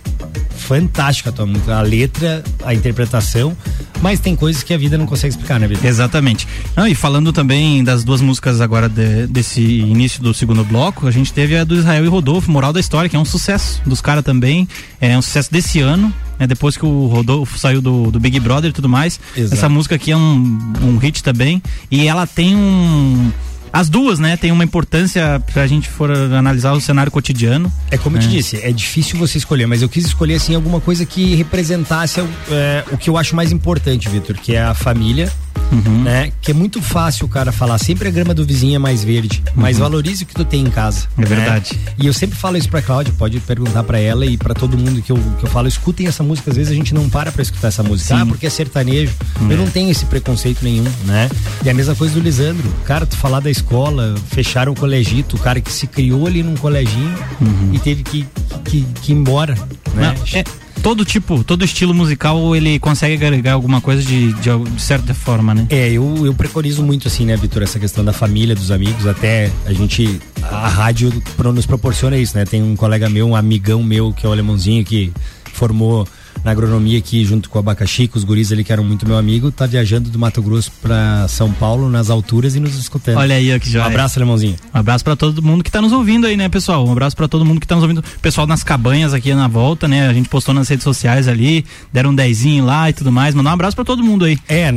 fantástica 0.59 1.29
a 1.29 1.33
tua 1.33 1.45
música, 1.45 1.77
a 1.77 1.81
letra, 1.81 2.43
a 2.63 2.73
interpretação, 2.73 3.57
mas 4.01 4.19
tem 4.19 4.35
coisas 4.35 4.61
que 4.61 4.73
a 4.73 4.77
vida 4.77 4.97
não 4.97 5.05
consegue 5.05 5.33
explicar, 5.33 5.59
né, 5.59 5.67
Vitor? 5.67 5.85
Exatamente. 5.85 6.47
Não, 6.75 6.87
e 6.87 6.93
falando 6.93 7.33
também 7.33 7.83
das 7.83 8.03
duas 8.03 8.21
músicas 8.21 8.61
agora 8.61 8.87
de, 8.87 9.25
desse 9.27 9.61
início 9.61 10.21
do 10.21 10.33
segundo 10.33 10.63
bloco, 10.63 11.07
a 11.07 11.11
gente 11.11 11.33
teve 11.33 11.57
a 11.57 11.63
do 11.63 11.75
Israel 11.75 11.88
e 11.95 12.07
Rodolfo, 12.07 12.51
Moral 12.51 12.73
da 12.73 12.79
História, 12.79 13.09
que 13.09 13.15
é 13.15 13.19
um 13.19 13.25
sucesso 13.25 13.81
dos 13.85 14.01
caras 14.01 14.23
também, 14.23 14.67
é 14.99 15.17
um 15.17 15.21
sucesso 15.21 15.51
desse 15.51 15.79
ano, 15.79 16.13
né, 16.37 16.47
depois 16.47 16.77
que 16.77 16.85
o 16.85 17.07
Rodolfo 17.07 17.57
saiu 17.57 17.81
do, 17.81 18.11
do 18.11 18.19
Big 18.19 18.39
Brother 18.39 18.69
e 18.69 18.73
tudo 18.73 18.89
mais. 18.89 19.19
Exato. 19.35 19.53
Essa 19.53 19.69
música 19.69 19.95
aqui 19.95 20.11
é 20.11 20.17
um, 20.17 20.73
um 20.81 20.97
hit 20.97 21.23
também, 21.23 21.61
e 21.91 22.07
ela 22.07 22.25
tem 22.25 22.55
um 22.55 23.31
as 23.71 23.87
duas, 23.87 24.17
né, 24.19 24.35
tem 24.35 24.51
uma 24.51 24.63
importância 24.63 25.39
pra 25.53 25.67
gente 25.67 25.87
for 25.87 26.11
analisar 26.11 26.73
o 26.73 26.81
cenário 26.81 27.11
cotidiano. 27.11 27.71
É 27.91 27.97
como 27.97 28.17
eu 28.17 28.21
te 28.21 28.27
disse, 28.27 28.57
é 28.57 28.71
difícil 28.71 29.17
você 29.19 29.37
escolher, 29.37 29.67
mas 29.67 29.81
eu 29.81 29.89
quis 29.89 30.05
escolher 30.05 30.35
assim 30.35 30.55
alguma 30.55 30.81
coisa 30.81 31.05
que 31.05 31.35
representasse 31.35 32.19
é, 32.49 32.83
o 32.91 32.97
que 32.97 33.09
eu 33.09 33.17
acho 33.17 33.35
mais 33.35 33.51
importante, 33.51 34.09
Vitor, 34.09 34.35
que 34.37 34.55
é 34.55 34.61
a 34.63 34.73
família 34.73 35.31
uhum. 35.71 36.03
né? 36.03 36.31
Que 36.41 36.51
é 36.51 36.53
muito 36.53 36.81
fácil 36.81 37.25
o 37.25 37.29
cara 37.29 37.51
falar, 37.51 37.77
sempre 37.77 38.07
a 38.07 38.11
grama 38.11 38.33
do 38.33 38.45
vizinho 38.45 38.75
é 38.75 38.79
mais 38.79 39.03
verde, 39.03 39.43
uhum. 39.47 39.61
mas 39.61 39.77
valorize 39.77 40.23
o 40.23 40.25
que 40.25 40.33
tu 40.33 40.45
tem 40.45 40.61
em 40.61 40.69
casa. 40.69 41.07
É 41.17 41.21
né? 41.21 41.27
verdade. 41.27 41.79
E 41.97 42.07
eu 42.07 42.13
sempre 42.13 42.37
falo 42.37 42.57
isso 42.57 42.69
pra 42.69 42.81
Cláudia, 42.81 43.13
pode 43.17 43.39
perguntar 43.39 43.83
para 43.83 43.99
ela 43.99 44.25
e 44.25 44.37
para 44.37 44.53
todo 44.53 44.77
mundo 44.77 45.01
que 45.01 45.11
eu, 45.11 45.17
que 45.39 45.45
eu 45.45 45.49
falo, 45.49 45.67
escutem 45.67 46.07
essa 46.07 46.23
música, 46.23 46.49
às 46.49 46.57
vezes 46.57 46.71
a 46.71 46.75
gente 46.75 46.93
não 46.93 47.09
para 47.09 47.31
pra 47.31 47.41
escutar 47.41 47.69
essa 47.69 47.83
música, 47.83 48.15
Sim. 48.15 48.21
ah, 48.21 48.25
porque 48.25 48.47
é 48.47 48.49
sertanejo. 48.49 49.13
Eu 49.49 49.57
não 49.57 49.67
tenho 49.67 49.89
esse 49.89 50.05
preconceito 50.05 50.63
nenhum, 50.63 50.85
né? 51.05 51.29
E 51.63 51.69
a 51.69 51.73
mesma 51.73 51.95
coisa 51.95 52.13
do 52.13 52.19
Lisandro, 52.19 52.69
cara, 52.85 53.05
tu 53.05 53.15
falar 53.15 53.39
da 53.39 53.49
escola, 53.49 54.15
fecharam 54.29 54.71
o 54.71 54.75
colegito, 54.75 55.35
o 55.35 55.39
cara 55.39 55.61
que 55.61 55.71
se 55.71 55.87
criou 55.87 56.27
ali 56.27 56.43
num 56.43 56.55
coleginho 56.55 57.17
uhum. 57.41 57.71
e 57.73 57.79
teve 57.79 58.03
que, 58.03 58.25
que, 58.65 58.85
que 59.01 59.11
ir 59.11 59.15
embora, 59.15 59.55
né? 59.93 60.15
Não, 60.15 60.39
é, 60.39 60.43
todo 60.81 61.05
tipo, 61.05 61.43
todo 61.43 61.63
estilo 61.63 61.93
musical 61.93 62.55
ele 62.55 62.79
consegue 62.79 63.13
agregar 63.13 63.53
alguma 63.53 63.81
coisa 63.81 64.01
de, 64.01 64.33
de, 64.33 64.49
de, 64.71 64.81
certa 64.81 65.13
forma, 65.13 65.53
né? 65.53 65.67
É, 65.69 65.91
eu, 65.91 66.25
eu 66.25 66.33
preconizo 66.33 66.83
muito 66.83 67.07
assim, 67.07 67.25
né, 67.25 67.35
Vitor, 67.35 67.63
essa 67.63 67.79
questão 67.79 68.03
da 68.03 68.13
família, 68.13 68.55
dos 68.55 68.71
amigos, 68.71 69.05
até 69.05 69.51
a 69.65 69.73
gente, 69.73 70.19
a 70.41 70.67
rádio 70.67 71.11
nos 71.53 71.65
proporciona 71.65 72.17
isso, 72.17 72.37
né? 72.37 72.45
Tem 72.45 72.61
um 72.61 72.75
colega 72.75 73.09
meu, 73.09 73.27
um 73.27 73.35
amigão 73.35 73.83
meu, 73.83 74.13
que 74.13 74.25
é 74.25 74.29
o 74.29 74.31
Alemãozinho, 74.31 74.83
que 74.83 75.11
formou 75.53 76.07
na 76.43 76.51
agronomia 76.51 76.97
aqui 76.97 77.23
junto 77.25 77.49
com 77.49 77.57
o 77.57 77.59
Abacaxi, 77.59 78.07
com 78.07 78.17
os 78.17 78.23
guris 78.23 78.51
ali 78.51 78.63
que 78.63 78.71
eram 78.71 78.83
muito 78.83 79.07
meu 79.07 79.17
amigo, 79.17 79.51
tá 79.51 79.65
viajando 79.65 80.09
do 80.09 80.17
Mato 80.19 80.41
Grosso 80.41 80.71
para 80.81 81.27
São 81.27 81.51
Paulo 81.51 81.89
nas 81.89 82.09
alturas 82.09 82.55
e 82.55 82.59
nos 82.59 82.77
escutando. 82.77 83.17
Olha 83.17 83.35
aí, 83.35 83.53
ó, 83.53 83.59
que 83.59 83.69
joia. 83.69 83.83
Um 83.83 83.87
abraço, 83.87 84.19
Lemãozinho. 84.19 84.55
Um 84.73 84.77
abraço 84.77 85.03
para 85.03 85.15
todo 85.15 85.41
mundo 85.41 85.63
que 85.63 85.71
tá 85.71 85.81
nos 85.81 85.91
ouvindo 85.91 86.27
aí, 86.27 86.37
né, 86.37 86.49
pessoal? 86.49 86.87
Um 86.87 86.91
abraço 86.91 87.15
para 87.15 87.27
todo 87.27 87.45
mundo 87.45 87.59
que 87.59 87.67
tá 87.67 87.75
nos 87.75 87.83
ouvindo. 87.83 88.03
Pessoal 88.21 88.47
nas 88.47 88.63
cabanhas 88.63 89.13
aqui 89.13 89.33
na 89.33 89.47
volta, 89.47 89.87
né? 89.87 90.07
A 90.07 90.13
gente 90.13 90.29
postou 90.29 90.53
nas 90.53 90.67
redes 90.67 90.83
sociais 90.83 91.27
ali, 91.27 91.65
deram 91.91 92.11
um 92.11 92.15
dezinho 92.15 92.65
lá 92.65 92.89
e 92.89 92.93
tudo 92.93 93.11
mais. 93.11 93.35
Mandar 93.35 93.51
um 93.51 93.53
abraço 93.53 93.75
para 93.75 93.85
todo 93.85 94.03
mundo 94.03 94.25
aí. 94.25 94.37
É, 94.47 94.71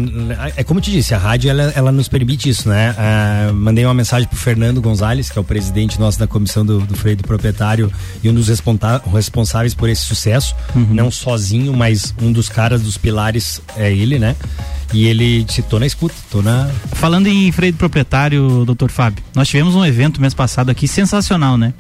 é 0.57 0.65
como 0.65 0.79
eu 0.79 0.83
te 0.83 0.91
disse, 0.91 1.15
a 1.15 1.19
rádio 1.19 1.51
ela, 1.51 1.73
ela 1.75 1.93
nos 1.93 2.09
permite 2.09 2.49
isso, 2.49 2.69
né? 2.69 2.95
Ah, 2.99 3.53
mandei 3.53 3.85
uma 3.85 3.95
mensagem 3.95 4.29
pro 4.29 4.39
Fernando 4.39 4.81
Gonzalez, 4.81 5.31
que 5.31 5.39
é 5.39 5.41
o 5.41 5.45
presidente 5.45 5.99
nosso 5.99 6.19
da 6.19 6.27
comissão 6.27 6.65
do, 6.65 6.81
do 6.81 6.97
freio 6.97 7.17
do 7.17 7.25
proprietário 7.25 7.93
e 8.23 8.29
um 8.29 8.35
dos 8.35 8.49
responsáveis 8.49 9.75
por 9.75 9.89
esse 9.89 10.03
sucesso, 10.03 10.55
uhum. 10.75 10.89
não 10.91 11.11
sozinho, 11.11 11.42
mas 11.73 12.15
um 12.21 12.31
dos 12.31 12.49
caras, 12.49 12.83
dos 12.83 12.97
pilares 12.97 13.61
é 13.77 13.93
ele, 13.93 14.19
né? 14.19 14.37
E 14.93 15.07
ele 15.07 15.43
disse, 15.43 15.63
tô 15.63 15.79
na 15.79 15.87
escuta, 15.87 16.15
tô 16.31 16.43
na. 16.43 16.71
Falando 16.93 17.27
em 17.27 17.51
freio 17.51 17.73
proprietário, 17.75 18.65
doutor 18.65 18.91
Fábio, 18.91 19.25
nós 19.35 19.49
tivemos 19.49 19.75
um 19.75 19.85
evento 19.85 20.21
mês 20.21 20.35
passado 20.35 20.71
aqui 20.71 20.87
sensacional, 20.87 21.57
né? 21.57 21.73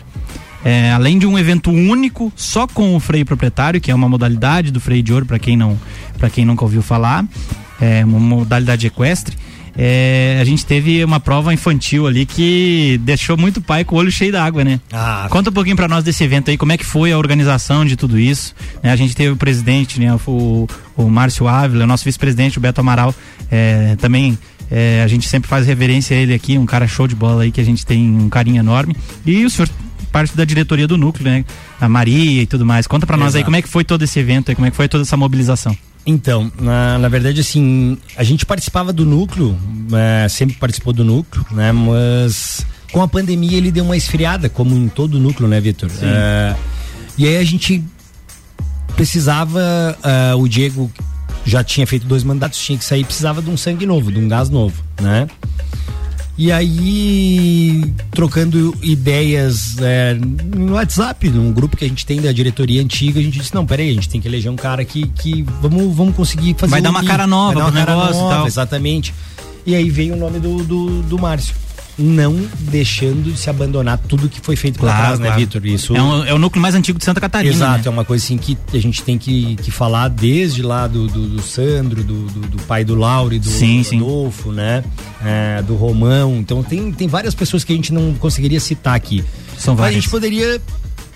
É, 0.64 0.92
além 0.92 1.18
de 1.18 1.26
um 1.26 1.38
evento 1.38 1.70
único, 1.70 2.32
só 2.36 2.66
com 2.66 2.94
o 2.94 3.00
freio 3.00 3.26
proprietário, 3.26 3.80
que 3.80 3.90
é 3.90 3.94
uma 3.94 4.08
modalidade 4.08 4.70
do 4.70 4.80
freio 4.80 5.02
de 5.02 5.12
ouro, 5.12 5.26
para 5.26 5.38
quem 5.38 5.56
não 5.56 5.78
para 6.16 6.30
quem 6.30 6.44
nunca 6.44 6.64
ouviu 6.64 6.82
falar, 6.82 7.26
é 7.80 8.04
uma 8.04 8.18
modalidade 8.18 8.86
equestre 8.86 9.36
é, 9.76 10.38
a 10.40 10.44
gente 10.44 10.66
teve 10.66 11.02
uma 11.04 11.18
prova 11.18 11.52
infantil 11.52 12.06
ali 12.06 12.26
que 12.26 13.00
deixou 13.02 13.36
muito 13.36 13.60
pai 13.60 13.84
com 13.84 13.96
o 13.96 13.98
olho 13.98 14.12
cheio 14.12 14.32
d'água, 14.32 14.64
né? 14.64 14.80
Ah. 14.92 15.26
Conta 15.30 15.50
um 15.50 15.52
pouquinho 15.52 15.76
para 15.76 15.88
nós 15.88 16.04
desse 16.04 16.22
evento 16.22 16.50
aí, 16.50 16.58
como 16.58 16.72
é 16.72 16.76
que 16.76 16.84
foi 16.84 17.12
a 17.12 17.18
organização 17.18 17.84
de 17.84 17.96
tudo 17.96 18.18
isso. 18.18 18.54
Né? 18.82 18.92
A 18.92 18.96
gente 18.96 19.16
teve 19.16 19.30
o 19.30 19.36
presidente, 19.36 19.98
né? 19.98 20.14
O, 20.26 20.68
o 20.96 21.08
Márcio 21.08 21.48
Ávila, 21.48 21.84
o 21.84 21.86
nosso 21.86 22.04
vice-presidente, 22.04 22.58
o 22.58 22.60
Beto 22.60 22.80
Amaral, 22.80 23.14
é, 23.50 23.96
também 23.96 24.38
é, 24.70 25.02
a 25.02 25.06
gente 25.06 25.28
sempre 25.28 25.48
faz 25.48 25.66
reverência 25.66 26.16
a 26.16 26.20
ele 26.20 26.34
aqui, 26.34 26.58
um 26.58 26.66
cara 26.66 26.86
show 26.86 27.06
de 27.06 27.14
bola 27.14 27.42
aí 27.42 27.50
que 27.50 27.60
a 27.60 27.64
gente 27.64 27.84
tem 27.84 28.10
um 28.10 28.28
carinho 28.28 28.58
enorme. 28.58 28.94
E 29.24 29.44
o 29.44 29.50
senhor 29.50 29.68
parte 30.12 30.36
da 30.36 30.44
diretoria 30.44 30.86
do 30.86 30.98
núcleo, 30.98 31.24
né? 31.24 31.44
A 31.80 31.88
Maria 31.88 32.42
e 32.42 32.46
tudo 32.46 32.66
mais. 32.66 32.86
Conta 32.86 33.06
para 33.06 33.16
nós 33.16 33.34
aí 33.34 33.42
como 33.42 33.56
é 33.56 33.62
que 33.62 33.68
foi 33.68 33.82
todo 33.82 34.02
esse 34.02 34.18
evento 34.20 34.50
aí, 34.50 34.54
como 34.54 34.66
é 34.66 34.70
que 34.70 34.76
foi 34.76 34.86
toda 34.86 35.02
essa 35.02 35.16
mobilização. 35.16 35.76
Então, 36.04 36.50
na, 36.60 36.98
na 36.98 37.08
verdade, 37.08 37.40
assim, 37.40 37.96
a 38.16 38.24
gente 38.24 38.44
participava 38.44 38.92
do 38.92 39.04
núcleo, 39.04 39.56
é, 39.92 40.28
sempre 40.28 40.56
participou 40.56 40.92
do 40.92 41.04
núcleo, 41.04 41.46
né? 41.52 41.70
Mas 41.70 42.66
com 42.90 43.00
a 43.00 43.08
pandemia 43.08 43.56
ele 43.56 43.70
deu 43.70 43.84
uma 43.84 43.96
esfriada, 43.96 44.48
como 44.48 44.76
em 44.76 44.88
todo 44.88 45.14
o 45.14 45.18
núcleo, 45.18 45.48
né, 45.48 45.60
Vitor? 45.60 45.90
É, 46.02 46.56
e 47.16 47.26
aí 47.26 47.36
a 47.36 47.44
gente 47.44 47.82
precisava, 48.96 49.60
uh, 50.32 50.36
o 50.38 50.48
Diego 50.48 50.90
já 51.44 51.64
tinha 51.64 51.86
feito 51.86 52.06
dois 52.06 52.22
mandatos, 52.22 52.58
tinha 52.58 52.78
que 52.78 52.84
sair, 52.84 53.04
precisava 53.04 53.40
de 53.40 53.50
um 53.50 53.56
sangue 53.56 53.86
novo, 53.86 54.12
de 54.12 54.18
um 54.18 54.28
gás 54.28 54.48
novo, 54.48 54.82
né? 55.00 55.26
E 56.42 56.50
aí, 56.50 57.94
trocando 58.10 58.76
ideias 58.82 59.76
é, 59.80 60.14
no 60.14 60.72
WhatsApp, 60.72 61.30
num 61.30 61.52
grupo 61.52 61.76
que 61.76 61.84
a 61.84 61.88
gente 61.88 62.04
tem 62.04 62.20
da 62.20 62.32
diretoria 62.32 62.82
antiga, 62.82 63.20
a 63.20 63.22
gente 63.22 63.38
disse: 63.38 63.54
não, 63.54 63.64
peraí, 63.64 63.90
a 63.90 63.94
gente 63.94 64.08
tem 64.08 64.20
que 64.20 64.26
eleger 64.26 64.50
um 64.50 64.56
cara 64.56 64.84
que, 64.84 65.06
que 65.06 65.42
vamos, 65.60 65.94
vamos 65.94 66.16
conseguir 66.16 66.56
fazer. 66.58 66.72
Vai 66.72 66.80
um 66.80 66.82
dar 66.82 66.90
uma 66.90 67.04
cara 67.04 67.28
nova 67.28 67.54
vai 67.54 67.62
dar 67.62 67.78
uma 67.78 67.86
cara 67.86 67.94
nova, 67.94 68.10
e 68.10 68.36
tal. 68.36 68.46
Exatamente. 68.48 69.14
E 69.64 69.76
aí 69.76 69.88
veio 69.88 70.14
o 70.14 70.16
nome 70.16 70.40
do, 70.40 70.64
do, 70.64 71.02
do 71.02 71.16
Márcio 71.16 71.54
não 71.98 72.34
deixando 72.58 73.32
de 73.32 73.38
se 73.38 73.50
abandonar 73.50 73.98
tudo 73.98 74.28
que 74.28 74.40
foi 74.40 74.56
feito 74.56 74.78
claro, 74.78 74.96
trás, 74.96 75.18
né, 75.18 75.26
claro. 75.26 75.40
né, 75.40 75.46
Vitor? 75.46 75.66
Isso... 75.66 75.96
É, 75.96 76.02
um, 76.02 76.24
é 76.24 76.34
o 76.34 76.38
núcleo 76.38 76.60
mais 76.60 76.74
antigo 76.74 76.98
de 76.98 77.04
Santa 77.04 77.20
Catarina. 77.20 77.54
Exato, 77.54 77.78
né? 77.78 77.86
é 77.86 77.90
uma 77.90 78.04
coisa 78.04 78.24
assim 78.24 78.38
que 78.38 78.56
a 78.72 78.78
gente 78.78 79.02
tem 79.02 79.18
que, 79.18 79.56
que 79.56 79.70
falar 79.70 80.08
desde 80.08 80.62
lá 80.62 80.86
do, 80.86 81.06
do, 81.06 81.28
do 81.28 81.42
Sandro, 81.42 82.02
do, 82.02 82.26
do, 82.26 82.40
do, 82.48 82.62
pai 82.62 82.84
do 82.84 82.94
Lauro, 82.94 83.38
do, 83.38 83.48
sim, 83.48 83.82
do 83.82 83.96
Adolfo, 83.96 84.50
sim. 84.50 84.56
né? 84.56 84.84
É, 85.24 85.62
do 85.62 85.74
Romão. 85.74 86.36
Então 86.36 86.62
tem, 86.62 86.90
tem 86.92 87.08
várias 87.08 87.34
pessoas 87.34 87.62
que 87.64 87.72
a 87.72 87.76
gente 87.76 87.92
não 87.92 88.14
conseguiria 88.14 88.60
citar 88.60 88.94
aqui. 88.94 89.24
São 89.58 89.76
várias. 89.76 89.96
Mas 89.96 89.98
a 89.98 90.00
gente 90.00 90.10
poderia, 90.10 90.60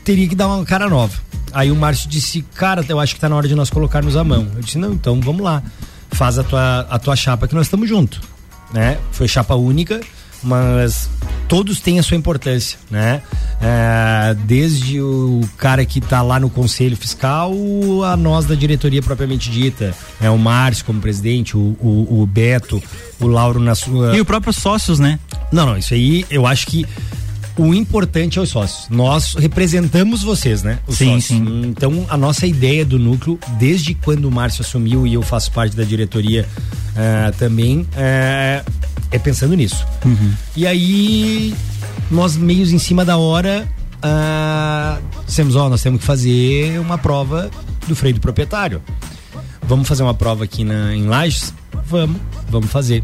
teria 0.04 0.28
que 0.28 0.34
dar 0.34 0.46
uma 0.48 0.64
cara 0.64 0.88
nova. 0.88 1.26
Aí 1.52 1.70
o 1.70 1.76
Márcio 1.76 2.08
disse, 2.08 2.42
cara, 2.54 2.84
eu 2.86 3.00
acho 3.00 3.14
que 3.14 3.20
tá 3.20 3.28
na 3.28 3.36
hora 3.36 3.48
de 3.48 3.54
nós 3.54 3.70
colocarmos 3.70 4.14
a 4.14 4.22
mão. 4.22 4.46
Eu 4.54 4.60
disse, 4.60 4.76
não, 4.76 4.92
então 4.92 5.20
vamos 5.20 5.42
lá. 5.42 5.62
Faz 6.10 6.38
a 6.38 6.44
tua, 6.44 6.80
a 6.80 6.98
tua 6.98 7.16
chapa 7.16 7.48
que 7.48 7.54
nós 7.54 7.66
estamos 7.66 7.88
junto. 7.88 8.20
Né? 8.72 8.98
Foi 9.10 9.26
chapa 9.26 9.54
única, 9.54 10.00
mas 10.47 11.11
todos 11.49 11.80
têm 11.80 11.99
a 11.99 12.03
sua 12.03 12.16
importância, 12.16 12.78
né? 12.90 13.20
É, 13.61 14.34
desde 14.44 15.01
o 15.01 15.40
cara 15.57 15.84
que 15.84 15.99
está 15.99 16.22
lá 16.22 16.38
no 16.38 16.49
conselho 16.49 16.97
fiscal 16.97 17.53
a 18.05 18.16
nós 18.16 18.47
da 18.47 18.55
diretoria 18.55 19.03
propriamente 19.03 19.51
dita, 19.51 19.94
é 20.20 20.30
o 20.30 20.38
Márcio 20.38 20.84
como 20.84 21.01
presidente, 21.01 21.57
o, 21.57 21.76
o, 21.80 22.22
o 22.22 22.26
Beto, 22.26 22.82
o 23.20 23.26
Lauro 23.26 23.61
na 23.61 23.74
sua 23.74 24.16
e 24.16 24.20
os 24.20 24.26
próprios 24.26 24.57
sócios, 24.57 24.99
né? 24.99 25.18
Não, 25.53 25.66
não, 25.66 25.76
isso 25.76 25.94
aí 25.94 26.24
eu 26.30 26.47
acho 26.47 26.66
que 26.66 26.86
o 27.57 27.74
importante 27.74 28.38
é 28.38 28.42
os 28.42 28.50
sócios. 28.50 28.88
Nós 28.90 29.34
representamos 29.34 30.22
vocês, 30.22 30.62
né? 30.62 30.78
Os 30.86 30.96
sim, 30.96 31.20
sócios. 31.20 31.38
sim. 31.38 31.62
Então, 31.66 32.07
a 32.09 32.16
nossa 32.16 32.46
ideia 32.46 32.84
do 32.84 32.98
núcleo, 32.98 33.38
desde 33.59 33.94
quando 33.94 34.26
o 34.26 34.30
Márcio 34.30 34.62
assumiu 34.62 35.07
e 35.07 35.14
eu 35.14 35.22
faço 35.22 35.50
parte 35.52 35.74
da 35.74 35.84
diretoria 35.84 36.46
uh, 36.92 37.36
também, 37.38 37.80
uh, 37.80 38.72
é 39.11 39.18
pensando 39.18 39.54
nisso. 39.54 39.86
Uhum. 40.04 40.32
E 40.54 40.66
aí, 40.66 41.54
nós 42.11 42.36
meios 42.36 42.72
em 42.72 42.78
cima 42.78 43.04
da 43.04 43.16
hora, 43.16 43.66
uh, 43.96 45.02
dissemos, 45.26 45.57
ó, 45.57 45.68
nós 45.68 45.82
temos 45.82 46.00
que 46.00 46.07
fazer 46.07 46.78
uma 46.78 46.98
prova 46.98 47.50
do 47.86 47.96
freio 47.96 48.14
do 48.14 48.20
proprietário. 48.20 48.82
Vamos 49.62 49.88
fazer 49.88 50.02
uma 50.02 50.14
prova 50.14 50.44
aqui 50.44 50.62
na, 50.62 50.94
em 50.94 51.07
Lages? 51.07 51.52
Vamos, 51.86 52.20
vamos 52.48 52.70
fazer. 52.70 53.02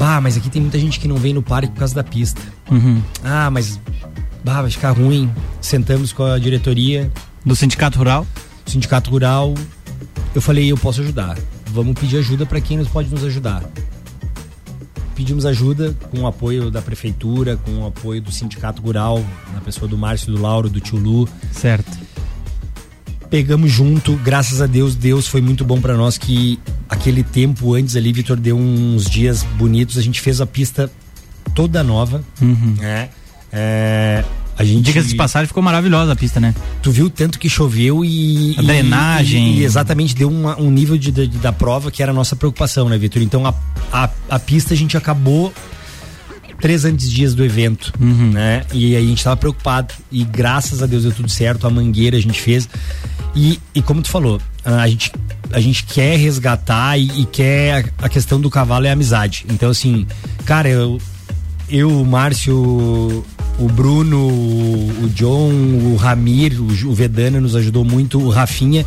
Bah, 0.00 0.18
mas 0.18 0.34
aqui 0.34 0.48
tem 0.48 0.62
muita 0.62 0.78
gente 0.78 0.98
que 0.98 1.06
não 1.06 1.16
vem 1.16 1.34
no 1.34 1.42
parque 1.42 1.68
por 1.68 1.80
causa 1.80 1.94
da 1.94 2.02
pista. 2.02 2.40
Uhum. 2.70 3.02
Ah, 3.22 3.50
mas 3.50 3.78
bah, 4.42 4.62
vai 4.62 4.70
ficar 4.70 4.92
ruim. 4.92 5.30
Sentamos 5.60 6.10
com 6.10 6.24
a 6.24 6.38
diretoria. 6.38 7.12
Do 7.44 7.54
Sindicato 7.54 7.98
Rural? 7.98 8.26
Sindicato 8.64 9.10
Rural. 9.10 9.52
Eu 10.34 10.40
falei, 10.40 10.72
eu 10.72 10.78
posso 10.78 11.02
ajudar. 11.02 11.38
Vamos 11.66 12.00
pedir 12.00 12.16
ajuda 12.16 12.46
para 12.46 12.62
quem 12.62 12.78
nos 12.78 12.88
pode 12.88 13.10
nos 13.10 13.22
ajudar. 13.24 13.62
Pedimos 15.14 15.44
ajuda 15.44 15.94
com 16.10 16.20
o 16.20 16.26
apoio 16.26 16.70
da 16.70 16.80
prefeitura, 16.80 17.58
com 17.58 17.82
o 17.82 17.86
apoio 17.86 18.22
do 18.22 18.32
Sindicato 18.32 18.80
Rural, 18.80 19.22
na 19.52 19.60
pessoa 19.60 19.86
do 19.86 19.98
Márcio, 19.98 20.32
do 20.32 20.40
Lauro, 20.40 20.70
do 20.70 20.80
Tio 20.80 20.98
Lu. 20.98 21.28
Certo. 21.52 21.98
Pegamos 23.30 23.70
junto, 23.70 24.16
graças 24.16 24.60
a 24.60 24.66
Deus, 24.66 24.96
Deus 24.96 25.28
foi 25.28 25.40
muito 25.40 25.64
bom 25.64 25.80
para 25.80 25.96
nós 25.96 26.18
que 26.18 26.58
aquele 26.88 27.22
tempo 27.22 27.74
antes 27.74 27.94
ali, 27.94 28.12
Vitor 28.12 28.36
deu 28.36 28.58
uns 28.58 29.08
dias 29.08 29.44
bonitos, 29.56 29.96
a 29.96 30.02
gente 30.02 30.20
fez 30.20 30.40
a 30.40 30.46
pista 30.46 30.90
toda 31.54 31.84
nova, 31.84 32.24
uhum. 32.42 32.74
né? 32.76 33.08
É, 33.52 34.24
a 34.58 34.64
gente 34.64 34.84
Dicas 34.84 35.08
de 35.08 35.14
passagem 35.14 35.46
ficou 35.46 35.62
maravilhosa 35.62 36.12
a 36.12 36.16
pista, 36.16 36.38
né? 36.38 36.54
Tu 36.82 36.90
viu 36.90 37.08
tanto 37.08 37.38
que 37.38 37.48
choveu 37.48 38.04
e 38.04 38.54
a 38.58 38.62
drenagem 38.62 39.54
e, 39.54 39.60
e 39.60 39.64
exatamente 39.64 40.14
deu 40.14 40.28
uma, 40.28 40.60
um 40.60 40.70
nível 40.70 40.98
de, 40.98 41.10
de, 41.10 41.26
da 41.38 41.52
prova 41.52 41.90
que 41.90 42.02
era 42.02 42.12
a 42.12 42.14
nossa 42.14 42.36
preocupação, 42.36 42.88
né, 42.88 42.98
Vitor? 42.98 43.22
Então 43.22 43.46
a, 43.46 43.54
a, 43.92 44.10
a 44.28 44.38
pista 44.38 44.74
a 44.74 44.76
gente 44.76 44.96
acabou 44.96 45.52
três 46.60 46.84
antes 46.84 47.10
dias 47.10 47.34
do 47.34 47.44
evento, 47.44 47.92
uhum. 48.00 48.32
né? 48.32 48.64
E 48.72 48.96
aí 48.96 49.04
a 49.04 49.06
gente 49.06 49.22
tava 49.22 49.36
preocupado 49.36 49.94
e 50.10 50.24
graças 50.24 50.82
a 50.82 50.86
Deus 50.86 51.02
deu 51.02 51.12
tudo 51.12 51.28
certo, 51.28 51.66
a 51.66 51.70
mangueira 51.70 52.16
a 52.16 52.20
gente 52.20 52.40
fez 52.40 52.68
e, 53.34 53.60
e 53.74 53.82
como 53.82 54.02
tu 54.02 54.10
falou, 54.10 54.40
a 54.64 54.86
gente 54.88 55.12
a 55.52 55.58
gente 55.58 55.84
quer 55.84 56.16
resgatar 56.16 56.96
e, 56.96 57.22
e 57.22 57.26
quer 57.26 57.92
a, 57.98 58.06
a 58.06 58.08
questão 58.08 58.40
do 58.40 58.48
cavalo 58.48 58.86
é 58.86 58.90
a 58.90 58.92
amizade. 58.92 59.44
Então 59.48 59.70
assim, 59.70 60.06
cara, 60.44 60.68
eu 60.68 61.00
eu, 61.68 61.88
o 61.88 62.04
Márcio, 62.04 63.24
o 63.58 63.68
Bruno, 63.68 64.26
o 64.26 65.08
John, 65.14 65.52
o 65.52 65.96
Ramir, 65.96 66.60
o 66.60 66.92
Vedana 66.92 67.40
nos 67.40 67.54
ajudou 67.54 67.84
muito, 67.84 68.20
o 68.20 68.28
Rafinha. 68.28 68.84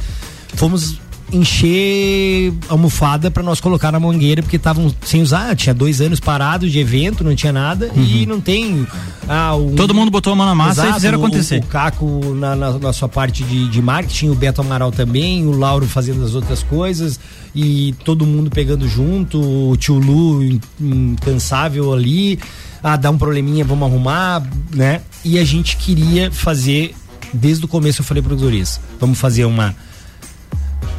Fomos 0.55 0.99
encher 1.33 2.53
almofada 2.69 3.31
para 3.31 3.41
nós 3.41 3.59
colocar 3.59 3.91
na 3.91 3.99
mangueira 3.99 4.41
porque 4.41 4.57
estavam 4.57 4.93
sem 5.03 5.21
usar, 5.21 5.55
tinha 5.55 5.73
dois 5.73 5.99
anos 5.99 6.19
parados 6.19 6.71
de 6.71 6.79
evento, 6.79 7.23
não 7.23 7.35
tinha 7.35 7.51
nada 7.51 7.89
uhum. 7.95 8.03
e 8.03 8.25
não 8.25 8.39
tem 8.39 8.87
ah, 9.27 9.55
um, 9.55 9.75
todo 9.75 9.93
mundo 9.93 10.11
botou 10.11 10.33
a 10.33 10.35
mão 10.35 10.45
na 10.45 10.55
massa 10.55 10.81
exato, 10.81 10.89
e 10.89 10.93
fizeram 10.93 11.17
acontecer. 11.17 11.59
O, 11.59 11.63
o 11.63 11.67
Caco 11.67 12.35
na, 12.35 12.55
na, 12.55 12.79
na, 12.79 12.93
sua 12.93 13.09
parte 13.09 13.43
de, 13.43 13.67
de 13.67 13.81
marketing, 13.81 14.29
o 14.29 14.35
Beto 14.35 14.61
Amaral 14.61 14.91
também, 14.91 15.45
o 15.45 15.51
Lauro 15.51 15.87
fazendo 15.87 16.23
as 16.23 16.35
outras 16.35 16.61
coisas 16.61 17.19
e 17.55 17.95
todo 18.03 18.25
mundo 18.25 18.49
pegando 18.49 18.87
junto, 18.87 19.39
o 19.71 19.75
tio 19.77 19.95
Lu 19.95 20.59
incansável 20.79 21.93
ali, 21.93 22.39
ah, 22.83 22.95
dá 22.95 23.09
um 23.09 23.17
probleminha, 23.17 23.63
vamos 23.63 23.87
arrumar, 23.89 24.43
né? 24.73 25.01
E 25.23 25.39
a 25.39 25.43
gente 25.43 25.77
queria 25.77 26.31
fazer 26.31 26.95
desde 27.33 27.65
o 27.65 27.67
começo 27.67 28.01
eu 28.01 28.05
falei 28.05 28.21
para 28.21 28.33
os 28.33 28.41
guris, 28.41 28.79
vamos 28.99 29.19
fazer 29.19 29.45
uma 29.45 29.75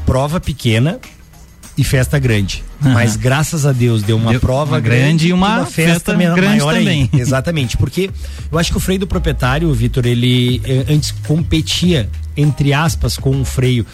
prova 0.04 0.40
pequena 0.40 0.98
e 1.76 1.84
festa 1.84 2.18
grande. 2.18 2.62
Uhum. 2.82 2.92
Mas 2.92 3.16
graças 3.16 3.66
a 3.66 3.72
Deus 3.72 4.02
deu 4.02 4.16
uma 4.16 4.32
deu 4.32 4.40
prova 4.40 4.72
uma 4.72 4.80
grande 4.80 5.28
e 5.28 5.32
uma, 5.32 5.58
uma 5.58 5.66
festa, 5.66 6.12
festa 6.12 6.14
grande 6.14 6.40
maior 6.40 6.74
também. 6.74 7.10
Aí. 7.12 7.20
Exatamente, 7.20 7.76
porque 7.76 8.10
eu 8.50 8.58
acho 8.58 8.70
que 8.70 8.76
o 8.76 8.80
freio 8.80 9.00
do 9.00 9.06
proprietário, 9.06 9.72
Vitor, 9.72 10.06
ele 10.06 10.60
eh, 10.64 10.84
antes 10.88 11.12
competia 11.26 12.08
entre 12.36 12.72
aspas 12.72 13.16
com 13.16 13.40
o 13.40 13.44
freio. 13.44 13.86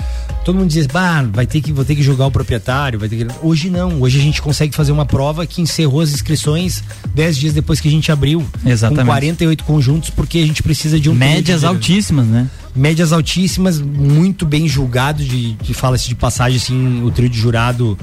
Todo 0.44 0.56
mundo 0.56 0.70
diz, 0.70 0.86
bah, 0.86 1.22
vai 1.22 1.46
ter 1.46 1.60
que 1.60 1.72
vou 1.72 1.84
ter 1.84 1.94
que 1.94 2.02
julgar 2.02 2.26
o 2.26 2.30
proprietário, 2.30 2.98
vai 2.98 3.08
ter 3.08 3.16
que... 3.16 3.26
Hoje 3.42 3.68
não, 3.68 4.00
hoje 4.00 4.18
a 4.18 4.22
gente 4.22 4.40
consegue 4.40 4.74
fazer 4.74 4.92
uma 4.92 5.04
prova 5.04 5.46
que 5.46 5.60
encerrou 5.60 6.00
as 6.00 6.12
inscrições 6.12 6.82
10 7.14 7.36
dias 7.36 7.54
depois 7.54 7.80
que 7.80 7.88
a 7.88 7.90
gente 7.90 8.10
abriu, 8.10 8.44
Exatamente. 8.64 9.04
com 9.04 9.06
48 9.06 9.64
conjuntos, 9.64 10.10
porque 10.10 10.38
a 10.38 10.46
gente 10.46 10.62
precisa 10.62 10.98
de 10.98 11.10
um 11.10 11.14
médias 11.14 11.64
altíssimas, 11.64 12.26
né? 12.26 12.48
médias 12.74 13.12
altíssimas, 13.12 13.80
muito 13.80 14.46
bem 14.46 14.66
julgado 14.66 15.24
de, 15.24 15.52
de 15.54 15.74
fala-se 15.74 16.08
de 16.08 16.14
passagem 16.14 16.56
assim, 16.56 17.02
o 17.02 17.10
trio 17.10 17.28
de 17.28 17.38
jurado 17.38 17.98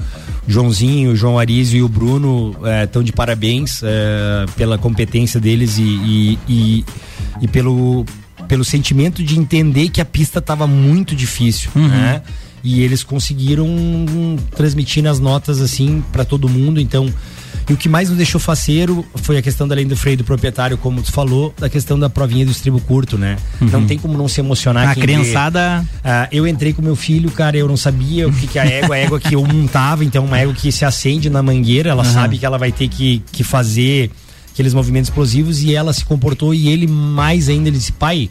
Joãozinho, 0.46 0.77
João 1.16 1.38
Arizio 1.38 1.78
e 1.78 1.82
o 1.82 1.88
Bruno 1.88 2.54
estão 2.84 3.02
é, 3.02 3.04
de 3.04 3.12
parabéns 3.12 3.82
é, 3.82 4.46
pela 4.56 4.78
competência 4.78 5.40
deles 5.40 5.78
e, 5.78 5.82
e, 5.82 6.38
e, 6.48 6.84
e, 7.42 7.48
pelo, 7.48 8.04
pelo 8.46 8.64
sentimento 8.64 9.22
de 9.22 9.38
entender 9.38 9.88
que 9.88 10.00
a 10.00 10.04
pista 10.04 10.38
estava 10.38 10.66
muito 10.66 11.14
difícil, 11.14 11.70
uhum. 11.74 11.88
né? 11.88 12.22
E 12.62 12.82
eles 12.82 13.04
conseguiram 13.04 13.68
transmitir 14.56 15.02
nas 15.02 15.20
notas 15.20 15.60
assim 15.60 16.02
para 16.12 16.24
todo 16.24 16.48
mundo, 16.48 16.80
então 16.80 17.12
e 17.68 17.72
o 17.72 17.76
que 17.76 17.88
mais 17.88 18.08
nos 18.08 18.16
deixou 18.16 18.40
faceiro 18.40 19.04
foi 19.16 19.36
a 19.36 19.42
questão 19.42 19.68
da 19.68 19.74
lei 19.74 19.84
do 19.84 19.96
freio 19.96 20.16
do 20.16 20.24
proprietário, 20.24 20.78
como 20.78 21.02
tu 21.02 21.12
falou, 21.12 21.54
da 21.58 21.68
questão 21.68 21.98
da 21.98 22.08
provinha 22.08 22.44
do 22.46 22.50
estribo 22.52 22.80
curto, 22.80 23.18
né? 23.18 23.36
Uhum. 23.60 23.68
Não 23.68 23.86
tem 23.86 23.98
como 23.98 24.16
não 24.16 24.28
se 24.28 24.40
emocionar. 24.40 24.88
A 24.88 24.94
criançada. 24.94 25.84
Ah, 26.02 26.28
eu 26.32 26.46
entrei 26.46 26.72
com 26.72 26.80
meu 26.82 26.96
filho, 26.96 27.30
cara, 27.30 27.56
eu 27.56 27.68
não 27.68 27.76
sabia 27.76 28.26
o 28.28 28.32
que, 28.32 28.46
que 28.46 28.58
a 28.58 28.64
égua, 28.64 28.94
a 28.96 28.98
égua 28.98 29.20
que 29.20 29.34
eu 29.34 29.44
montava, 29.44 30.04
então 30.04 30.24
uma 30.24 30.38
égua 30.38 30.54
que 30.54 30.72
se 30.72 30.84
acende 30.84 31.28
na 31.30 31.42
mangueira, 31.42 31.90
ela 31.90 32.04
Uhum. 32.04 32.12
sabe 32.12 32.38
que 32.38 32.46
ela 32.46 32.56
vai 32.58 32.72
ter 32.72 32.88
que, 32.88 33.22
que 33.32 33.44
fazer 33.44 34.10
aqueles 34.52 34.72
movimentos 34.74 35.08
explosivos 35.10 35.62
e 35.62 35.74
ela 35.74 35.92
se 35.92 36.04
comportou 36.04 36.54
e 36.54 36.68
ele 36.68 36.86
mais 36.86 37.48
ainda, 37.48 37.68
ele 37.68 37.76
disse, 37.78 37.92
pai, 37.92 38.28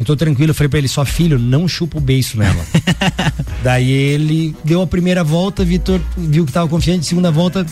eu 0.00 0.04
tô 0.06 0.16
tranquilo, 0.16 0.50
eu 0.50 0.54
falei 0.54 0.68
pra 0.68 0.78
ele, 0.78 0.88
só 0.88 1.04
filho, 1.04 1.38
não 1.38 1.66
chupa 1.68 1.98
o 1.98 2.00
beiço 2.00 2.36
nela. 2.38 2.64
Daí 3.62 3.90
ele 3.90 4.54
deu 4.64 4.80
a 4.82 4.86
primeira 4.86 5.22
volta, 5.24 5.64
Vitor 5.64 6.00
viu 6.16 6.44
que 6.46 6.52
tava 6.52 6.68
confiante, 6.68 7.04
segunda 7.06 7.30
volta, 7.30 7.66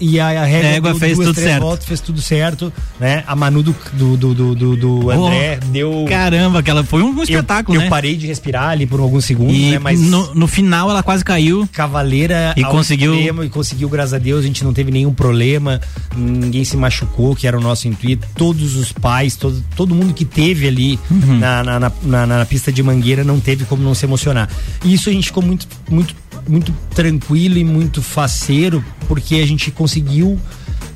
e 0.00 0.18
a, 0.20 0.42
a 0.42 0.44
régua, 0.44 0.94
fez 0.94 1.16
duas, 1.16 1.26
tudo 1.28 1.34
três 1.36 1.48
certo. 1.50 1.62
voltas, 1.62 1.86
fez 1.86 2.00
tudo 2.00 2.20
certo, 2.22 2.72
né? 3.00 3.24
A 3.26 3.34
Manu 3.36 3.62
do, 3.62 3.74
do, 3.92 4.16
do, 4.16 4.34
do, 4.34 4.54
do- 4.54 4.76
do 4.76 5.10
André 5.10 5.58
deu. 5.72 6.04
Caramba, 6.08 6.60
aquela 6.60 6.84
foi 6.84 7.02
um 7.02 7.22
espetáculo, 7.22 7.76
eu, 7.76 7.80
né? 7.80 7.86
Eu 7.86 7.90
parei 7.90 8.16
de 8.16 8.26
respirar 8.26 8.70
ali 8.70 8.86
por 8.86 9.00
alguns 9.00 9.24
segundos, 9.24 9.54
E 9.56 9.70
né? 9.72 9.78
Mas 9.78 10.00
no, 10.00 10.34
no 10.34 10.46
final 10.46 10.90
ela 10.90 11.02
quase 11.02 11.24
caiu. 11.24 11.68
Cavaleira 11.72 12.54
E 12.56 12.62
conseguiu- 12.64 13.14
extremo, 13.14 13.44
e 13.44 13.48
conseguiu, 13.48 13.88
graças 13.88 14.14
a 14.14 14.18
Deus, 14.18 14.40
a 14.44 14.46
gente 14.46 14.62
não 14.64 14.72
teve 14.72 14.90
nenhum 14.90 15.12
problema, 15.12 15.80
ninguém 16.16 16.64
se 16.64 16.76
machucou, 16.76 17.34
que 17.34 17.46
era 17.46 17.56
o 17.58 17.60
nosso 17.60 17.88
intuito. 17.88 18.26
Todos 18.34 18.76
os 18.76 18.92
pais, 18.92 19.36
todo, 19.36 19.62
todo 19.76 19.94
mundo 19.94 20.14
que 20.14 20.24
teve 20.24 20.66
ali 20.68 20.98
Uhum. 21.10 21.38
na, 21.38 21.62
na, 21.64 21.80
na, 21.80 21.92
na- 22.02 22.26
na 22.26 22.46
pista 22.46 22.70
de 22.72 22.82
mangueira 22.82 23.24
não 23.24 23.40
teve 23.40 23.64
como 23.64 23.82
não 23.82 23.94
se 23.94 24.04
emocionar. 24.06 24.48
E 24.84 24.92
isso 24.94 25.08
a 25.08 25.12
gente 25.12 25.26
ficou 25.26 25.42
muito, 25.42 25.66
muito, 25.90 26.14
muito 26.46 26.72
tranquilo 26.94 27.56
e 27.58 27.64
muito 27.64 28.02
faceiro, 28.02 28.84
porque 29.06 29.36
a 29.36 29.46
gente 29.46 29.70
conseguiu 29.70 30.38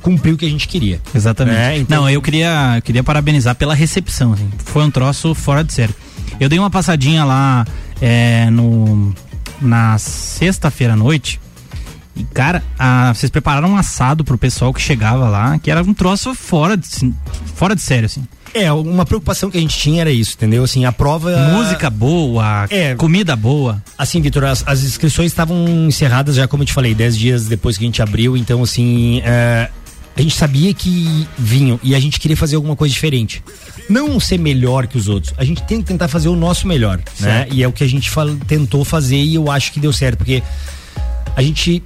cumprir 0.01 0.33
o 0.33 0.37
que 0.37 0.45
a 0.45 0.49
gente 0.49 0.67
queria. 0.67 1.01
Exatamente. 1.15 1.55
né? 1.55 1.77
Então- 1.79 2.01
Não, 2.03 2.09
eu 2.09 2.21
queria, 2.21 2.73
eu 2.77 2.81
queria 2.81 3.03
parabenizar 3.03 3.55
pela 3.55 3.73
recepção. 3.73 4.33
assim. 4.33 4.49
Foi 4.65 4.83
um 4.83 4.91
troço 4.91 5.33
fora 5.33 5.63
de 5.63 5.73
sério. 5.73 5.95
Eu 6.39 6.49
dei 6.49 6.59
uma 6.59 6.69
passadinha 6.69 7.23
lá 7.23 7.65
é, 8.01 8.49
no, 8.49 9.13
na 9.61 9.97
sexta-feira 9.97 10.93
à 10.93 10.95
noite. 10.95 11.39
E, 12.15 12.23
cara, 12.25 12.63
a- 12.77 13.13
vocês 13.13 13.29
prepararam 13.31 13.69
um 13.69 13.77
assado 13.77 14.23
pro 14.23 14.37
pessoal 14.37 14.73
que 14.73 14.81
chegava 14.81 15.27
lá, 15.29 15.57
que 15.57 15.71
era 15.71 15.81
um 15.81 15.93
troço 15.93 16.35
fora 16.35 16.75
de, 16.77 16.85
assim, 16.85 17.15
fora 17.55 17.75
de 17.75 17.81
sério, 17.81 18.05
assim. 18.05 18.23
É, 18.53 18.71
uma 18.71 19.05
preocupação 19.05 19.49
que 19.49 19.57
a 19.57 19.61
gente 19.61 19.77
tinha 19.77 20.01
era 20.01 20.11
isso, 20.11 20.35
entendeu? 20.35 20.63
Assim, 20.63 20.85
a 20.85 20.91
prova. 20.91 21.35
Música 21.51 21.89
boa, 21.89 22.67
É. 22.69 22.93
comida 22.95 23.35
boa. 23.35 23.81
Assim, 23.97 24.21
Vitor, 24.21 24.43
as, 24.45 24.63
as 24.67 24.83
inscrições 24.83 25.31
estavam 25.31 25.67
encerradas 25.87 26.35
já, 26.35 26.47
como 26.47 26.63
eu 26.63 26.67
te 26.67 26.73
falei, 26.73 26.93
10 26.93 27.17
dias 27.17 27.45
depois 27.47 27.77
que 27.77 27.83
a 27.83 27.87
gente 27.87 28.01
abriu. 28.01 28.37
Então, 28.37 28.61
assim, 28.61 29.21
é, 29.25 29.69
a 30.15 30.21
gente 30.21 30.35
sabia 30.35 30.73
que 30.73 31.27
vinham 31.37 31.79
e 31.81 31.95
a 31.95 31.99
gente 31.99 32.19
queria 32.19 32.37
fazer 32.37 32.55
alguma 32.55 32.75
coisa 32.75 32.93
diferente. 32.93 33.43
Não 33.89 34.19
ser 34.19 34.37
melhor 34.37 34.87
que 34.87 34.97
os 34.97 35.07
outros, 35.07 35.33
a 35.37 35.43
gente 35.43 35.63
tem 35.63 35.81
que 35.81 35.87
tentar 35.87 36.07
fazer 36.07 36.29
o 36.29 36.35
nosso 36.35 36.67
melhor, 36.67 36.97
né? 37.19 37.39
Certo. 37.39 37.53
E 37.53 37.63
é 37.63 37.67
o 37.67 37.71
que 37.71 37.83
a 37.83 37.89
gente 37.89 38.09
tentou 38.47 38.85
fazer 38.85 39.17
e 39.17 39.35
eu 39.35 39.49
acho 39.51 39.71
que 39.71 39.79
deu 39.79 39.91
certo, 39.91 40.19
porque 40.19 40.43
a 41.35 41.41
gente 41.41 41.83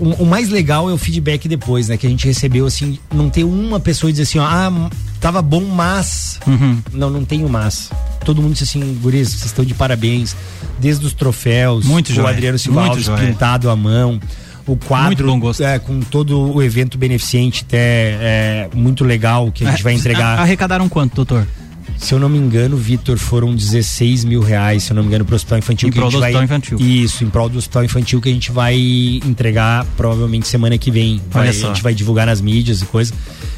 o, 0.00 0.24
mais 0.24 0.48
legal 0.48 0.88
é 0.88 0.92
o 0.92 0.98
feedback 0.98 1.48
depois, 1.48 1.88
né? 1.88 1.96
Que 1.96 2.06
a 2.06 2.10
gente 2.10 2.26
recebeu, 2.26 2.66
assim, 2.66 2.98
não 3.12 3.28
ter 3.28 3.44
uma 3.44 3.80
pessoa 3.80 4.10
dizer 4.12 4.22
assim, 4.24 4.38
ó, 4.38 4.44
ah, 4.44 4.90
tava 5.20 5.42
bom, 5.42 5.64
mas. 5.64 6.40
Uhum. 6.46 6.78
Não, 6.92 7.10
não 7.10 7.24
tenho 7.24 7.48
mas. 7.48 7.90
Todo 8.24 8.42
mundo 8.42 8.52
disse 8.52 8.64
assim, 8.64 8.98
guris, 9.00 9.28
vocês 9.30 9.46
estão 9.46 9.64
de 9.64 9.74
parabéns. 9.74 10.36
Desde 10.78 11.04
os 11.04 11.12
troféus, 11.12 11.84
Muito 11.84 12.10
o 12.10 12.14
joia, 12.14 12.28
Adriano 12.28 12.58
Silva 12.58 12.80
muito 12.80 12.90
Alves 12.92 13.06
joia. 13.06 13.26
pintado 13.26 13.68
à 13.68 13.76
mão. 13.76 14.20
O 14.66 14.76
quadro 14.76 15.40
é, 15.60 15.78
com 15.78 16.00
todo 16.00 16.54
o 16.54 16.62
evento 16.62 16.98
beneficente, 16.98 17.64
até 17.66 17.78
é, 18.20 18.70
muito 18.74 19.02
legal 19.02 19.50
que 19.50 19.64
a 19.66 19.70
gente 19.70 19.82
vai 19.82 19.94
entregar. 19.94 20.38
Arrecadaram 20.38 20.88
quanto, 20.90 21.14
doutor? 21.16 21.46
Se 21.98 22.14
eu 22.14 22.18
não 22.20 22.28
me 22.28 22.38
engano, 22.38 22.76
Vitor, 22.76 23.18
foram 23.18 23.54
16 23.54 24.24
mil 24.24 24.40
reais, 24.40 24.84
se 24.84 24.92
eu 24.92 24.94
não 24.94 25.02
me 25.02 25.08
engano, 25.08 25.24
para 25.24 25.32
o 25.34 25.36
Hospital 25.36 25.58
Infantil. 25.58 25.88
Em 25.88 25.92
que 25.92 25.98
a 25.98 26.02
prol 26.02 26.10
do 26.12 26.20
vai, 26.20 26.30
Hospital 26.30 26.44
Infantil. 26.44 26.78
Isso, 26.80 27.24
em 27.24 27.28
prol 27.30 27.48
do 27.48 27.58
Hospital 27.58 27.84
Infantil 27.84 28.20
que 28.20 28.28
a 28.28 28.32
gente 28.32 28.52
vai 28.52 28.76
entregar 29.26 29.84
provavelmente 29.96 30.46
semana 30.46 30.78
que 30.78 30.90
vem. 30.90 31.20
Vai-. 31.30 31.48
A 31.48 31.52
gente 31.52 31.82
vai 31.82 31.92
divulgar 31.94 32.26
nas 32.26 32.40
mídias 32.40 32.80
e 32.82 32.86
coisa. 32.86 33.12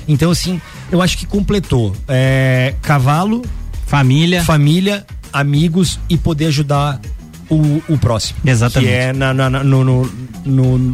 Então, 0.08 0.30
assim, 0.30 0.60
eu 0.90 1.00
acho 1.02 1.18
que 1.18 1.26
completou. 1.26 1.94
É, 2.08 2.74
cavalo, 2.82 3.42
família, 3.86 4.42
família, 4.42 5.06
amigos 5.32 6.00
e 6.08 6.16
poder 6.16 6.46
ajudar 6.46 7.00
o, 7.48 7.82
o 7.88 7.98
próximo. 7.98 8.38
Exatamente. 8.44 8.88
Que 8.90 8.94
é 8.96 9.12
na, 9.12 9.34
na, 9.34 9.50
na- 9.50 9.62
no, 9.64 9.84
no- 9.84 10.10
no- 10.46 10.92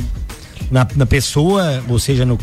na, 0.70 0.86
na 0.96 1.06
pessoa, 1.06 1.82
ou 1.88 1.98
seja, 1.98 2.24
no, 2.26 2.36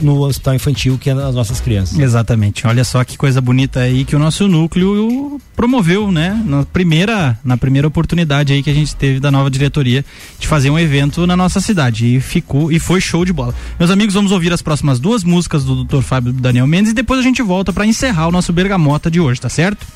no 0.00 0.20
hospital 0.20 0.54
infantil, 0.54 0.98
que 0.98 1.10
é 1.10 1.14
nas 1.14 1.34
nossas 1.34 1.60
crianças. 1.60 1.98
Exatamente. 1.98 2.66
Olha 2.66 2.84
só 2.84 3.02
que 3.04 3.16
coisa 3.16 3.40
bonita 3.40 3.80
aí 3.80 4.04
que 4.04 4.14
o 4.14 4.18
nosso 4.18 4.46
núcleo 4.48 5.40
promoveu, 5.54 6.12
né? 6.12 6.40
Na 6.44 6.64
primeira, 6.64 7.38
na 7.44 7.56
primeira 7.56 7.88
oportunidade 7.88 8.52
aí 8.52 8.62
que 8.62 8.70
a 8.70 8.74
gente 8.74 8.94
teve 8.94 9.20
da 9.20 9.30
nova 9.30 9.50
diretoria 9.50 10.04
de 10.38 10.46
fazer 10.46 10.70
um 10.70 10.78
evento 10.78 11.26
na 11.26 11.36
nossa 11.36 11.60
cidade 11.60 12.16
e 12.16 12.20
ficou 12.20 12.70
e 12.70 12.78
foi 12.78 13.00
show 13.00 13.24
de 13.24 13.32
bola. 13.32 13.54
Meus 13.78 13.90
amigos, 13.90 14.14
vamos 14.14 14.32
ouvir 14.32 14.52
as 14.52 14.62
próximas 14.62 14.98
duas 14.98 15.24
músicas 15.24 15.64
do 15.64 15.84
Dr. 15.84 16.02
Fábio 16.02 16.32
Daniel 16.32 16.66
Mendes 16.66 16.92
e 16.92 16.94
depois 16.94 17.20
a 17.20 17.22
gente 17.22 17.42
volta 17.42 17.72
para 17.72 17.86
encerrar 17.86 18.28
o 18.28 18.32
nosso 18.32 18.52
Bergamota 18.52 19.10
de 19.10 19.20
hoje, 19.20 19.40
tá 19.40 19.48
certo? 19.48 19.86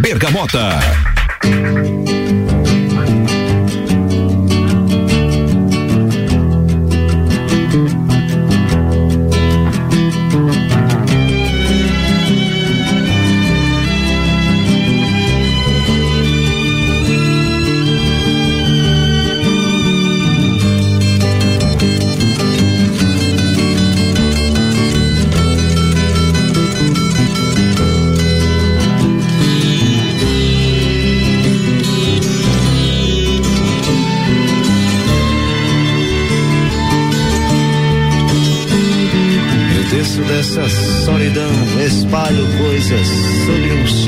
Bergamota. 0.00 0.78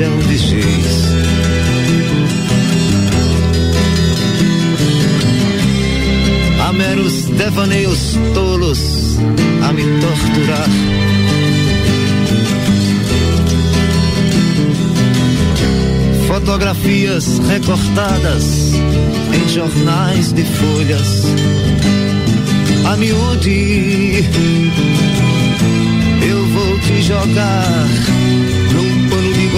Chão 0.03 0.17
de 0.27 0.37
giz. 0.37 1.13
Há 6.59 6.73
meros 6.73 7.25
devaneios 7.25 8.17
tolos 8.33 9.17
a 9.61 9.71
me 9.71 9.83
torturar. 10.01 10.69
Fotografias 16.27 17.39
recortadas 17.47 18.73
em 19.33 19.49
jornais 19.49 20.33
de 20.33 20.43
folhas. 20.43 21.23
A 22.91 22.97
miúde 22.97 24.25
eu 26.29 26.45
vou 26.47 26.79
te 26.79 27.01
jogar 27.03 27.87
num 28.73 29.09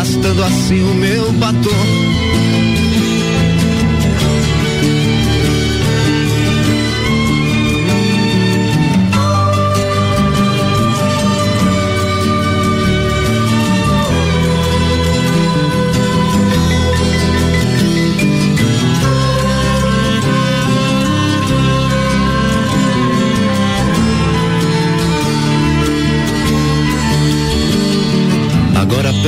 Gastando 0.00 0.42
assim 0.44 0.82
o 0.82 0.94
meu 0.94 1.30
batom. 1.32 2.29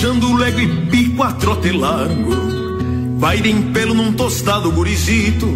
Despachando 0.00 0.30
o 0.30 0.34
lego 0.34 0.60
e 0.60 0.86
pico 0.86 1.22
a 1.22 1.30
trote 1.32 1.70
largo. 1.72 2.34
Vai 3.18 3.38
de 3.38 3.52
pelo 3.70 3.92
num 3.92 4.14
tostado 4.14 4.72
gurizito. 4.72 5.46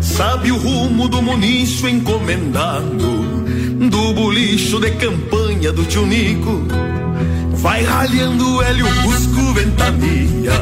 Sabe 0.00 0.52
o 0.52 0.56
rumo 0.56 1.08
do 1.08 1.20
muniço 1.20 1.88
encomendado 1.88 2.86
Do 3.90 4.14
bolicho 4.14 4.78
de 4.78 4.92
campanha 4.92 5.72
do 5.72 5.84
tio 5.84 6.06
Nico. 6.06 6.62
Vai 7.54 7.82
ralhando 7.82 8.62
hélio, 8.62 8.86
busco, 9.02 9.52
ventania. 9.52 10.52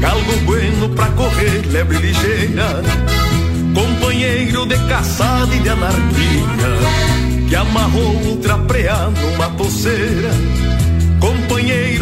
Galgo 0.00 0.36
bueno 0.44 0.88
pra 0.90 1.08
correr, 1.08 1.66
lebre 1.72 1.98
ligeira. 1.98 2.80
Companheiro 3.74 4.66
de 4.66 4.78
caçada 4.86 5.52
e 5.52 5.58
de 5.58 5.68
anarquia 5.68 7.48
Que 7.48 7.56
amarrou 7.56 8.28
outra 8.28 8.56
preá 8.58 9.10
numa 9.10 9.48
toceira 9.56 10.30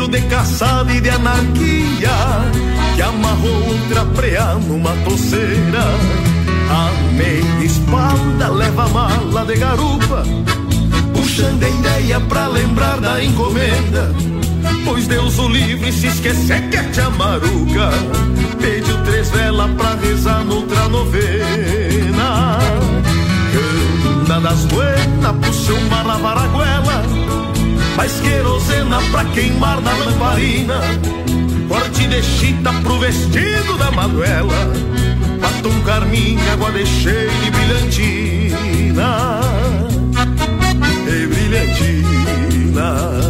Companheiro 0.00 0.08
de 0.08 0.20
caçada 0.22 0.92
e 0.92 1.00
de 1.00 1.10
anarquia 1.10 2.10
Que 2.94 3.02
amarrou 3.02 3.68
outra 3.68 4.04
preá 4.06 4.54
numa 4.54 4.92
toceira. 5.04 5.84
A 6.70 7.12
meia 7.12 7.64
espalda 7.64 8.48
leva 8.48 8.84
a 8.84 8.88
mala 8.88 9.44
de 9.44 9.56
garupa 9.56 10.22
Puxando 11.12 11.62
a 11.62 11.68
ideia 11.68 12.20
pra 12.20 12.46
lembrar 12.48 13.00
da 13.00 13.22
encomenda. 13.22 14.14
Pois 14.84 15.06
Deus 15.06 15.38
o 15.38 15.48
livre 15.48 15.92
se 15.92 16.06
esquecer 16.06 16.68
que 16.70 16.76
é 16.76 16.92
chamaruca 16.92 17.90
Pediu 18.60 19.04
três 19.04 19.28
velas 19.30 19.70
pra 19.72 19.94
rezar 19.96 20.44
noutra 20.44 20.88
novena. 20.88 22.58
Canta 23.52 24.40
das 24.40 24.64
buenas, 24.66 25.36
puxa 25.42 25.74
uma 25.74 26.02
lavaraguela 26.02 27.19
mais 27.96 28.20
querosena 28.20 29.00
pra 29.10 29.24
queimar 29.26 29.80
na 29.80 29.92
lamparina. 29.92 30.80
Corte 31.68 32.06
de 32.06 32.22
chita 32.22 32.72
pro 32.82 32.98
vestido 32.98 33.78
da 33.78 33.90
Manuela. 33.90 34.72
Batom 35.40 35.80
carmim, 35.84 36.38
água 36.52 36.70
de 36.72 36.86
cheiro 36.86 37.32
e 37.46 37.50
brilhantina. 37.50 39.40
E 41.06 41.26
brilhantina 41.26 43.29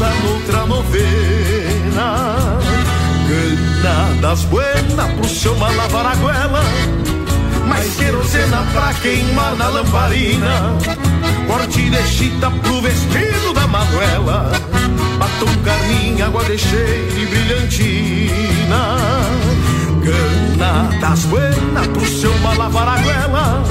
rezar 0.00 0.14
noutra 0.22 0.66
novena. 0.66 2.48
Gana 3.28 4.20
das 4.20 4.44
buenas 4.44 5.12
pro 5.12 5.28
seu 5.28 5.54
malavar 5.56 6.06
a 6.06 6.14
goela, 6.14 6.62
mais 7.68 7.94
querosena 7.96 8.66
pra 8.72 8.94
queimar 8.94 9.54
na 9.56 9.68
lamparina. 9.68 10.78
Corte 11.46 11.90
de 11.90 12.02
chita 12.06 12.50
pro 12.50 12.80
vestido 12.80 13.52
da 13.52 13.66
Manuela 13.66 14.52
Batom 15.18 15.52
carmim, 15.64 16.22
água 16.22 16.44
de 16.44 16.56
cheiro 16.56 17.18
e 17.18 17.26
brilhantina 17.26 18.96
Gana 20.00 21.00
das 21.00 21.24
buenas 21.24 21.86
pro 21.88 22.06
seu 22.06 22.32
malavar 22.38 22.86
a 22.86 23.00
goela 23.00 23.64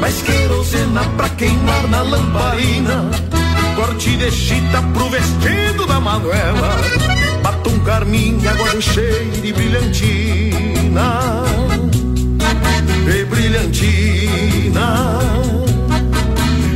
Mais 0.00 0.20
querosena 0.22 1.04
pra 1.16 1.28
queimar 1.28 1.86
na 1.88 2.02
lamparina 2.02 3.27
Corte 3.78 4.16
de 4.16 4.28
chita 4.32 4.82
pro 4.92 5.08
vestido 5.08 5.86
da 5.86 6.00
Manuela 6.00 6.76
Batom 7.44 7.78
carmim, 7.84 8.44
água 8.44 8.70
de 8.70 8.82
cheiro 8.82 9.30
e 9.44 9.52
brilhantina 9.52 11.44
E 13.06 13.24
brilhantina 13.24 15.18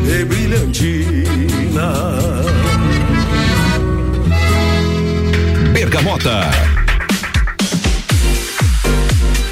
e 0.05 0.25
brilhantina. 0.25 1.93
Bergamota. 5.73 6.51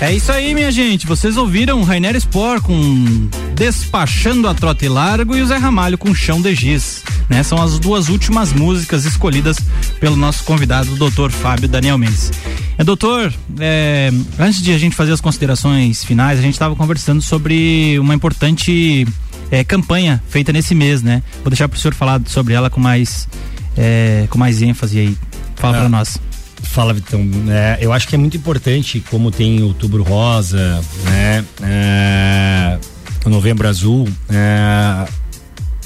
É 0.00 0.12
isso 0.12 0.30
aí, 0.30 0.54
minha 0.54 0.70
gente. 0.70 1.06
Vocês 1.06 1.36
ouviram 1.36 1.82
Rainer 1.82 2.14
Sport 2.16 2.62
com 2.62 3.28
Despachando 3.54 4.48
a 4.48 4.54
Trote 4.54 4.88
Largo 4.88 5.36
e 5.36 5.42
o 5.42 5.46
Zé 5.46 5.56
Ramalho 5.56 5.98
com 5.98 6.14
Chão 6.14 6.40
de 6.40 6.54
Giz. 6.54 7.02
Né? 7.30 7.44
São 7.44 7.62
as 7.62 7.78
duas 7.78 8.08
últimas 8.08 8.52
músicas 8.52 9.04
escolhidas 9.04 9.56
pelo 10.00 10.16
nosso 10.16 10.42
convidado, 10.42 10.92
o 10.92 11.10
Dr. 11.10 11.30
Fábio 11.30 11.68
Daniel 11.68 11.96
Mendes. 11.96 12.32
É, 12.76 12.82
doutor, 12.82 13.32
é, 13.60 14.10
antes 14.36 14.60
de 14.60 14.72
a 14.72 14.78
gente 14.78 14.96
fazer 14.96 15.12
as 15.12 15.20
considerações 15.20 16.04
finais, 16.04 16.40
a 16.40 16.42
gente 16.42 16.54
estava 16.54 16.74
conversando 16.74 17.22
sobre 17.22 17.96
uma 18.00 18.12
importante 18.14 19.06
é, 19.48 19.62
campanha 19.62 20.20
feita 20.28 20.52
nesse 20.52 20.74
mês, 20.74 21.02
né? 21.02 21.22
Vou 21.42 21.50
deixar 21.50 21.68
para 21.68 21.76
o 21.76 21.80
senhor 21.80 21.94
falar 21.94 22.20
sobre 22.26 22.52
ela 22.52 22.68
com 22.68 22.80
mais, 22.80 23.28
é, 23.76 24.26
com 24.28 24.36
mais 24.36 24.60
ênfase 24.60 24.98
aí. 24.98 25.16
Fala 25.54 25.76
ah, 25.76 25.80
para 25.80 25.88
nós. 25.88 26.18
Fala, 26.64 26.92
Vitão. 26.92 27.20
É, 27.48 27.78
eu 27.80 27.92
acho 27.92 28.08
que 28.08 28.14
é 28.16 28.18
muito 28.18 28.36
importante, 28.36 29.02
como 29.08 29.30
tem 29.30 29.62
Outubro 29.62 30.02
Rosa, 30.02 30.82
né? 31.04 31.44
É, 31.62 32.78
Novembro 33.26 33.68
Azul, 33.68 34.08
é, 34.28 35.06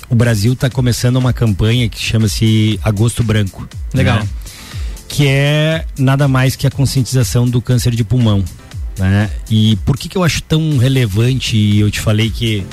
o 0.09 0.15
Brasil 0.15 0.53
está 0.53 0.69
começando 0.69 1.17
uma 1.17 1.33
campanha 1.33 1.89
que 1.89 2.01
chama-se 2.01 2.79
Agosto 2.83 3.23
Branco. 3.23 3.69
Legal. 3.93 4.21
Né? 4.21 4.29
Que 5.09 5.27
é 5.29 5.87
nada 5.99 6.27
mais 6.27 6.57
que 6.57 6.67
a 6.67 6.71
conscientização 6.71 7.49
do 7.49 7.61
câncer 7.61 7.95
de 7.95 8.05
pulmão. 8.05 8.45
Né? 8.99 9.31
E 9.51 9.77
por 9.85 9.97
que, 9.97 10.09
que 10.09 10.17
eu 10.17 10.23
acho 10.23 10.43
tão 10.43 10.79
relevante? 10.79 11.57
E 11.57 11.81
eu 11.81 11.91
te 11.91 12.01
falei 12.01 12.31
que 12.31 12.65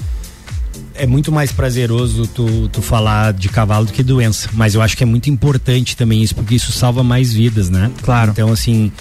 é 0.96 1.08
muito 1.08 1.32
mais 1.32 1.52
prazeroso 1.52 2.28
tu, 2.28 2.68
tu 2.70 2.82
falar 2.82 3.34
de 3.34 3.50
cavalo 3.50 3.86
do 3.86 3.92
que 3.92 4.04
doença. 4.04 4.50
Mas 4.54 4.76
eu 4.76 4.82
acho 4.82 4.96
que 4.96 5.04
é 5.04 5.06
muito 5.06 5.30
importante 5.30 5.96
também 5.96 6.22
isso, 6.22 6.36
porque 6.36 6.56
isso 6.56 6.72
salva 6.72 7.04
mais 7.04 7.34
vidas, 7.34 7.70
né? 7.70 7.92
Claro. 8.04 8.32
Então, 8.32 8.52
assim, 8.52 8.92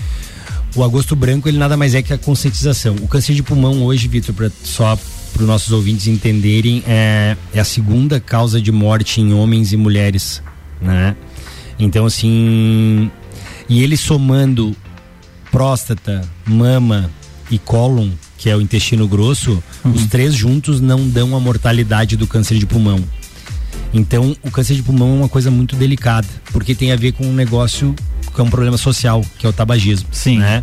o 0.74 0.84
agosto 0.84 1.16
branco, 1.16 1.48
ele 1.48 1.58
nada 1.58 1.76
mais 1.76 1.94
é 1.94 2.02
que 2.02 2.12
a 2.12 2.18
conscientização. 2.18 2.94
O 3.02 3.08
câncer 3.08 3.34
de 3.34 3.42
pulmão 3.42 3.82
hoje, 3.82 4.08
Vitor, 4.08 4.50
só 4.62 4.98
para 5.32 5.42
os 5.42 5.48
nossos 5.48 5.72
ouvintes 5.72 6.06
entenderem, 6.06 6.82
é, 6.86 7.36
é 7.52 7.60
a 7.60 7.64
segunda 7.64 8.20
causa 8.20 8.60
de 8.60 8.72
morte 8.72 9.20
em 9.20 9.32
homens 9.32 9.72
e 9.72 9.76
mulheres, 9.76 10.42
né? 10.80 11.16
Então, 11.78 12.04
assim, 12.04 13.10
e 13.68 13.82
ele 13.82 13.96
somando 13.96 14.76
próstata, 15.50 16.28
mama 16.46 17.10
e 17.50 17.58
cólon, 17.58 18.10
que 18.36 18.48
é 18.48 18.56
o 18.56 18.60
intestino 18.60 19.08
grosso, 19.08 19.62
uhum. 19.84 19.92
os 19.92 20.06
três 20.06 20.34
juntos 20.34 20.80
não 20.80 21.08
dão 21.08 21.34
a 21.34 21.40
mortalidade 21.40 22.16
do 22.16 22.26
câncer 22.26 22.58
de 22.58 22.66
pulmão. 22.66 23.02
Então, 23.92 24.36
o 24.42 24.50
câncer 24.50 24.74
de 24.74 24.82
pulmão 24.82 25.10
é 25.10 25.16
uma 25.16 25.28
coisa 25.28 25.50
muito 25.50 25.74
delicada, 25.74 26.28
porque 26.52 26.74
tem 26.74 26.92
a 26.92 26.96
ver 26.96 27.12
com 27.12 27.26
um 27.26 27.32
negócio 27.32 27.94
que 28.32 28.40
é 28.40 28.44
um 28.44 28.50
problema 28.50 28.76
social, 28.76 29.24
que 29.38 29.46
é 29.46 29.48
o 29.48 29.52
tabagismo. 29.52 30.08
Sim. 30.12 30.38
Né? 30.38 30.62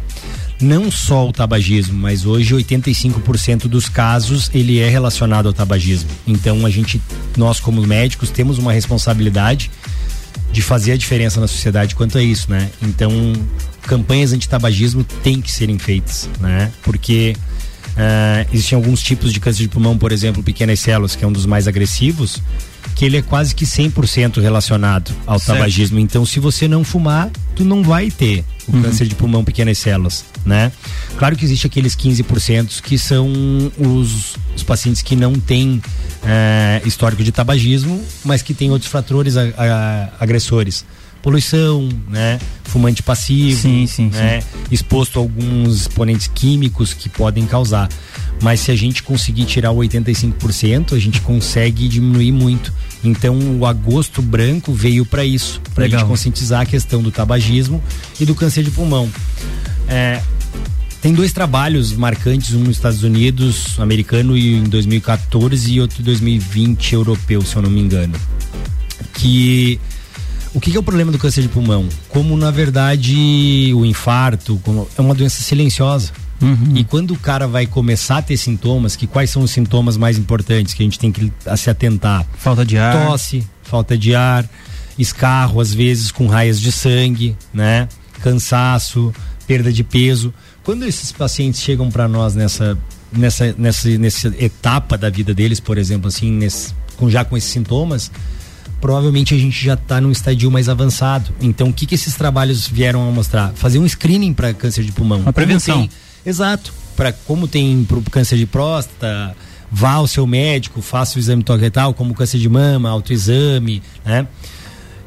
Não 0.60 0.90
só 0.90 1.28
o 1.28 1.32
tabagismo, 1.32 1.98
mas 1.98 2.26
hoje 2.26 2.56
85% 2.56 3.68
dos 3.68 3.88
casos 3.88 4.50
ele 4.54 4.80
é 4.80 4.90
relacionado 4.90 5.48
ao 5.48 5.54
tabagismo. 5.54 6.10
Então, 6.26 6.66
a 6.66 6.70
gente, 6.70 7.02
nós 7.38 7.60
como 7.60 7.86
médicos, 7.86 8.32
temos 8.32 8.58
uma 8.58 8.74
responsabilidade 8.74 9.70
de 10.52 10.62
fazer 10.62 10.94
a 10.94 10.98
diferença 10.98 11.40
na 11.40 11.48
sociedade 11.48 11.96
quanto 11.96 12.18
a 12.18 12.24
isso, 12.24 12.50
né? 12.50 12.70
Então, 12.82 13.12
campanhas 13.84 14.34
anti-tabagismo 14.34 15.04
têm 15.04 15.42
que 15.42 15.52
serem 15.52 15.78
feitas, 15.78 16.30
né? 16.40 16.72
Porque 16.82 17.36
Uh, 17.98 18.46
existem 18.54 18.76
alguns 18.76 19.02
tipos 19.02 19.34
de 19.34 19.40
câncer 19.40 19.64
de 19.64 19.70
pulmão, 19.70 19.98
por 19.98 20.12
exemplo, 20.12 20.44
pequenas 20.44 20.80
células, 20.80 21.16
que 21.16 21.26
é 21.26 21.28
um 21.28 21.32
dos 21.32 21.48
mais 21.48 21.68
agressivos, 21.68 22.44
que 22.96 23.04
ele 23.04 23.18
é 23.18 23.24
quase 23.24 23.56
que 23.56 23.66
100% 23.66 24.40
relacionado 24.40 25.12
ao 25.26 25.40
certo. 25.40 25.58
tabagismo. 25.58 25.98
Então, 25.98 26.24
se 26.24 26.40
você 26.40 26.68
não 26.68 26.84
fumar, 26.84 27.32
tu 27.56 27.66
não 27.66 27.82
vai 27.82 28.12
ter 28.12 28.46
o 28.68 28.76
uhum. 28.76 28.84
câncer 28.84 29.08
de 29.08 29.16
pulmão 29.16 29.44
pequenas 29.44 29.80
células, 29.80 30.24
né? 30.48 30.72
Claro 31.18 31.36
que 31.36 31.44
existe 31.44 31.68
aqueles 31.68 31.96
15% 31.96 32.82
que 32.82 32.98
são 32.98 33.30
os, 33.78 34.36
os, 34.56 34.64
pacientes 34.64 35.02
que 35.02 35.16
não 35.16 35.34
têm 35.34 35.76
uh, 35.78 36.88
histórico 36.88 37.24
de 37.24 37.32
tabagismo, 37.32 38.02
mas 38.24 38.42
que 38.42 38.54
têm 38.54 38.72
outros 38.72 38.90
fatores 38.90 39.36
a, 39.36 39.44
a, 39.58 40.10
agressores 40.20 40.86
poluição, 41.22 41.90
né? 42.10 42.40
Fumante 42.64 43.04
passivo, 43.04 43.62
sim, 43.62 43.86
sim, 43.86 44.10
né? 44.10 44.40
Sim. 44.40 44.48
Exposto 44.72 45.20
a 45.20 45.22
alguns 45.22 45.82
exponentes 45.82 46.28
químicos 46.34 46.94
que 46.94 47.10
podem 47.10 47.46
causar. 47.46 47.90
Mas 48.42 48.62
se 48.62 48.72
a 48.72 48.76
gente 48.76 49.04
conseguir 49.04 49.44
tirar 49.44 49.72
o 49.72 49.78
85%, 49.78 50.94
a 50.94 51.00
gente 51.00 51.20
consegue 51.22 51.90
diminuir 51.90 52.32
muito. 52.32 52.72
Então 53.04 53.38
o 53.60 53.66
agosto 53.66 54.22
branco 54.22 54.72
veio 54.72 55.06
para 55.06 55.26
isso, 55.26 55.60
para 55.76 55.86
a 55.86 55.88
gente 55.88 56.06
conscientizar 56.06 56.62
a 56.62 56.66
questão 56.66 57.02
do 57.02 57.12
tabagismo 57.12 57.84
e 58.20 58.26
do 58.26 58.34
câncer 58.34 58.64
de 58.64 58.72
pulmão. 58.72 59.10
É, 59.90 60.22
tem 61.02 61.14
dois 61.14 61.32
trabalhos 61.32 61.94
marcantes, 61.94 62.54
um 62.54 62.60
nos 62.60 62.78
Estados 62.78 63.04
Unidos, 63.04 63.80
americano 63.80 64.38
e 64.38 64.56
em 64.56 64.64
2014 64.64 65.72
e 65.72 65.80
outro 65.80 66.02
em 66.02 66.06
2020 66.06 66.94
europeu, 66.94 67.42
se 67.42 67.56
eu 67.56 67.62
não 67.62 67.70
me 67.70 67.80
engano. 67.80 68.14
Que 69.14 69.80
o 70.54 70.60
que, 70.60 70.72
que, 70.72 70.78
é 70.78 70.80
o 70.80 70.84
problema 70.84 71.12
do 71.12 71.20
câncer 71.20 71.42
de 71.42 71.50
pulmão? 71.50 71.88
Como 72.10 72.36
na 72.36 72.50
verdade 72.50 73.72
o 73.76 73.86
infarto 73.86 74.60
é 74.98 75.02
uma 75.02 75.14
doença 75.14 75.42
silenciosa. 75.44 76.12
Uhum. 76.42 76.74
E 76.76 76.84
quando 76.84 77.12
o 77.12 77.18
cara 77.18 77.48
vai 77.48 77.66
começar 77.66 78.18
a 78.18 78.22
ter 78.22 78.38
sintomas, 78.38 78.96
que 78.96 79.08
quais 79.08 79.30
são 79.30 79.42
os 79.42 79.52
sintomas 79.52 79.98
mais 79.98 80.18
importantes 80.18 80.74
que 80.74 80.84
a 80.84 80.86
gente 80.86 81.00
tem 81.00 81.12
que 81.12 81.32
se 81.56 81.70
atentar? 81.70 82.26
Falta 82.38 82.66
de 82.66 82.78
ar. 82.78 83.08
Tosse, 83.08 83.44
falta 83.64 83.98
de 83.98 84.16
ar, 84.16 84.48
escarro, 84.98 85.60
às 85.60 85.74
vezes 85.74 86.12
com 86.12 86.28
raias 86.28 86.60
de 86.60 86.72
sangue, 86.72 87.36
né? 87.54 87.88
Cansaço, 88.22 89.14
perda 89.46 89.72
de 89.72 89.84
peso. 89.84 90.34
Quando 90.68 90.84
esses 90.84 91.14
pacientes 91.14 91.62
chegam 91.62 91.90
para 91.90 92.10
nós 92.10 92.36
nessa, 92.36 92.78
nessa, 93.10 93.56
nessa, 93.58 93.88
nessa 93.98 94.28
etapa 94.38 94.98
da 94.98 95.10
vida 95.10 95.34
deles, 95.34 95.62
por 95.62 95.78
exemplo, 95.78 96.10
assim, 96.10 96.30
nesse, 96.30 96.74
com, 96.98 97.10
já 97.10 97.24
com 97.24 97.38
esses 97.38 97.50
sintomas, 97.50 98.12
provavelmente 98.82 99.34
a 99.34 99.38
gente 99.38 99.64
já 99.64 99.76
está 99.76 100.02
num 100.02 100.12
estadio 100.12 100.52
mais 100.52 100.68
avançado. 100.68 101.32
Então, 101.40 101.70
o 101.70 101.74
que, 101.74 101.86
que 101.86 101.96
esses 101.96 102.16
trabalhos 102.16 102.68
vieram 102.68 103.08
a 103.08 103.12
mostrar? 103.14 103.54
Fazer 103.56 103.80
um 103.80 103.88
screening 103.88 104.34
para 104.34 104.54
câncer 104.54 104.84
de 104.84 104.92
pulmão. 104.92 105.22
Uma 105.22 105.32
prevenção. 105.32 105.88
Tem, 105.88 105.90
exato. 106.26 106.74
Para 106.98 107.14
como 107.14 107.48
tem 107.48 107.86
para 107.86 108.02
câncer 108.12 108.38
de 108.38 108.46
próstata, 108.46 109.38
vá 109.72 109.94
ao 109.94 110.06
seu 110.06 110.28
médico, 110.28 110.82
faça 110.82 111.16
o 111.16 111.20
exame 111.20 111.44
toque 111.44 111.64
como 111.96 112.14
câncer 112.14 112.40
de 112.40 112.50
mama, 112.50 112.90
autoexame, 112.90 113.82
né? 114.04 114.28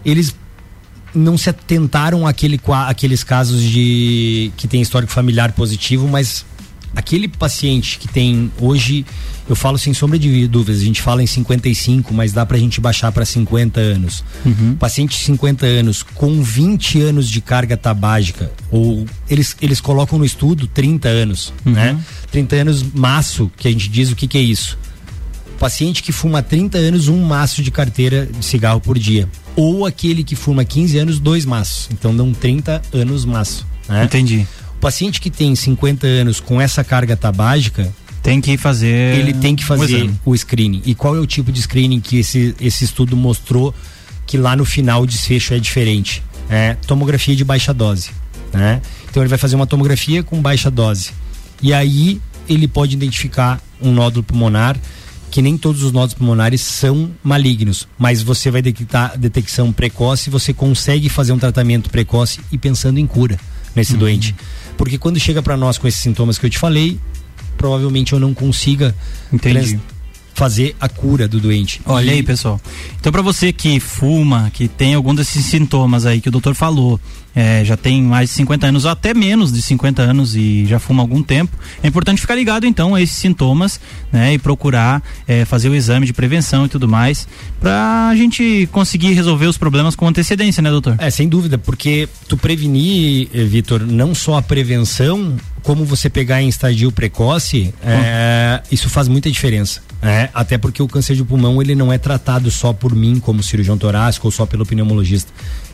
Eles 0.06 0.34
não 1.14 1.36
se 1.36 1.50
atentaram 1.50 2.26
àquele, 2.26 2.60
àqueles 2.86 3.24
casos 3.24 3.62
de 3.62 4.52
que 4.56 4.68
tem 4.68 4.80
histórico 4.80 5.12
familiar 5.12 5.52
positivo, 5.52 6.06
mas 6.08 6.44
aquele 6.94 7.28
paciente 7.28 7.98
que 7.98 8.08
tem 8.08 8.50
hoje, 8.60 9.04
eu 9.48 9.54
falo 9.54 9.78
sem 9.78 9.94
sombra 9.94 10.18
de 10.18 10.46
dúvidas, 10.46 10.80
a 10.80 10.84
gente 10.84 11.00
fala 11.02 11.22
em 11.22 11.26
55, 11.26 12.12
mas 12.12 12.32
dá 12.32 12.44
pra 12.44 12.58
gente 12.58 12.80
baixar 12.80 13.12
para 13.12 13.24
50 13.24 13.80
anos. 13.80 14.24
Uhum. 14.44 14.74
Paciente 14.76 15.16
de 15.16 15.24
50 15.24 15.66
anos 15.66 16.02
com 16.02 16.42
20 16.42 17.00
anos 17.00 17.28
de 17.28 17.40
carga 17.40 17.76
tabágica, 17.76 18.50
ou 18.70 19.06
eles, 19.28 19.56
eles 19.60 19.80
colocam 19.80 20.18
no 20.18 20.24
estudo 20.24 20.66
30 20.66 21.08
anos, 21.08 21.52
uhum. 21.64 21.72
né? 21.72 21.98
30 22.30 22.56
anos 22.56 22.82
maço, 22.94 23.50
que 23.56 23.68
a 23.68 23.70
gente 23.70 23.88
diz 23.88 24.10
o 24.10 24.16
que, 24.16 24.26
que 24.26 24.38
é 24.38 24.42
isso. 24.42 24.78
Paciente 25.58 26.02
que 26.02 26.10
fuma 26.10 26.42
30 26.42 26.78
anos, 26.78 27.08
um 27.08 27.22
maço 27.22 27.62
de 27.62 27.70
carteira 27.70 28.26
de 28.26 28.44
cigarro 28.44 28.80
por 28.80 28.98
dia. 28.98 29.28
Ou 29.56 29.84
aquele 29.84 30.24
que 30.24 30.36
fuma 30.36 30.64
15 30.64 30.98
anos, 30.98 31.18
dois 31.18 31.44
maços. 31.44 31.88
Então 31.92 32.14
dão 32.14 32.32
30 32.32 32.82
anos 32.92 33.24
maço. 33.24 33.66
Né? 33.88 34.04
Entendi 34.04 34.46
paciente 34.80 35.20
que 35.20 35.30
tem 35.30 35.54
50 35.54 36.06
anos 36.06 36.40
com 36.40 36.60
essa 36.60 36.82
carga 36.82 37.16
tabágica, 37.16 37.92
tem 38.22 38.40
que 38.40 38.56
fazer. 38.56 39.18
Ele 39.18 39.32
tem 39.34 39.54
que 39.54 39.64
fazer 39.64 40.04
um 40.04 40.14
o 40.24 40.36
screening. 40.36 40.82
E 40.84 40.94
qual 40.94 41.14
é 41.14 41.20
o 41.20 41.26
tipo 41.26 41.52
de 41.52 41.60
screening 41.62 42.00
que 42.00 42.18
esse, 42.18 42.54
esse 42.60 42.84
estudo 42.84 43.16
mostrou 43.16 43.74
que 44.26 44.36
lá 44.36 44.56
no 44.56 44.64
final 44.64 45.02
o 45.02 45.06
desfecho 45.06 45.54
é 45.54 45.58
diferente? 45.58 46.22
É 46.48 46.74
tomografia 46.86 47.36
de 47.36 47.44
baixa 47.44 47.72
dose. 47.72 48.10
Né? 48.52 48.82
Então 49.08 49.22
ele 49.22 49.30
vai 49.30 49.38
fazer 49.38 49.54
uma 49.54 49.66
tomografia 49.66 50.22
com 50.22 50.40
baixa 50.40 50.70
dose. 50.70 51.12
E 51.62 51.72
aí 51.72 52.20
ele 52.48 52.66
pode 52.66 52.94
identificar 52.94 53.60
um 53.80 53.92
nódulo 53.92 54.22
pulmonar, 54.22 54.76
que 55.30 55.40
nem 55.40 55.56
todos 55.56 55.82
os 55.82 55.92
nódulos 55.92 56.14
pulmonares 56.14 56.60
são 56.60 57.10
malignos, 57.22 57.86
mas 57.98 58.22
você 58.22 58.50
vai 58.50 58.60
detectar 58.60 59.16
detecção 59.16 59.72
precoce, 59.72 60.28
você 60.28 60.52
consegue 60.52 61.08
fazer 61.08 61.32
um 61.32 61.38
tratamento 61.38 61.88
precoce 61.88 62.40
e 62.50 62.58
pensando 62.58 62.98
em 62.98 63.06
cura 63.06 63.38
nesse 63.74 63.92
uhum. 63.92 64.00
doente. 64.00 64.34
Porque 64.76 64.98
quando 64.98 65.20
chega 65.20 65.42
para 65.42 65.56
nós 65.56 65.78
com 65.78 65.86
esses 65.86 66.00
sintomas 66.00 66.38
que 66.38 66.46
eu 66.46 66.50
te 66.50 66.58
falei, 66.58 66.98
provavelmente 67.56 68.12
eu 68.12 68.18
não 68.18 68.34
consiga 68.34 68.94
Entendi. 69.32 69.78
fazer 70.34 70.74
a 70.80 70.88
cura 70.88 71.28
do 71.28 71.38
doente. 71.38 71.80
Olha 71.86 72.10
e... 72.10 72.14
aí, 72.14 72.22
pessoal. 72.22 72.60
Então, 72.98 73.12
para 73.12 73.22
você 73.22 73.52
que 73.52 73.78
fuma, 73.78 74.50
que 74.52 74.66
tem 74.66 74.94
algum 74.94 75.14
desses 75.14 75.44
sintomas 75.44 76.06
aí 76.06 76.20
que 76.20 76.28
o 76.28 76.32
doutor 76.32 76.54
falou, 76.54 76.98
é, 77.34 77.64
já 77.64 77.76
tem 77.76 78.02
mais 78.02 78.30
de 78.30 78.36
50 78.36 78.66
anos, 78.66 78.84
ou 78.84 78.90
até 78.90 79.14
menos 79.14 79.52
de 79.52 79.62
50 79.62 80.02
anos 80.02 80.34
e 80.34 80.66
já 80.66 80.78
fuma 80.78 81.02
há 81.02 81.04
algum 81.04 81.22
tempo, 81.22 81.56
é 81.82 81.88
importante 81.88 82.20
ficar 82.20 82.34
ligado 82.34 82.66
então 82.66 82.94
a 82.94 83.00
esses 83.00 83.16
sintomas, 83.16 83.80
né? 84.12 84.34
E 84.34 84.38
procurar 84.38 85.02
é, 85.26 85.44
fazer 85.44 85.68
o 85.68 85.74
exame 85.74 86.06
de 86.06 86.12
prevenção 86.12 86.66
e 86.66 86.68
tudo 86.68 86.88
mais, 86.88 87.26
para 87.60 88.08
a 88.08 88.16
gente 88.16 88.68
conseguir 88.72 89.12
resolver 89.12 89.46
os 89.46 89.58
problemas 89.58 89.94
com 89.94 90.06
antecedência, 90.06 90.62
né, 90.62 90.70
doutor? 90.70 90.96
É, 90.98 91.10
sem 91.10 91.28
dúvida, 91.28 91.58
porque 91.58 92.08
tu 92.28 92.36
prevenir, 92.36 93.28
eh, 93.32 93.44
Vitor, 93.44 93.80
não 93.80 94.14
só 94.14 94.36
a 94.36 94.42
prevenção, 94.42 95.36
como 95.62 95.84
você 95.84 96.08
pegar 96.08 96.42
em 96.42 96.48
estadio 96.48 96.90
precoce, 96.90 97.72
é, 97.84 98.62
isso 98.70 98.88
faz 98.88 99.08
muita 99.08 99.30
diferença. 99.30 99.82
É, 100.02 100.30
até 100.32 100.56
porque 100.56 100.82
o 100.82 100.88
câncer 100.88 101.14
de 101.14 101.22
pulmão 101.22 101.60
ele 101.60 101.74
não 101.74 101.92
é 101.92 101.98
tratado 101.98 102.50
só 102.50 102.72
por 102.72 102.94
mim 102.94 103.20
como 103.20 103.42
cirurgião 103.42 103.76
torácico 103.76 104.28
ou 104.28 104.30
só 104.30 104.46
pelo 104.46 104.64
pneumologista. 104.64 105.30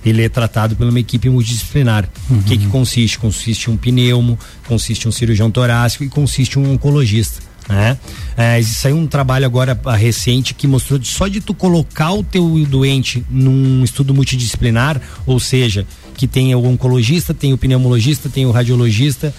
Ele 0.06 0.22
é 0.22 0.28
tratado 0.28 0.76
por 0.76 0.86
uma 0.86 1.00
equipe 1.00 1.28
multidisciplinar. 1.28 2.08
O 2.30 2.42
que, 2.44 2.56
que 2.56 2.66
consiste? 2.68 3.18
Consiste 3.18 3.70
um 3.70 3.76
pneumo, 3.76 4.38
consiste 4.68 5.08
um 5.08 5.12
cirurgião 5.12 5.50
torácico 5.50 6.04
e 6.04 6.08
consiste 6.08 6.58
um 6.58 6.72
oncologista. 6.72 7.44
Né? 7.68 7.98
É, 8.36 8.60
aí 8.84 8.92
um 8.92 9.06
trabalho 9.06 9.44
agora 9.44 9.78
ah, 9.84 9.96
recente 9.96 10.54
que 10.54 10.68
mostrou 10.68 10.98
de 10.98 11.08
só 11.08 11.26
de 11.26 11.40
tu 11.40 11.52
colocar 11.52 12.12
o 12.12 12.22
teu 12.22 12.64
doente 12.64 13.24
num 13.28 13.82
estudo 13.82 14.14
multidisciplinar, 14.14 15.00
ou 15.26 15.40
seja, 15.40 15.84
que 16.16 16.28
tenha 16.28 16.56
o 16.56 16.64
oncologista, 16.64 17.34
tem 17.34 17.52
o 17.52 17.58
pneumologista, 17.58 18.28
tem 18.28 18.46
o 18.46 18.52
radiologista, 18.52 19.34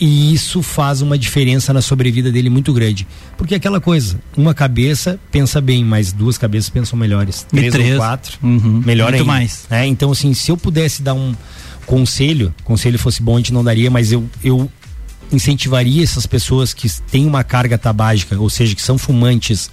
e 0.00 0.34
isso 0.34 0.60
faz 0.62 1.00
uma 1.00 1.16
diferença 1.16 1.72
na 1.72 1.80
sobrevida 1.80 2.30
dele 2.32 2.50
muito 2.50 2.72
grande. 2.72 3.06
Porque 3.38 3.54
é 3.54 3.56
aquela 3.56 3.80
coisa, 3.80 4.18
uma 4.36 4.52
cabeça 4.52 5.18
pensa 5.30 5.60
bem, 5.60 5.84
mas 5.84 6.12
duas 6.12 6.36
cabeças 6.36 6.68
pensam 6.68 6.98
melhores. 6.98 7.46
Três, 7.48 7.72
três. 7.72 7.92
ou 7.92 7.96
quatro, 7.98 8.38
Uhum. 8.42 8.82
melhor 8.84 9.10
Muito 9.10 9.20
ainda. 9.22 9.24
mais. 9.32 9.66
É, 9.70 9.86
então, 9.86 10.10
assim, 10.10 10.34
se 10.34 10.50
eu 10.50 10.56
pudesse 10.56 11.00
dar 11.02 11.14
um 11.14 11.34
conselho, 11.86 12.52
conselho 12.64 12.98
fosse 12.98 13.22
bom, 13.22 13.34
a 13.34 13.38
gente 13.38 13.52
não 13.52 13.62
daria, 13.62 13.90
mas 13.90 14.10
eu, 14.10 14.28
eu 14.42 14.70
incentivaria 15.30 16.02
essas 16.02 16.26
pessoas 16.26 16.74
que 16.74 16.88
têm 17.10 17.26
uma 17.26 17.44
carga 17.44 17.78
tabágica, 17.78 18.38
ou 18.38 18.50
seja, 18.50 18.74
que 18.74 18.82
são 18.82 18.98
fumantes 18.98 19.70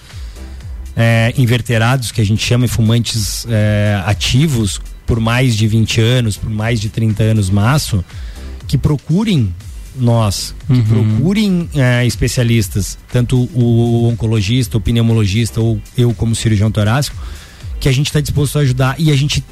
é, 0.95 1.33
inverterados, 1.37 2.11
que 2.11 2.21
a 2.21 2.25
gente 2.25 2.43
chama 2.45 2.67
de 2.67 2.71
fumantes 2.73 3.45
é, 3.49 4.01
ativos, 4.05 4.79
por 5.05 5.19
mais 5.19 5.55
de 5.57 5.67
20 5.67 5.99
anos, 6.01 6.37
por 6.37 6.49
mais 6.49 6.79
de 6.79 6.89
30 6.89 7.23
anos 7.23 7.49
maço, 7.49 8.03
que 8.67 8.77
procurem 8.77 9.53
nós, 9.95 10.55
que 10.67 10.81
procurem 10.83 11.69
é, 11.75 12.05
especialistas, 12.05 12.97
tanto 13.11 13.49
o 13.53 14.07
oncologista, 14.07 14.77
o 14.77 14.81
pneumologista 14.81 15.59
ou 15.59 15.79
eu 15.97 16.13
como 16.13 16.33
cirurgião 16.35 16.71
torácico, 16.71 17.15
que 17.79 17.89
a 17.89 17.91
gente 17.91 18.07
está 18.07 18.19
disposto 18.21 18.57
a 18.57 18.61
ajudar 18.61 18.95
e 18.97 19.11
a 19.11 19.15
gente 19.15 19.43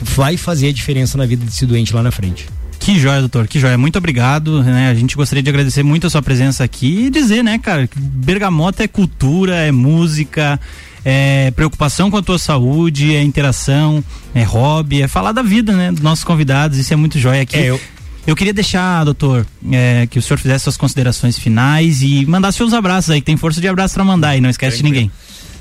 vai 0.00 0.36
fazer 0.36 0.68
a 0.68 0.72
diferença 0.72 1.16
na 1.18 1.26
vida 1.26 1.44
desse 1.44 1.64
doente 1.66 1.94
lá 1.94 2.02
na 2.02 2.10
frente. 2.10 2.46
Que 2.80 2.98
joia, 2.98 3.20
doutor, 3.20 3.46
que 3.48 3.58
joia. 3.58 3.76
Muito 3.76 3.98
obrigado, 3.98 4.62
né? 4.62 4.88
A 4.88 4.94
gente 4.94 5.16
gostaria 5.16 5.42
de 5.42 5.50
agradecer 5.50 5.82
muito 5.82 6.06
a 6.06 6.10
sua 6.10 6.22
presença 6.22 6.62
aqui 6.64 7.06
e 7.06 7.10
dizer, 7.10 7.42
né, 7.42 7.58
cara, 7.58 7.86
que 7.86 7.98
Bergamota 7.98 8.84
é 8.84 8.88
cultura, 8.88 9.56
é 9.56 9.72
música, 9.72 10.58
é 11.04 11.50
preocupação 11.50 12.10
com 12.10 12.16
a 12.16 12.22
tua 12.22 12.38
saúde, 12.38 13.14
é 13.14 13.22
interação, 13.22 14.02
é 14.34 14.42
hobby, 14.44 15.02
é 15.02 15.08
falar 15.08 15.32
da 15.32 15.42
vida, 15.42 15.72
né, 15.72 15.90
dos 15.92 16.00
nossos 16.00 16.24
convidados, 16.24 16.78
isso 16.78 16.92
é 16.92 16.96
muito 16.96 17.18
joia 17.18 17.42
aqui. 17.42 17.56
É, 17.56 17.66
eu- 17.70 17.80
Eu 18.26 18.36
queria 18.36 18.52
deixar, 18.52 19.04
doutor, 19.04 19.46
é, 19.72 20.06
que 20.06 20.18
o 20.18 20.22
senhor 20.22 20.38
fizesse 20.38 20.64
suas 20.64 20.76
considerações 20.76 21.38
finais 21.38 22.02
e 22.02 22.26
mandasse 22.26 22.58
seus 22.58 22.74
abraços 22.74 23.10
aí, 23.10 23.20
que 23.20 23.26
tem 23.26 23.36
força 23.36 23.60
de 23.60 23.68
abraço 23.68 23.94
pra 23.94 24.04
mandar 24.04 24.30
aí, 24.30 24.40
não 24.40 24.50
esquece 24.50 24.78
de 24.78 24.82
ninguém. 24.82 25.10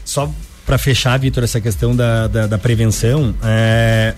Só 0.03 0.31
para 0.65 0.77
fechar, 0.77 1.17
Vitor, 1.17 1.43
essa 1.43 1.61
questão 1.61 1.95
da, 1.95 2.27
da, 2.27 2.47
da 2.47 2.57
prevenção, 2.57 3.33
é, 3.41 4.13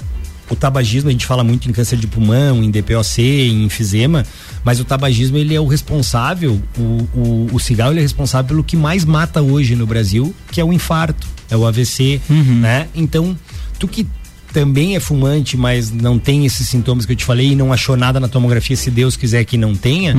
o 0.49 0.55
tabagismo, 0.55 1.09
a 1.09 1.11
gente 1.11 1.25
fala 1.25 1.43
muito 1.43 1.69
em 1.69 1.71
câncer 1.71 1.97
de 1.97 2.07
pulmão, 2.07 2.63
em 2.63 2.71
DPOC, 2.71 3.21
em 3.21 3.65
enfisema, 3.65 4.25
mas 4.63 4.79
o 4.79 4.83
tabagismo 4.83 5.37
ele 5.37 5.53
é 5.53 5.59
o 5.61 5.67
responsável, 5.67 6.59
o, 6.77 6.81
o, 7.13 7.49
o 7.53 7.59
cigarro 7.59 7.91
ele 7.91 7.99
é 7.99 8.01
responsável 8.01 8.47
pelo 8.47 8.63
que 8.63 8.75
mais 8.75 9.05
mata 9.05 9.41
hoje 9.41 9.75
no 9.75 9.85
Brasil, 9.85 10.33
que 10.51 10.59
é 10.59 10.65
o 10.65 10.73
infarto, 10.73 11.27
é 11.51 11.55
o 11.55 11.67
AVC, 11.67 12.19
né? 12.29 12.87
Então, 12.95 13.37
tu 13.77 13.87
que 13.87 14.07
também 14.53 14.95
é 14.95 14.99
fumante, 14.99 15.55
mas 15.55 15.91
não 15.91 16.17
tem 16.17 16.45
esses 16.45 16.67
sintomas 16.67 17.05
que 17.05 17.11
eu 17.13 17.15
te 17.15 17.25
falei 17.25 17.51
e 17.51 17.55
não 17.55 17.71
achou 17.71 17.95
nada 17.95 18.19
na 18.19 18.27
tomografia, 18.27 18.75
se 18.75 18.89
Deus 18.89 19.15
quiser 19.15 19.43
que 19.45 19.57
não 19.57 19.75
tenha, 19.75 20.15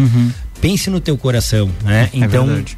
pense 0.61 0.90
no 0.90 1.01
teu 1.01 1.16
coração, 1.16 1.70
né? 1.85 2.11
É 2.12 2.19
então, 2.19 2.47
verdade. 2.47 2.77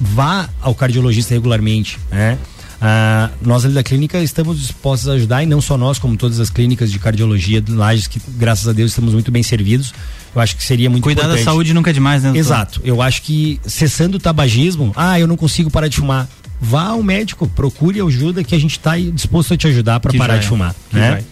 vá 0.00 0.48
ao 0.60 0.74
cardiologista 0.74 1.34
regularmente, 1.34 1.98
né? 2.10 2.38
Ah, 2.86 3.30
nós 3.40 3.64
ali 3.64 3.72
da 3.72 3.82
clínica 3.82 4.22
estamos 4.22 4.60
dispostos 4.60 5.08
a 5.08 5.12
ajudar 5.12 5.42
e 5.42 5.46
não 5.46 5.60
só 5.60 5.78
nós, 5.78 5.98
como 5.98 6.16
todas 6.16 6.38
as 6.38 6.50
clínicas 6.50 6.92
de 6.92 6.98
cardiologia 6.98 7.60
de 7.60 7.72
Lages, 7.72 8.06
que 8.06 8.20
graças 8.36 8.68
a 8.68 8.72
Deus 8.72 8.90
estamos 8.90 9.14
muito 9.14 9.30
bem 9.30 9.42
servidos. 9.42 9.94
Eu 10.34 10.40
acho 10.40 10.56
que 10.56 10.62
seria 10.62 10.90
muito 10.90 11.02
Cuidar 11.02 11.22
da 11.22 11.28
importante. 11.28 11.44
saúde 11.44 11.72
nunca 11.72 11.90
é 11.90 11.92
demais, 11.92 12.22
né, 12.22 12.28
doutor? 12.28 12.40
Exato. 12.40 12.80
Eu 12.84 13.00
acho 13.00 13.22
que 13.22 13.58
cessando 13.64 14.18
o 14.18 14.20
tabagismo, 14.20 14.92
ah, 14.96 15.18
eu 15.18 15.26
não 15.26 15.36
consigo 15.36 15.70
parar 15.70 15.88
de 15.88 15.96
fumar. 15.96 16.28
Vá 16.64 16.88
ao 16.88 17.02
médico, 17.02 17.46
procure 17.46 18.00
ajuda 18.00 18.42
que 18.42 18.54
a 18.54 18.58
gente 18.58 18.72
está 18.78 18.96
disposto 18.96 19.52
a 19.52 19.56
te 19.56 19.66
ajudar 19.66 20.00
para 20.00 20.12
parar 20.14 20.38
de 20.38 20.46
fumar. 20.46 20.74
Né? 20.90 21.22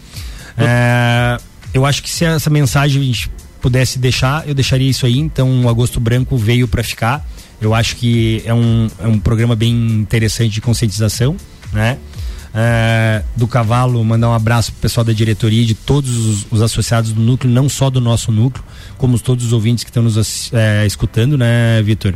É, 0.55 1.39
eu 1.73 1.87
acho 1.87 2.03
que 2.03 2.09
se 2.09 2.23
essa 2.23 2.51
mensagem 2.51 3.01
a 3.01 3.05
gente 3.05 3.31
pudesse 3.59 3.97
deixar, 3.97 4.47
eu 4.47 4.53
deixaria 4.53 4.87
isso 4.87 5.07
aí. 5.07 5.17
Então, 5.17 5.65
o 5.65 5.69
Agosto 5.69 5.99
Branco 5.99 6.37
veio 6.37 6.67
para 6.67 6.83
ficar. 6.83 7.27
Eu 7.59 7.73
acho 7.73 7.95
que 7.95 8.43
é 8.45 8.53
um, 8.53 8.87
é 8.99 9.07
um 9.07 9.17
programa 9.17 9.55
bem 9.55 9.73
interessante 9.73 10.51
de 10.51 10.61
conscientização, 10.61 11.35
né? 11.71 11.97
É, 12.55 13.23
do 13.35 13.47
cavalo, 13.47 14.03
mandar 14.05 14.29
um 14.29 14.33
abraço 14.33 14.71
pro 14.73 14.81
pessoal 14.81 15.03
da 15.03 15.13
diretoria 15.13 15.63
e 15.63 15.65
de 15.65 15.73
todos 15.73 16.15
os, 16.15 16.45
os 16.51 16.61
associados 16.61 17.11
do 17.11 17.19
núcleo, 17.19 17.51
não 17.51 17.67
só 17.67 17.89
do 17.89 17.99
nosso 17.99 18.31
núcleo, 18.31 18.63
como 18.99 19.17
todos 19.17 19.45
os 19.45 19.53
ouvintes 19.53 19.83
que 19.83 19.89
estão 19.89 20.03
nos 20.03 20.53
é, 20.53 20.85
escutando, 20.85 21.35
né, 21.35 21.81
Vitor? 21.81 22.13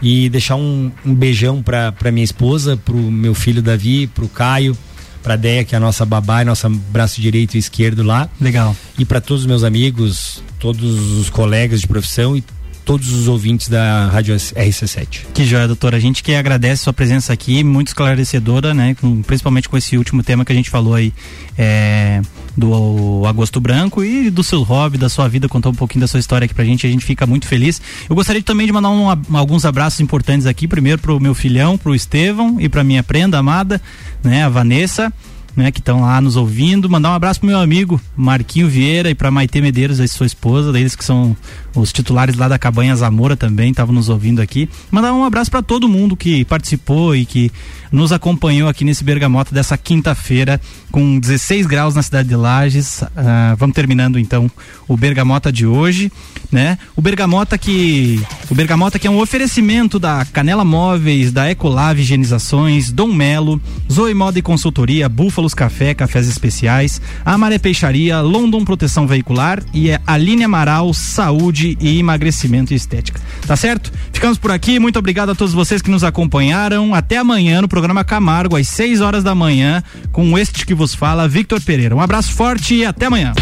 E 0.00 0.28
deixar 0.28 0.56
um, 0.56 0.92
um 1.04 1.14
beijão 1.14 1.62
pra 1.62 2.12
minha 2.12 2.24
esposa, 2.24 2.76
pro 2.76 2.96
meu 2.96 3.34
filho 3.34 3.60
Davi, 3.60 4.06
pro 4.06 4.28
Caio, 4.28 4.76
pra 5.22 5.36
Deia, 5.36 5.64
que 5.64 5.74
é 5.74 5.78
a 5.78 5.80
nossa 5.80 6.06
babá 6.06 6.44
nosso 6.44 6.68
braço 6.68 7.20
direito 7.20 7.54
e 7.54 7.58
esquerdo 7.58 8.02
lá. 8.02 8.28
Legal. 8.40 8.74
E 8.98 9.04
para 9.04 9.20
todos 9.20 9.42
os 9.42 9.46
meus 9.46 9.64
amigos, 9.64 10.42
todos 10.58 11.18
os 11.18 11.28
colegas 11.28 11.80
de 11.80 11.86
profissão 11.86 12.36
e 12.36 12.44
todos 12.88 13.12
os 13.12 13.28
ouvintes 13.28 13.68
da 13.68 14.06
Rádio 14.08 14.34
RC7. 14.34 15.26
Que 15.34 15.44
joia, 15.44 15.66
doutor. 15.66 15.94
A 15.94 15.98
gente 15.98 16.22
que 16.22 16.34
agradece 16.34 16.84
sua 16.84 16.92
presença 16.94 17.34
aqui, 17.34 17.62
muito 17.62 17.88
esclarecedora, 17.88 18.72
né? 18.72 18.96
Com- 18.98 19.20
principalmente 19.20 19.68
com 19.68 19.76
esse 19.76 19.98
último 19.98 20.22
tema 20.22 20.42
que 20.42 20.50
a 20.52 20.54
gente 20.54 20.70
falou 20.70 20.94
aí 20.94 21.12
é, 21.58 22.22
do 22.56 23.24
Agosto 23.26 23.60
Branco 23.60 24.02
e 24.02 24.30
do 24.30 24.42
seu 24.42 24.62
hobby, 24.62 24.96
da 24.96 25.10
sua 25.10 25.28
vida, 25.28 25.46
contou 25.50 25.70
um 25.70 25.74
pouquinho 25.74 26.00
da 26.00 26.06
sua 26.08 26.18
história 26.18 26.46
aqui 26.46 26.54
pra 26.54 26.64
gente. 26.64 26.86
A 26.86 26.90
gente 26.90 27.04
fica 27.04 27.26
muito 27.26 27.46
feliz. 27.46 27.78
Eu 28.08 28.16
gostaria 28.16 28.42
também 28.42 28.66
de 28.66 28.72
mandar 28.72 28.88
um- 28.88 29.36
alguns 29.36 29.66
abraços 29.66 30.00
importantes 30.00 30.46
aqui. 30.46 30.66
Primeiro 30.66 30.98
pro 30.98 31.20
meu 31.20 31.34
filhão, 31.34 31.76
pro 31.76 31.94
Estevão 31.94 32.58
e 32.58 32.70
pra 32.70 32.82
minha 32.82 33.02
prenda 33.02 33.36
amada, 33.36 33.82
né? 34.24 34.44
A 34.44 34.48
Vanessa. 34.48 35.12
Né, 35.56 35.72
que 35.72 35.80
estão 35.80 36.02
lá 36.02 36.20
nos 36.20 36.36
ouvindo, 36.36 36.88
mandar 36.88 37.10
um 37.10 37.14
abraço 37.14 37.40
pro 37.40 37.48
meu 37.48 37.58
amigo 37.58 38.00
Marquinho 38.16 38.68
Vieira 38.68 39.10
e 39.10 39.14
pra 39.14 39.28
Maite 39.28 39.60
Medeiros, 39.60 39.98
a 39.98 40.06
sua 40.06 40.24
esposa, 40.26 40.70
deles 40.72 40.94
que 40.94 41.04
são 41.04 41.36
os 41.74 41.92
titulares 41.92 42.36
lá 42.36 42.48
da 42.48 42.58
Cabanha 42.58 42.94
Zamora 42.96 43.36
também, 43.36 43.70
estavam 43.70 43.94
nos 43.94 44.08
ouvindo 44.08 44.40
aqui. 44.40 44.68
Mandar 44.90 45.12
um 45.12 45.24
abraço 45.24 45.50
para 45.50 45.62
todo 45.62 45.88
mundo 45.88 46.16
que 46.16 46.44
participou 46.44 47.14
e 47.14 47.24
que 47.24 47.52
nos 47.90 48.12
acompanhou 48.12 48.68
aqui 48.68 48.84
nesse 48.84 49.02
Bergamota 49.02 49.54
dessa 49.54 49.76
quinta-feira, 49.76 50.60
com 50.90 51.18
16 51.18 51.66
graus 51.66 51.94
na 51.94 52.02
cidade 52.02 52.28
de 52.28 52.36
Lages. 52.36 53.02
Ah, 53.16 53.54
vamos 53.58 53.74
terminando 53.74 54.18
então 54.18 54.50
o 54.86 54.96
Bergamota 54.96 55.52
de 55.52 55.66
hoje, 55.66 56.12
né? 56.50 56.78
O 56.96 57.02
Bergamota 57.02 57.56
que 57.56 58.20
o 58.50 58.54
Bergamota 58.54 58.98
que 58.98 59.06
é 59.06 59.10
um 59.10 59.20
oferecimento 59.20 59.98
da 59.98 60.24
Canela 60.26 60.64
Móveis, 60.64 61.32
da 61.32 61.50
Ecolave 61.50 62.02
Higienizações, 62.02 62.90
Dom 62.90 63.12
Melo, 63.12 63.60
Zoe 63.90 64.14
Moda 64.14 64.38
e 64.38 64.42
Consultoria, 64.42 65.08
Búfalos 65.08 65.54
Café, 65.54 65.94
Cafés 65.94 66.28
Especiais, 66.28 67.00
Amaré 67.24 67.58
Peixaria, 67.58 68.20
London 68.20 68.64
Proteção 68.64 69.06
Veicular 69.06 69.62
e 69.72 69.90
é 69.90 70.00
Aline 70.06 70.44
Amaral 70.44 70.92
Saúde 71.68 71.78
e 71.80 71.98
Emagrecimento 71.98 72.72
e 72.72 72.76
Estética. 72.76 73.20
Tá 73.46 73.56
certo? 73.56 73.92
Ficamos 74.12 74.38
por 74.38 74.50
aqui. 74.50 74.78
Muito 74.78 74.98
obrigado 74.98 75.30
a 75.30 75.34
todos 75.34 75.52
vocês 75.52 75.82
que 75.82 75.90
nos 75.90 76.04
acompanharam. 76.04 76.94
Até 76.94 77.16
amanhã 77.18 77.60
no 77.60 77.68
programa 77.68 78.04
Camargo, 78.04 78.56
às 78.56 78.68
6 78.68 79.00
horas 79.00 79.24
da 79.24 79.34
manhã, 79.34 79.82
com 80.12 80.38
este 80.38 80.64
que 80.64 80.74
vos 80.74 80.94
fala, 80.94 81.28
Victor 81.28 81.60
Pereira. 81.60 81.94
Um 81.94 82.00
abraço 82.00 82.32
forte 82.32 82.74
e 82.74 82.84
até 82.84 83.06
amanhã. 83.06 83.32